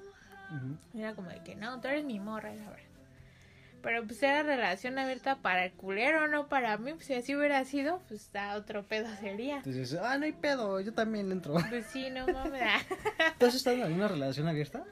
Era 0.93 1.15
como 1.15 1.29
de 1.29 1.43
que, 1.43 1.55
no, 1.55 1.81
tú 1.81 1.87
eres 1.87 2.05
mi 2.05 2.19
morra, 2.19 2.53
la 2.53 2.69
verdad. 2.69 2.92
Pero 3.83 4.03
pues 4.05 4.23
era 4.23 4.41
relación 4.43 4.97
abierta 4.97 5.35
para 5.41 5.65
el 5.65 5.73
culero, 5.73 6.27
no 6.29 6.47
para 6.47 6.77
mí. 6.77 6.93
Pues 6.93 7.05
si 7.05 7.13
así 7.13 7.35
hubiera 7.35 7.63
sido, 7.65 7.99
pues 8.07 8.33
a 8.35 8.55
otro 8.55 8.83
pedo 8.83 9.07
sería. 9.19 9.57
Entonces, 9.57 9.93
ah, 10.01 10.17
no 10.17 10.23
hay 10.25 10.31
pedo, 10.31 10.79
yo 10.79 10.93
también 10.93 11.31
entro. 11.31 11.53
Pues 11.69 11.85
sí, 11.87 12.09
no 12.09 12.25
mames. 12.25 12.63
¿Tú 13.37 13.45
has 13.45 13.53
estado 13.55 13.75
en 13.75 13.83
alguna 13.83 14.07
relación 14.07 14.47
abierta? 14.47 14.83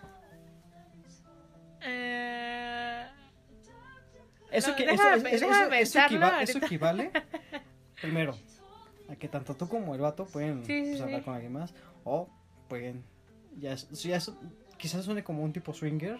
Eh, 1.84 3.06
Eso, 4.52 4.72
No, 4.72 4.76
que, 4.76 4.84
eso, 4.84 4.94
eso- 4.94 5.28
eso- 5.28 5.46
eso 5.52 5.70
pensarlo 5.70 6.18
equiva- 6.18 6.42
eso 6.44 6.52
ahorita. 6.52 6.66
equivale, 6.66 7.12
primero, 8.02 8.38
a 9.10 9.16
que 9.16 9.30
tanto 9.30 9.56
tú 9.56 9.68
como 9.70 9.96
el 9.96 10.02
vato 10.02 10.26
pueden 10.26 10.66
Sí, 10.66 10.84
sí, 10.84 10.90
pues, 10.92 11.02
hablar 11.02 11.20
sí. 11.22 11.26
con 11.26 11.34
alguien 11.36 11.54
más, 11.54 11.74
o 12.04 12.30
pueden, 12.68 13.04
ya, 13.58 13.76
ya 13.76 14.20
quizás 14.78 15.06
suene 15.06 15.24
como 15.24 15.44
un 15.44 15.54
tipo 15.54 15.74
swinger, 15.74 16.20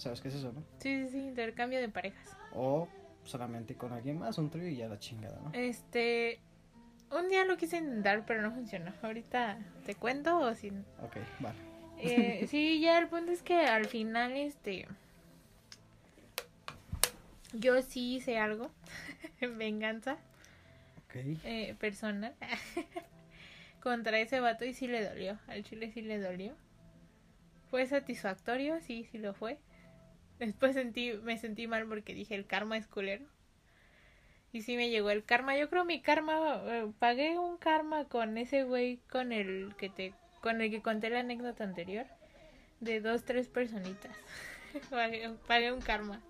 ¿sabes 0.00 0.20
qué 0.20 0.28
es 0.28 0.34
eso, 0.34 0.52
no? 0.52 0.62
sí, 0.78 1.04
sí, 1.04 1.08
sí, 1.10 1.18
intercambio 1.18 1.80
de 1.80 1.88
parejas. 1.88 2.36
O 2.54 2.88
solamente 3.24 3.74
con 3.76 3.92
alguien 3.92 4.18
más, 4.18 4.38
un 4.38 4.50
trío 4.50 4.66
y 4.68 4.76
ya 4.76 4.88
la 4.88 4.98
chingada, 4.98 5.38
¿no? 5.42 5.50
Este, 5.52 6.40
un 7.10 7.28
día 7.28 7.44
lo 7.44 7.56
quise 7.56 7.76
intentar, 7.78 8.24
pero 8.26 8.42
no 8.42 8.50
funcionó. 8.52 8.92
Ahorita 9.02 9.58
te 9.84 9.94
cuento 9.94 10.38
o 10.38 10.54
si 10.54 10.68
Ok, 11.02 11.16
vale. 11.40 11.58
Eh, 11.98 12.46
sí, 12.50 12.80
ya 12.80 12.98
el 12.98 13.08
punto 13.08 13.30
es 13.32 13.42
que 13.42 13.54
al 13.66 13.86
final, 13.86 14.32
este. 14.32 14.86
Yo 17.52 17.82
sí 17.82 18.14
hice 18.16 18.38
algo. 18.38 18.70
en 19.40 19.58
venganza 19.58 20.12
Ok. 21.06 21.16
eh, 21.44 21.74
personal. 21.78 22.34
contra 23.82 24.18
ese 24.20 24.40
vato 24.40 24.64
y 24.64 24.72
sí 24.74 24.86
le 24.86 25.04
dolió. 25.04 25.38
Al 25.48 25.64
chile 25.64 25.90
sí 25.92 26.02
le 26.02 26.18
dolió. 26.18 26.54
¿Fue 27.70 27.86
satisfactorio? 27.86 28.80
Sí, 28.80 29.06
sí 29.10 29.18
lo 29.18 29.32
fue. 29.34 29.58
Después 30.40 30.74
sentí, 30.74 31.12
me 31.22 31.38
sentí 31.38 31.66
mal 31.68 31.86
porque 31.86 32.14
dije 32.14 32.34
el 32.34 32.46
karma 32.46 32.76
es 32.76 32.86
culero. 32.88 33.24
Y 34.52 34.62
sí 34.62 34.76
me 34.76 34.90
llegó 34.90 35.10
el 35.10 35.22
karma. 35.24 35.56
Yo 35.56 35.70
creo 35.70 35.84
mi 35.84 36.00
karma, 36.00 36.60
eh, 36.64 36.90
pagué 36.98 37.38
un 37.38 37.56
karma 37.58 38.06
con 38.06 38.36
ese 38.36 38.64
güey 38.64 38.98
con 39.10 39.32
el 39.32 39.74
que 39.76 39.88
te, 39.90 40.12
con 40.40 40.60
el 40.60 40.70
que 40.70 40.82
conté 40.82 41.08
la 41.10 41.20
anécdota 41.20 41.62
anterior. 41.62 42.06
De 42.80 43.00
dos, 43.00 43.24
tres 43.24 43.46
personitas. 43.46 44.10
pagué, 44.90 45.30
pagué 45.46 45.70
un 45.72 45.80
karma 45.80 46.20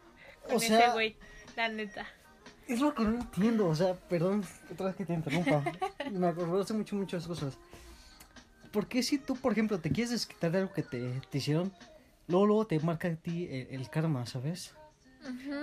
con 0.45 0.55
O 0.55 0.59
ese 0.59 0.77
sea- 0.77 0.93
güey, 0.93 1.17
la 1.57 1.69
neta. 1.69 2.07
Es 2.67 2.81
lo 2.81 2.95
que 2.95 3.03
no 3.03 3.11
entiendo, 3.21 3.67
o 3.69 3.75
sea, 3.75 3.95
perdón 3.95 4.45
otra 4.71 4.87
vez 4.87 4.97
que 4.97 5.05
te 5.05 5.13
interrumpa. 5.15 5.63
Me 6.13 6.27
acordó 6.27 6.61
hace 6.61 6.75
mucho, 6.75 6.95
muchas 6.97 7.27
cosas. 7.27 7.59
¿Por 8.71 8.87
qué 8.87 9.03
si 9.03 9.19
tú, 9.19 9.35
por 9.37 9.53
ejemplo, 9.53 9.79
te 9.81 9.91
quieres 9.91 10.11
desquitar 10.11 10.51
de 10.53 10.59
algo 10.59 10.73
que 10.73 10.83
te, 10.83 11.21
te 11.31 11.39
hicieron, 11.39 11.73
luego, 12.31 12.47
luego 12.47 12.67
te 12.67 12.79
marca 12.81 13.09
a 13.09 13.17
ti 13.17 13.47
el, 13.51 13.69
el 13.71 13.91
karma, 13.91 14.25
¿sabes? 14.27 14.75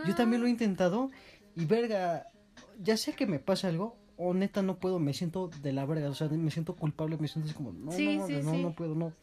Yo 0.05 0.15
también 0.15 0.41
lo 0.41 0.47
he 0.47 0.51
intentado 0.51 1.09
y 1.55 1.65
verga, 1.65 2.27
ya 2.79 2.95
sé 2.97 3.13
que 3.13 3.25
me 3.25 3.39
pasa 3.39 3.69
algo 3.69 3.97
o 4.17 4.33
neta 4.33 4.61
no 4.61 4.77
puedo, 4.77 4.99
me 4.99 5.13
siento 5.13 5.49
de 5.61 5.73
la 5.73 5.85
verga, 5.85 6.09
o 6.09 6.15
sea, 6.15 6.27
me 6.27 6.51
siento 6.51 6.75
culpable, 6.75 7.17
me 7.17 7.27
siento 7.27 7.47
así 7.47 7.55
como, 7.55 7.71
no, 7.71 7.91
Sí, 7.91 8.17
no, 8.17 8.27
sí, 8.27 8.33
no, 8.43 8.51
sí. 8.51 8.61
no 8.61 8.71
puedo, 8.73 8.95
no. 8.95 9.13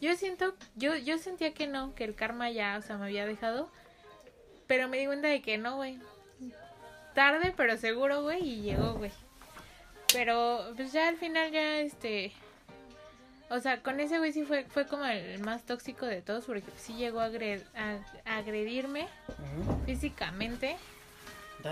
Yo 0.00 0.14
siento, 0.16 0.54
yo, 0.76 0.96
yo 0.96 1.18
sentía 1.18 1.54
que 1.54 1.66
no, 1.66 1.94
que 1.94 2.04
el 2.04 2.14
karma 2.14 2.50
ya, 2.50 2.76
o 2.78 2.82
sea, 2.82 2.98
me 2.98 3.06
había 3.06 3.26
dejado. 3.26 3.70
Pero 4.66 4.88
me 4.88 4.98
di 4.98 5.06
cuenta 5.06 5.28
de 5.28 5.40
que 5.40 5.56
no, 5.56 5.76
güey. 5.76 5.98
Tarde, 7.14 7.54
pero 7.56 7.76
seguro, 7.76 8.22
güey, 8.22 8.42
y 8.42 8.62
llegó, 8.62 8.94
güey. 8.94 9.12
Pero, 10.12 10.72
pues 10.76 10.92
ya 10.92 11.08
al 11.08 11.16
final 11.16 11.50
ya, 11.52 11.80
este... 11.80 12.32
O 13.54 13.60
sea, 13.60 13.82
con 13.82 14.00
ese 14.00 14.18
güey 14.18 14.32
sí 14.32 14.44
fue, 14.44 14.64
fue 14.64 14.86
como 14.86 15.04
el 15.06 15.38
más 15.40 15.62
tóxico 15.64 16.06
de 16.06 16.22
todos, 16.22 16.44
porque 16.44 16.64
sí 16.76 16.94
llegó 16.94 17.20
a, 17.20 17.28
agre- 17.28 17.62
a- 17.76 17.98
a 18.30 18.38
agredirme 18.38 19.06
físicamente 19.86 20.76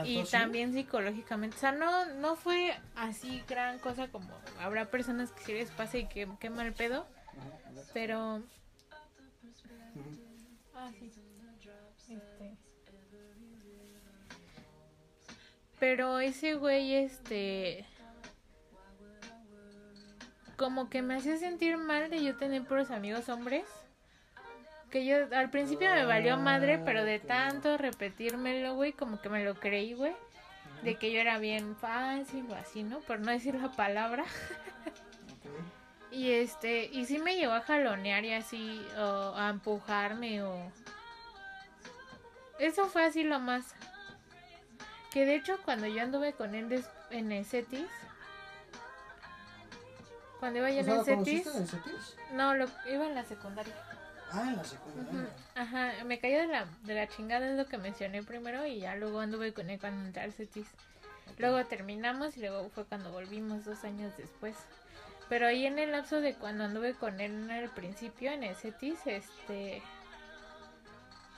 y 0.05 0.15
también 0.31 0.73
psicológicamente. 0.73 1.57
O 1.57 1.59
sea, 1.61 1.73
no, 1.73 2.07
no 2.15 2.37
fue 2.37 2.75
así 2.97 3.43
gran 3.49 3.79
cosa 3.79 4.09
como 4.09 4.29
habrá 4.61 4.85
personas 4.87 5.33
que 5.33 5.45
sí 5.45 5.53
les 5.55 5.71
pase 5.71 5.99
y 6.01 6.07
que 6.07 6.29
qué 6.41 6.51
mal 6.51 6.73
pedo. 6.73 7.07
Pero. 7.93 8.43
Ah, 10.75 10.91
sí. 10.99 11.11
Este. 12.09 12.57
Pero 15.79 16.21
ese 16.21 16.55
güey, 16.55 16.95
este. 16.95 17.85
Como 20.63 20.89
que 20.89 21.03
me 21.03 21.17
hacía 21.17 21.37
sentir 21.39 21.77
mal 21.77 22.09
de 22.09 22.23
yo 22.23 22.37
tener 22.37 22.63
puros 22.63 22.93
amigos 22.93 23.29
hombres. 23.29 23.65
Que 24.93 25.05
yo 25.05 25.17
al 25.37 25.51
principio 25.51 25.91
me 25.91 26.05
valió 26.05 26.37
madre, 26.37 26.79
pero 26.79 27.05
de 27.05 27.19
tanto 27.19 27.77
repetírmelo, 27.77 28.77
güey, 28.77 28.93
como 28.93 29.21
que 29.21 29.29
me 29.29 29.45
lo 29.45 29.57
creí, 29.57 29.95
güey. 29.95 30.13
De 30.85 30.95
que 30.95 31.11
yo 31.11 31.21
era 31.21 31.39
bien 31.39 31.75
fácil 31.75 32.47
o 32.49 32.55
así, 32.55 32.85
¿no? 32.85 33.01
Por 33.01 33.19
no 33.19 33.33
decir 33.33 33.57
la 33.57 33.73
palabra. 33.73 34.25
Y 36.13 36.31
este, 36.31 36.85
y 36.93 37.07
sí 37.07 37.19
me 37.19 37.35
llegó 37.35 37.55
a 37.55 37.63
jalonear 37.63 38.25
y 38.25 38.35
así, 38.35 38.87
o 38.97 39.35
a 39.35 39.49
empujarme, 39.49 40.45
o... 40.45 40.71
Eso 42.61 42.87
fue 42.87 43.05
así 43.05 43.25
lo 43.25 43.41
más. 43.41 43.75
Que 45.13 45.27
de 45.27 45.35
hecho 45.35 45.59
cuando 45.65 45.89
yo 45.89 46.03
anduve 46.03 46.35
con 46.35 46.55
él 46.55 46.85
en 47.11 47.33
el 47.33 47.45
CETIS, 47.47 47.89
cuando 50.43 50.59
iba 50.59 50.71
yo 50.71 50.81
en 50.81 50.89
el 50.89 51.05
CETIS, 51.05 51.45
CETIS? 51.45 52.17
no, 52.33 52.57
lo, 52.57 52.67
iba 52.93 53.07
en 53.07 53.15
la 53.15 53.23
secundaria. 53.23 53.73
Ah, 54.33 54.43
en 54.49 54.57
la 54.57 54.65
secundaria. 54.65 55.29
Ajá, 55.55 55.93
me 56.05 56.19
cayó 56.19 56.41
de 56.41 56.49
la, 56.49 56.67
de 56.83 56.95
la 56.97 57.07
chingada, 57.07 57.49
es 57.49 57.57
lo 57.57 57.67
que 57.67 57.79
mencioné 57.79 58.25
primero, 58.25 58.67
y 58.67 58.81
ya 58.81 58.97
luego 58.97 59.21
anduve 59.21 59.53
con 59.53 59.71
él 59.71 59.79
cuando 59.79 60.05
entré 60.05 60.21
al 60.21 60.33
CETIS. 60.33 60.67
Luego 61.39 61.65
terminamos 61.67 62.37
y 62.37 62.41
luego 62.41 62.69
fue 62.71 62.85
cuando 62.85 63.13
volvimos 63.13 63.65
dos 63.65 63.85
años 63.85 64.17
después. 64.17 64.57
Pero 65.29 65.47
ahí 65.47 65.65
en 65.65 65.79
el 65.79 65.93
lapso 65.93 66.21
de 66.21 66.35
cuando 66.35 66.65
anduve 66.65 66.95
con 66.95 67.21
él 67.21 67.49
al 67.49 67.71
principio 67.71 68.33
en 68.33 68.43
el 68.43 68.57
CETIS, 68.57 69.07
este... 69.07 69.81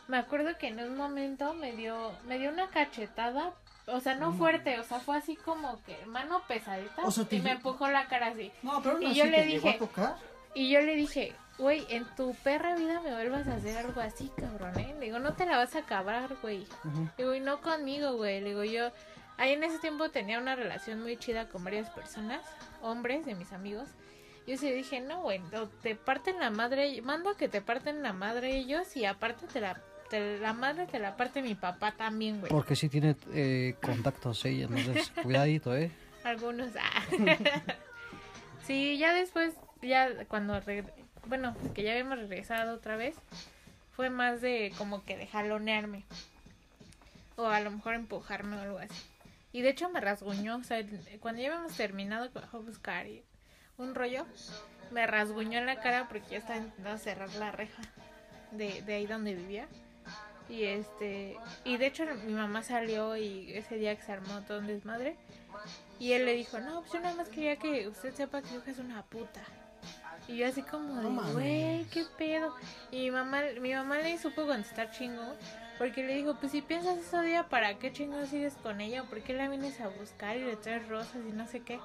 Me 0.09 0.17
acuerdo 0.17 0.57
que 0.57 0.69
en 0.69 0.81
un 0.81 0.97
momento 0.97 1.53
me 1.53 1.73
dio, 1.73 2.13
me 2.27 2.39
dio 2.39 2.51
una 2.51 2.71
cachetada, 2.71 3.53
o 3.87 4.01
sea, 4.01 4.15
no 4.15 4.31
No 4.31 4.39
fuerte, 4.39 4.79
o 4.79 4.83
sea, 4.85 5.01
fue 5.01 5.17
así 5.17 5.37
como 5.37 5.83
que 5.85 5.97
mano 6.07 6.43
pesadita 6.49 7.05
O 7.05 7.11
sea, 7.11 7.25
te 7.25 7.37
y 7.37 7.41
me 7.43 7.53
empujó 7.53 7.89
la 7.89 8.07
cara 8.09 8.29
así. 8.29 8.51
No, 8.63 8.81
pero 8.83 8.97
aún 8.97 9.03
Y 9.05 9.15
yo 9.15 9.27
le 9.27 9.45
dije- 9.45 9.75
tocar. 9.79 10.17
Y 10.55 10.71
yo 10.71 10.81
le 10.81 10.95
dije, 10.95 11.35
güey, 11.59 11.85
en 11.91 12.05
tu 12.17 12.35
perra 12.37 12.77
vida 12.77 13.01
me 13.01 13.13
vuelvas 13.13 13.47
a 13.49 13.55
hacer 13.57 13.77
algo 13.77 14.01
así, 14.01 14.31
cabrón, 14.37 14.79
¿eh? 14.79 14.95
Le 14.99 15.07
digo, 15.07 15.19
no 15.19 15.35
te 15.35 15.47
la 15.47 15.57
vas 15.59 15.75
a 15.75 15.81
acabar, 15.81 16.29
güey. 16.43 16.67
Le 17.19 17.25
digo, 17.25 17.35
y 17.35 17.41
no 17.41 17.61
conmigo, 17.61 18.15
güey. 18.17 18.41
Le 18.41 18.51
digo, 18.51 18.65
yo, 18.65 18.91
ahí 19.37 19.53
en 19.53 19.65
ese 19.65 19.79
tiempo 19.81 20.09
tenía 20.11 20.39
una 20.39 20.55
relación 20.55 21.03
muy 21.03 21.17
chida 21.17 21.49
con 21.49 21.65
varias 21.65 21.91
personas, 21.91 22.41
hombres 22.83 23.27
de 23.27 23.35
mis 23.35 23.53
amigos. 23.53 23.89
Yo 24.47 24.57
sí 24.59 24.71
dije, 24.71 25.01
no, 25.01 25.23
güey, 25.23 25.41
te 25.83 25.95
parten 25.97 26.39
la 26.39 26.51
madre, 26.51 27.01
mando 27.03 27.31
a 27.31 27.37
que 27.37 27.49
te 27.49 27.61
parten 27.63 28.03
la 28.03 28.13
madre 28.13 28.57
ellos 28.57 28.95
y 28.97 29.07
aparte 29.07 29.47
te 29.47 29.61
la, 29.61 29.81
te- 30.15 30.39
la 30.39 30.53
madre 30.53 30.87
te 30.87 30.99
la 30.99 31.17
parte 31.17 31.43
mi 31.43 31.55
papá 31.55 31.93
también, 31.93 32.41
güey. 32.41 32.51
Porque 32.51 32.77
sí 32.77 32.89
tiene 32.89 33.17
eh, 33.33 33.75
contactos 33.83 34.45
ella, 34.45 34.67
entonces 34.67 35.11
cuidadito, 35.23 35.77
¿eh? 35.77 35.91
Algunos. 36.23 36.71
ah. 36.81 37.03
sí, 38.67 38.97
ya 38.99 39.13
después, 39.13 39.55
ya 39.83 40.25
cuando, 40.27 40.61
bueno, 41.27 41.57
que 41.75 41.83
ya 41.83 41.93
habíamos 41.93 42.19
regresado 42.19 42.75
otra 42.75 42.97
vez, 42.97 43.15
fue 43.97 44.09
más 44.11 44.41
de 44.41 44.73
como 44.79 45.05
que 45.05 45.17
de 45.17 45.27
jalonearme. 45.27 46.05
O 47.37 47.47
a 47.47 47.61
lo 47.61 47.71
mejor 47.73 47.95
empujarme 47.95 48.57
o 48.57 48.61
algo 48.61 48.79
así. 48.79 48.95
Y 49.53 49.63
de 49.63 49.71
hecho 49.71 49.89
me 49.89 50.01
rasguñó, 50.01 50.57
o 50.57 50.63
sea, 50.65 50.81
cuando 51.21 51.43
ya 51.43 51.49
habíamos 51.53 51.77
terminado 51.77 52.31
bajó 52.33 52.59
a 52.59 52.61
buscar 52.61 53.07
y 53.07 53.23
un 53.77 53.95
rollo, 53.95 54.25
me 54.93 55.07
rasguñó 55.07 55.59
en 55.59 55.67
la 55.67 55.81
cara 55.81 56.07
porque 56.09 56.31
ya 56.31 56.39
estaba 56.39 56.59
intentando 56.61 56.99
cerrar 56.99 57.33
la 57.35 57.51
reja 57.51 57.83
de, 58.53 58.83
de 58.83 58.95
ahí 58.95 59.07
donde 59.07 59.35
vivía. 59.35 59.67
Y 60.49 60.65
este, 60.65 61.37
y 61.65 61.77
de 61.77 61.87
hecho 61.87 62.05
mi 62.27 62.35
mamá 62.35 62.63
salió 62.63 63.17
y 63.17 63.53
ese 63.53 63.77
día 63.77 63.97
que 63.97 64.03
se 64.03 64.13
armó 64.13 64.41
todo 64.43 64.59
un 64.59 64.67
desmadre. 64.67 65.17
Y 65.99 66.13
él 66.13 66.27
le 66.27 66.35
dijo, 66.35 66.59
no, 66.61 66.81
pues 66.81 66.93
yo 66.93 67.01
nada 67.01 67.15
más 67.15 67.29
quería 67.29 67.57
que 67.57 67.89
usted 67.89 68.15
sepa 68.15 68.43
que 68.43 68.57
hija 68.57 68.71
es 68.71 68.79
una 68.79 69.03
puta. 69.03 69.43
Y 70.27 70.37
yo 70.37 70.49
así 70.49 70.63
como 70.63 71.01
de, 71.01 71.33
güey, 71.33 71.85
qué 71.85 72.05
pedo. 72.17 72.55
Y 72.91 73.05
mi 73.05 73.11
mamá, 73.11 73.43
mi 73.61 73.75
mamá 73.75 73.99
le 73.99 74.19
supo 74.19 74.47
contestar 74.47 74.91
chingo. 74.91 75.35
Porque 75.79 76.05
le 76.05 76.15
dijo, 76.15 76.35
pues 76.39 76.53
si 76.53 76.63
piensas 76.63 76.99
eso 76.99 77.21
día, 77.21 77.49
¿para 77.49 77.79
qué 77.79 77.93
chingo 77.93 78.25
sigues 78.27 78.55
con 78.63 78.81
ella? 78.81 79.03
¿O 79.03 79.07
por 79.07 79.23
qué 79.23 79.33
la 79.33 79.49
vienes 79.49 79.81
a 79.81 79.89
buscar 79.89 80.37
y 80.37 80.45
le 80.45 80.57
traes 80.57 80.89
rosas 80.89 81.17
y 81.29 81.33
no 81.33 81.47
sé 81.49 81.61
qué? 81.61 81.81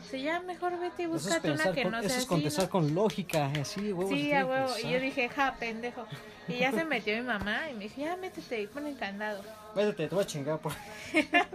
O 0.00 0.06
sea, 0.06 0.20
ya 0.20 0.40
mejor 0.40 0.78
vete 0.78 1.02
y 1.02 1.06
Eso 1.06 1.16
es, 1.16 1.22
búscate 1.24 1.50
una 1.52 1.72
que 1.72 1.82
con- 1.82 1.92
no 1.92 1.98
eso 1.98 2.08
sea 2.08 2.16
es 2.18 2.22
así, 2.22 2.28
contestar 2.28 2.64
¿no? 2.66 2.70
con 2.70 2.94
lógica, 2.94 3.50
así, 3.60 3.92
huevos. 3.92 4.10
Sí, 4.12 4.32
a 4.32 4.44
huevo. 4.46 4.70
Y 4.82 4.90
yo 4.90 5.00
dije, 5.00 5.28
ja, 5.30 5.54
pendejo. 5.58 6.06
Y 6.46 6.58
ya 6.58 6.72
se 6.72 6.84
metió 6.84 7.14
mi 7.16 7.22
mamá 7.22 7.70
y 7.70 7.74
me 7.74 7.84
dijo, 7.84 8.02
ya 8.02 8.16
métete 8.16 8.60
y 8.62 8.66
pon 8.66 8.86
el 8.86 8.96
candado. 8.98 9.42
Métete, 9.74 10.08
te 10.08 10.14
voy 10.14 10.24
a 10.24 10.26
chingar 10.26 10.58
por... 10.58 10.72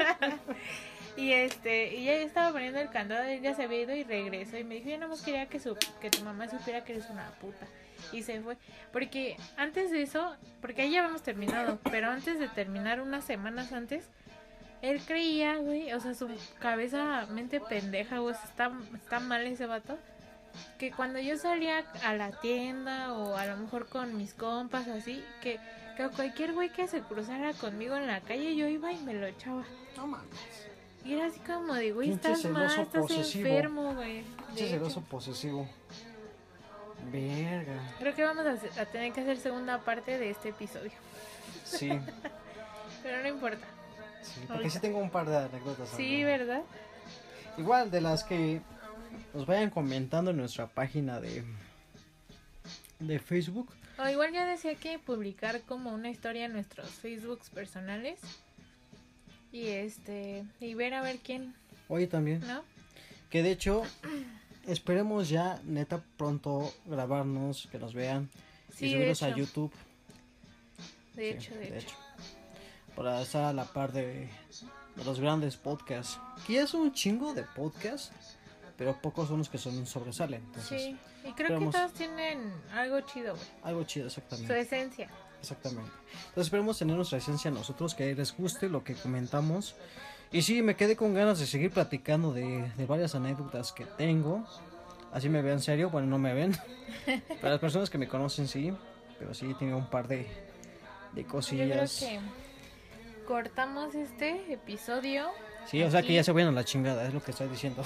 Y 1.18 1.34
este, 1.34 1.96
y 1.96 2.06
ya 2.06 2.14
estaba 2.14 2.52
poniendo 2.54 2.80
el 2.80 2.90
candado, 2.90 3.24
él 3.24 3.42
ya 3.42 3.54
se 3.54 3.64
había 3.64 3.82
ido 3.82 3.94
y 3.94 4.04
regresó 4.04 4.58
y 4.58 4.64
me 4.64 4.76
dijo, 4.76 4.90
yo 4.90 4.98
nada 4.98 5.10
más 5.10 5.22
quería 5.22 5.48
que 5.48 5.60
su, 5.60 5.76
que 6.00 6.10
tu 6.10 6.22
mamá 6.24 6.48
supiera 6.50 6.86
que 6.86 6.94
eres 6.94 7.10
una 7.10 7.30
puta. 7.42 7.66
Y 8.14 8.24
se 8.24 8.40
fue. 8.40 8.56
Porque 8.94 9.36
antes 9.58 9.92
de 9.92 10.02
eso, 10.02 10.34
porque 10.62 10.84
ahí 10.84 10.92
ya 10.92 11.00
habíamos 11.00 11.22
terminado, 11.22 11.78
pero 11.92 12.10
antes 12.10 12.40
de 12.40 12.48
terminar 12.48 13.02
unas 13.02 13.26
semanas 13.26 13.74
antes, 13.74 14.06
él 14.82 15.02
creía, 15.06 15.58
güey, 15.58 15.92
o 15.94 16.00
sea, 16.00 16.14
su 16.14 16.30
cabeza, 16.60 17.26
mente 17.32 17.60
pendeja, 17.60 18.20
güey, 18.20 18.36
está, 18.44 18.72
está 18.96 19.20
mal 19.20 19.46
ese 19.46 19.66
vato. 19.66 19.98
Que 20.78 20.92
cuando 20.92 21.20
yo 21.20 21.38
salía 21.38 21.86
a 22.04 22.14
la 22.16 22.32
tienda 22.32 23.14
o 23.14 23.38
a 23.38 23.46
lo 23.46 23.58
mejor 23.58 23.88
con 23.88 24.18
mis 24.18 24.34
compas 24.34 24.88
así, 24.88 25.24
que, 25.42 25.60
que 25.96 26.10
cualquier 26.10 26.54
güey 26.54 26.70
que 26.70 26.88
se 26.88 27.02
cruzara 27.02 27.54
conmigo 27.54 27.96
en 27.96 28.08
la 28.08 28.22
calle, 28.22 28.56
yo 28.56 28.68
iba 28.68 28.92
y 28.92 28.98
me 28.98 29.14
lo 29.14 29.28
echaba. 29.28 29.64
No 29.96 30.08
mames. 30.08 30.68
Y 31.06 31.14
era 31.14 31.28
así 31.28 31.40
como 31.40 31.74
de, 31.74 31.92
güey, 31.92 32.12
estás 32.12 32.44
mal, 32.46 32.66
estás 32.66 32.88
posesivo. 32.88 33.48
enfermo, 33.48 33.94
güey. 33.94 34.24
Celoso 34.56 35.02
posesivo. 35.02 35.68
Verga. 37.12 37.80
Creo 38.00 38.16
que 38.16 38.24
vamos 38.24 38.46
a, 38.46 38.82
a 38.82 38.86
tener 38.86 39.14
que 39.14 39.22
hacer 39.22 39.38
segunda 39.38 39.80
parte 39.80 40.18
de 40.18 40.32
este 40.32 40.50
episodio. 40.50 40.92
Sí, 41.64 41.90
Pero 43.04 43.22
no 43.22 43.28
importa. 43.28 43.66
Sí, 44.22 44.42
porque 44.48 44.70
sí 44.70 44.80
tengo 44.80 45.00
un 45.00 45.10
par 45.10 45.28
de 45.30 45.38
anécdotas. 45.38 45.90
Sí. 45.90 46.24
¿verdad? 46.24 46.62
Igual 47.58 47.92
de 47.92 48.02
las 48.02 48.24
que 48.24 48.62
nos 49.34 49.46
vayan 49.46 49.70
comentando 49.70 50.32
en 50.32 50.38
nuestra 50.38 50.68
página 50.68 51.20
de 51.20 51.44
de 53.00 53.20
Facebook. 53.20 53.70
O 53.98 54.08
igual 54.08 54.32
ya 54.32 54.46
decía 54.46 54.76
que 54.76 54.98
publicar 55.00 55.62
como 55.62 55.94
una 55.94 56.10
historia 56.10 56.46
en 56.46 56.54
nuestros 56.54 56.90
Facebooks 56.90 57.50
personales. 57.50 58.20
Y 59.52 59.68
este, 59.68 60.46
y 60.60 60.74
ver 60.76 60.94
a 60.94 61.02
ver 61.02 61.18
quién, 61.18 61.56
Oye 61.88 62.06
también. 62.08 62.42
¿no? 62.48 62.62
Que 63.32 63.42
de 63.42 63.52
hecho, 63.52 63.84
esperemos 64.68 65.28
ya 65.30 65.60
neta 65.66 66.04
pronto 66.18 66.72
grabarnos, 66.86 67.68
que 67.72 67.80
nos 67.80 67.94
vean 67.94 68.30
Sí, 68.76 68.86
y 68.88 68.92
subirlos 68.94 69.24
a. 69.24 69.36
YouTube. 69.36 69.74
De 71.16 71.32
Sí, 71.32 71.38
hecho, 71.38 71.56
de, 71.56 71.80
hecho. 71.80 71.96
Para 73.00 73.22
estar 73.22 73.46
a 73.46 73.54
la 73.54 73.64
par 73.64 73.94
de, 73.94 74.30
de 74.96 75.04
los 75.06 75.20
grandes 75.22 75.56
podcasts. 75.56 76.20
Que 76.46 76.54
ya 76.56 76.68
son 76.68 76.82
un 76.82 76.92
chingo 76.94 77.34
de 77.34 77.44
podcasts, 77.44 78.12
pero 78.78 78.94
pocos 79.02 79.30
son 79.30 79.38
los 79.38 79.48
que 79.50 79.58
son 79.58 79.86
sobresalen. 79.88 80.42
Entonces, 80.44 80.82
Sí, 80.82 80.98
y 81.26 81.32
creo 81.32 81.58
que 81.60 81.66
todos 81.68 81.94
tienen 81.94 82.52
algo 82.74 83.00
chido, 83.02 83.36
güey. 83.36 83.48
algo 83.64 83.84
chido, 83.86 84.10
Su 84.10 84.20
exactamente. 84.20 84.60
esencia. 84.60 85.10
Exactamente. 85.40 85.90
Entonces 86.28 86.44
esperemos 86.48 86.78
tener 86.78 86.98
nuestra 86.98 87.18
esencia 87.20 87.50
nosotros, 87.50 87.96
que 87.96 88.14
les 88.14 88.36
guste 88.36 88.68
lo 88.68 88.84
que 88.84 88.96
comentamos. 88.96 89.76
Y 90.34 90.42
sí, 90.42 90.62
me 90.62 90.76
quedé 90.76 90.98
con 90.98 91.14
ganas 91.14 91.40
de 91.40 91.46
seguir 91.48 91.72
platicando 91.72 92.34
de, 92.34 92.70
de 92.76 92.86
varias 92.86 93.16
anécdotas 93.16 93.72
que 93.72 93.86
tengo. 93.86 94.44
Así 95.14 95.30
me 95.30 95.42
vean 95.42 95.62
serio, 95.62 95.90
bueno, 95.90 96.08
no 96.08 96.20
me 96.20 96.34
ven. 96.34 96.52
Para 97.42 97.52
las 97.52 97.60
personas 97.60 97.90
que 97.90 97.98
me 97.98 98.10
conocen, 98.10 98.48
sí. 98.50 98.74
Pero 99.18 99.34
sí, 99.34 99.56
tengo 99.58 99.78
un 99.78 99.90
par 99.90 100.08
de, 100.10 100.18
de 100.18 100.26
Yo 100.26 101.14
creo 101.14 101.28
cosillas. 101.28 102.00
que 102.02 102.20
cortamos 103.30 103.94
este 103.94 104.52
episodio. 104.52 105.30
Sí, 105.68 105.84
o 105.84 105.92
sea 105.92 106.02
que 106.02 106.16
ya 106.16 106.24
se 106.24 106.32
vayan 106.32 106.50
a 106.50 106.52
la 106.52 106.66
chingada, 106.66 107.08
es 107.08 107.14
lo 107.14 107.22
que 107.22 107.30
estoy 107.30 107.48
diciendo. 107.48 107.84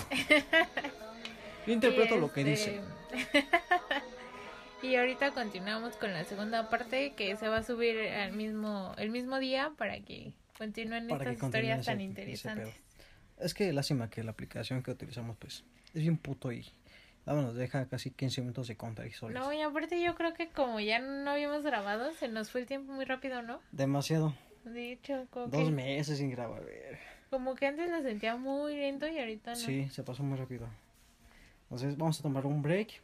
Yo 1.68 1.74
interpreto 1.74 2.16
lo 2.16 2.32
que 2.32 2.50
este, 2.54 2.80
dice. 2.80 2.82
y 4.82 4.96
ahorita 4.96 5.32
continuamos 5.32 5.98
con 5.98 6.14
la 6.14 6.24
segunda 6.24 6.70
parte 6.70 7.12
que 7.18 7.36
se 7.36 7.50
va 7.50 7.58
a 7.58 7.64
subir 7.64 8.00
al 8.00 8.32
mismo 8.32 8.96
el 8.98 9.10
mismo 9.10 9.38
día 9.38 9.74
para 9.78 10.00
que 10.00 10.34
continúen 10.58 11.10
Para 11.10 11.26
que 11.26 11.32
estas 11.32 11.48
historias 11.48 11.80
ese- 11.82 11.91
tan 11.91 12.00
interesantes. 12.00 12.74
Es 13.38 13.54
que 13.54 13.74
lástima 13.74 14.10
que 14.10 14.24
la 14.24 14.32
aplicación 14.32 14.82
que 14.82 14.91
utilizamos, 14.91 15.36
pues, 15.36 15.66
es 15.94 16.02
bien 16.02 16.16
puto 16.16 16.54
y 16.54 16.66
nada 17.26 17.39
más 17.39 17.48
nos 17.48 17.56
deja 17.56 17.86
casi 17.89 18.12
15 18.12 18.39
minutos 18.39 18.70
de 18.70 18.78
contar. 18.78 19.10
No, 19.30 19.52
y 19.52 19.62
aparte 19.62 20.02
yo 20.02 20.16
creo 20.16 20.34
que 20.34 20.48
como 20.48 20.80
ya 20.80 21.00
no 21.00 21.32
habíamos 21.32 21.64
grabado, 21.64 22.14
se 22.14 22.30
nos 22.30 22.50
fue 22.50 22.62
el 22.62 22.68
tiempo 22.68 22.94
muy 22.94 23.04
rápido, 23.04 23.41
¿no? 23.41 23.60
Demasiado. 23.74 24.34
De 24.66 24.93
hecho, 24.93 25.28
como, 25.30 25.47
Dos 25.47 25.66
que, 25.66 25.72
meses 25.72 26.18
sin 26.18 26.32
grabar. 26.32 26.64
como 27.30 27.55
que 27.55 27.68
antes 27.68 27.89
lo 27.89 28.01
sentía 28.01 28.36
muy 28.36 28.76
lento 28.76 29.07
y 29.07 29.20
ahorita 29.20 29.51
no. 29.51 29.57
Sí, 29.57 29.89
se 29.89 30.03
pasó 30.03 30.24
muy 30.24 30.38
rápido. 30.38 30.68
Entonces 31.64 31.97
vamos 31.97 32.20
a 32.20 32.24
tomar 32.24 32.45
un 32.45 32.61
break. 32.61 33.01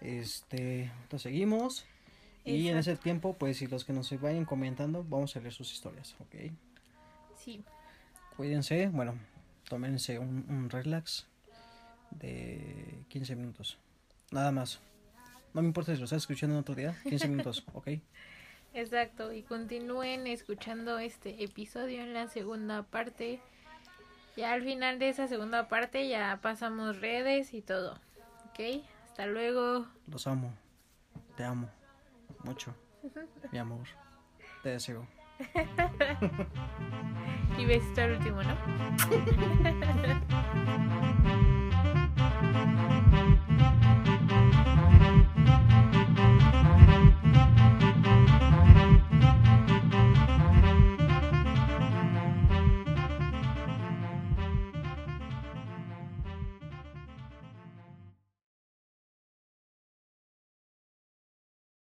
Este, 0.00 0.84
entonces 1.02 1.22
seguimos. 1.22 1.84
Y 2.44 2.68
en 2.68 2.76
ese 2.76 2.96
tiempo, 2.96 3.34
pues 3.34 3.58
si 3.58 3.68
los 3.68 3.84
que 3.84 3.92
nos 3.92 4.10
vayan 4.20 4.44
comentando, 4.44 5.04
vamos 5.04 5.36
a 5.36 5.40
leer 5.40 5.52
sus 5.52 5.72
historias, 5.72 6.16
¿ok? 6.18 6.52
Sí. 7.36 7.62
Cuídense, 8.36 8.88
bueno, 8.88 9.14
tómense 9.68 10.18
un, 10.18 10.44
un 10.48 10.68
relax 10.68 11.28
de 12.10 13.04
15 13.08 13.36
minutos. 13.36 13.78
Nada 14.32 14.50
más. 14.50 14.80
No 15.54 15.60
me 15.60 15.68
importa 15.68 15.92
si 15.92 15.98
lo 15.98 16.04
estás 16.04 16.22
escuchando 16.22 16.56
en 16.56 16.60
otro 16.60 16.74
día, 16.74 16.96
15 17.04 17.28
minutos, 17.28 17.64
¿ok? 17.74 17.88
Exacto, 18.74 19.32
y 19.32 19.42
continúen 19.42 20.26
escuchando 20.26 20.98
este 20.98 21.44
episodio 21.44 22.02
en 22.02 22.14
la 22.14 22.28
segunda 22.28 22.82
parte. 22.82 23.40
Ya 24.36 24.52
al 24.52 24.62
final 24.62 24.98
de 24.98 25.10
esa 25.10 25.28
segunda 25.28 25.68
parte 25.68 26.08
ya 26.08 26.38
pasamos 26.40 27.00
redes 27.00 27.52
y 27.52 27.60
todo. 27.60 27.98
¿Ok? 28.50 28.82
Hasta 29.04 29.26
luego. 29.26 29.86
Los 30.06 30.26
amo. 30.26 30.54
Te 31.36 31.44
amo. 31.44 31.68
Mucho. 32.44 32.74
Mi 33.52 33.58
amor. 33.58 33.86
Te 34.62 34.70
deseo. 34.70 35.06
Y 37.58 37.66
besito 37.66 38.00
al 38.00 38.12
último, 38.12 38.42
¿no? 38.42 38.56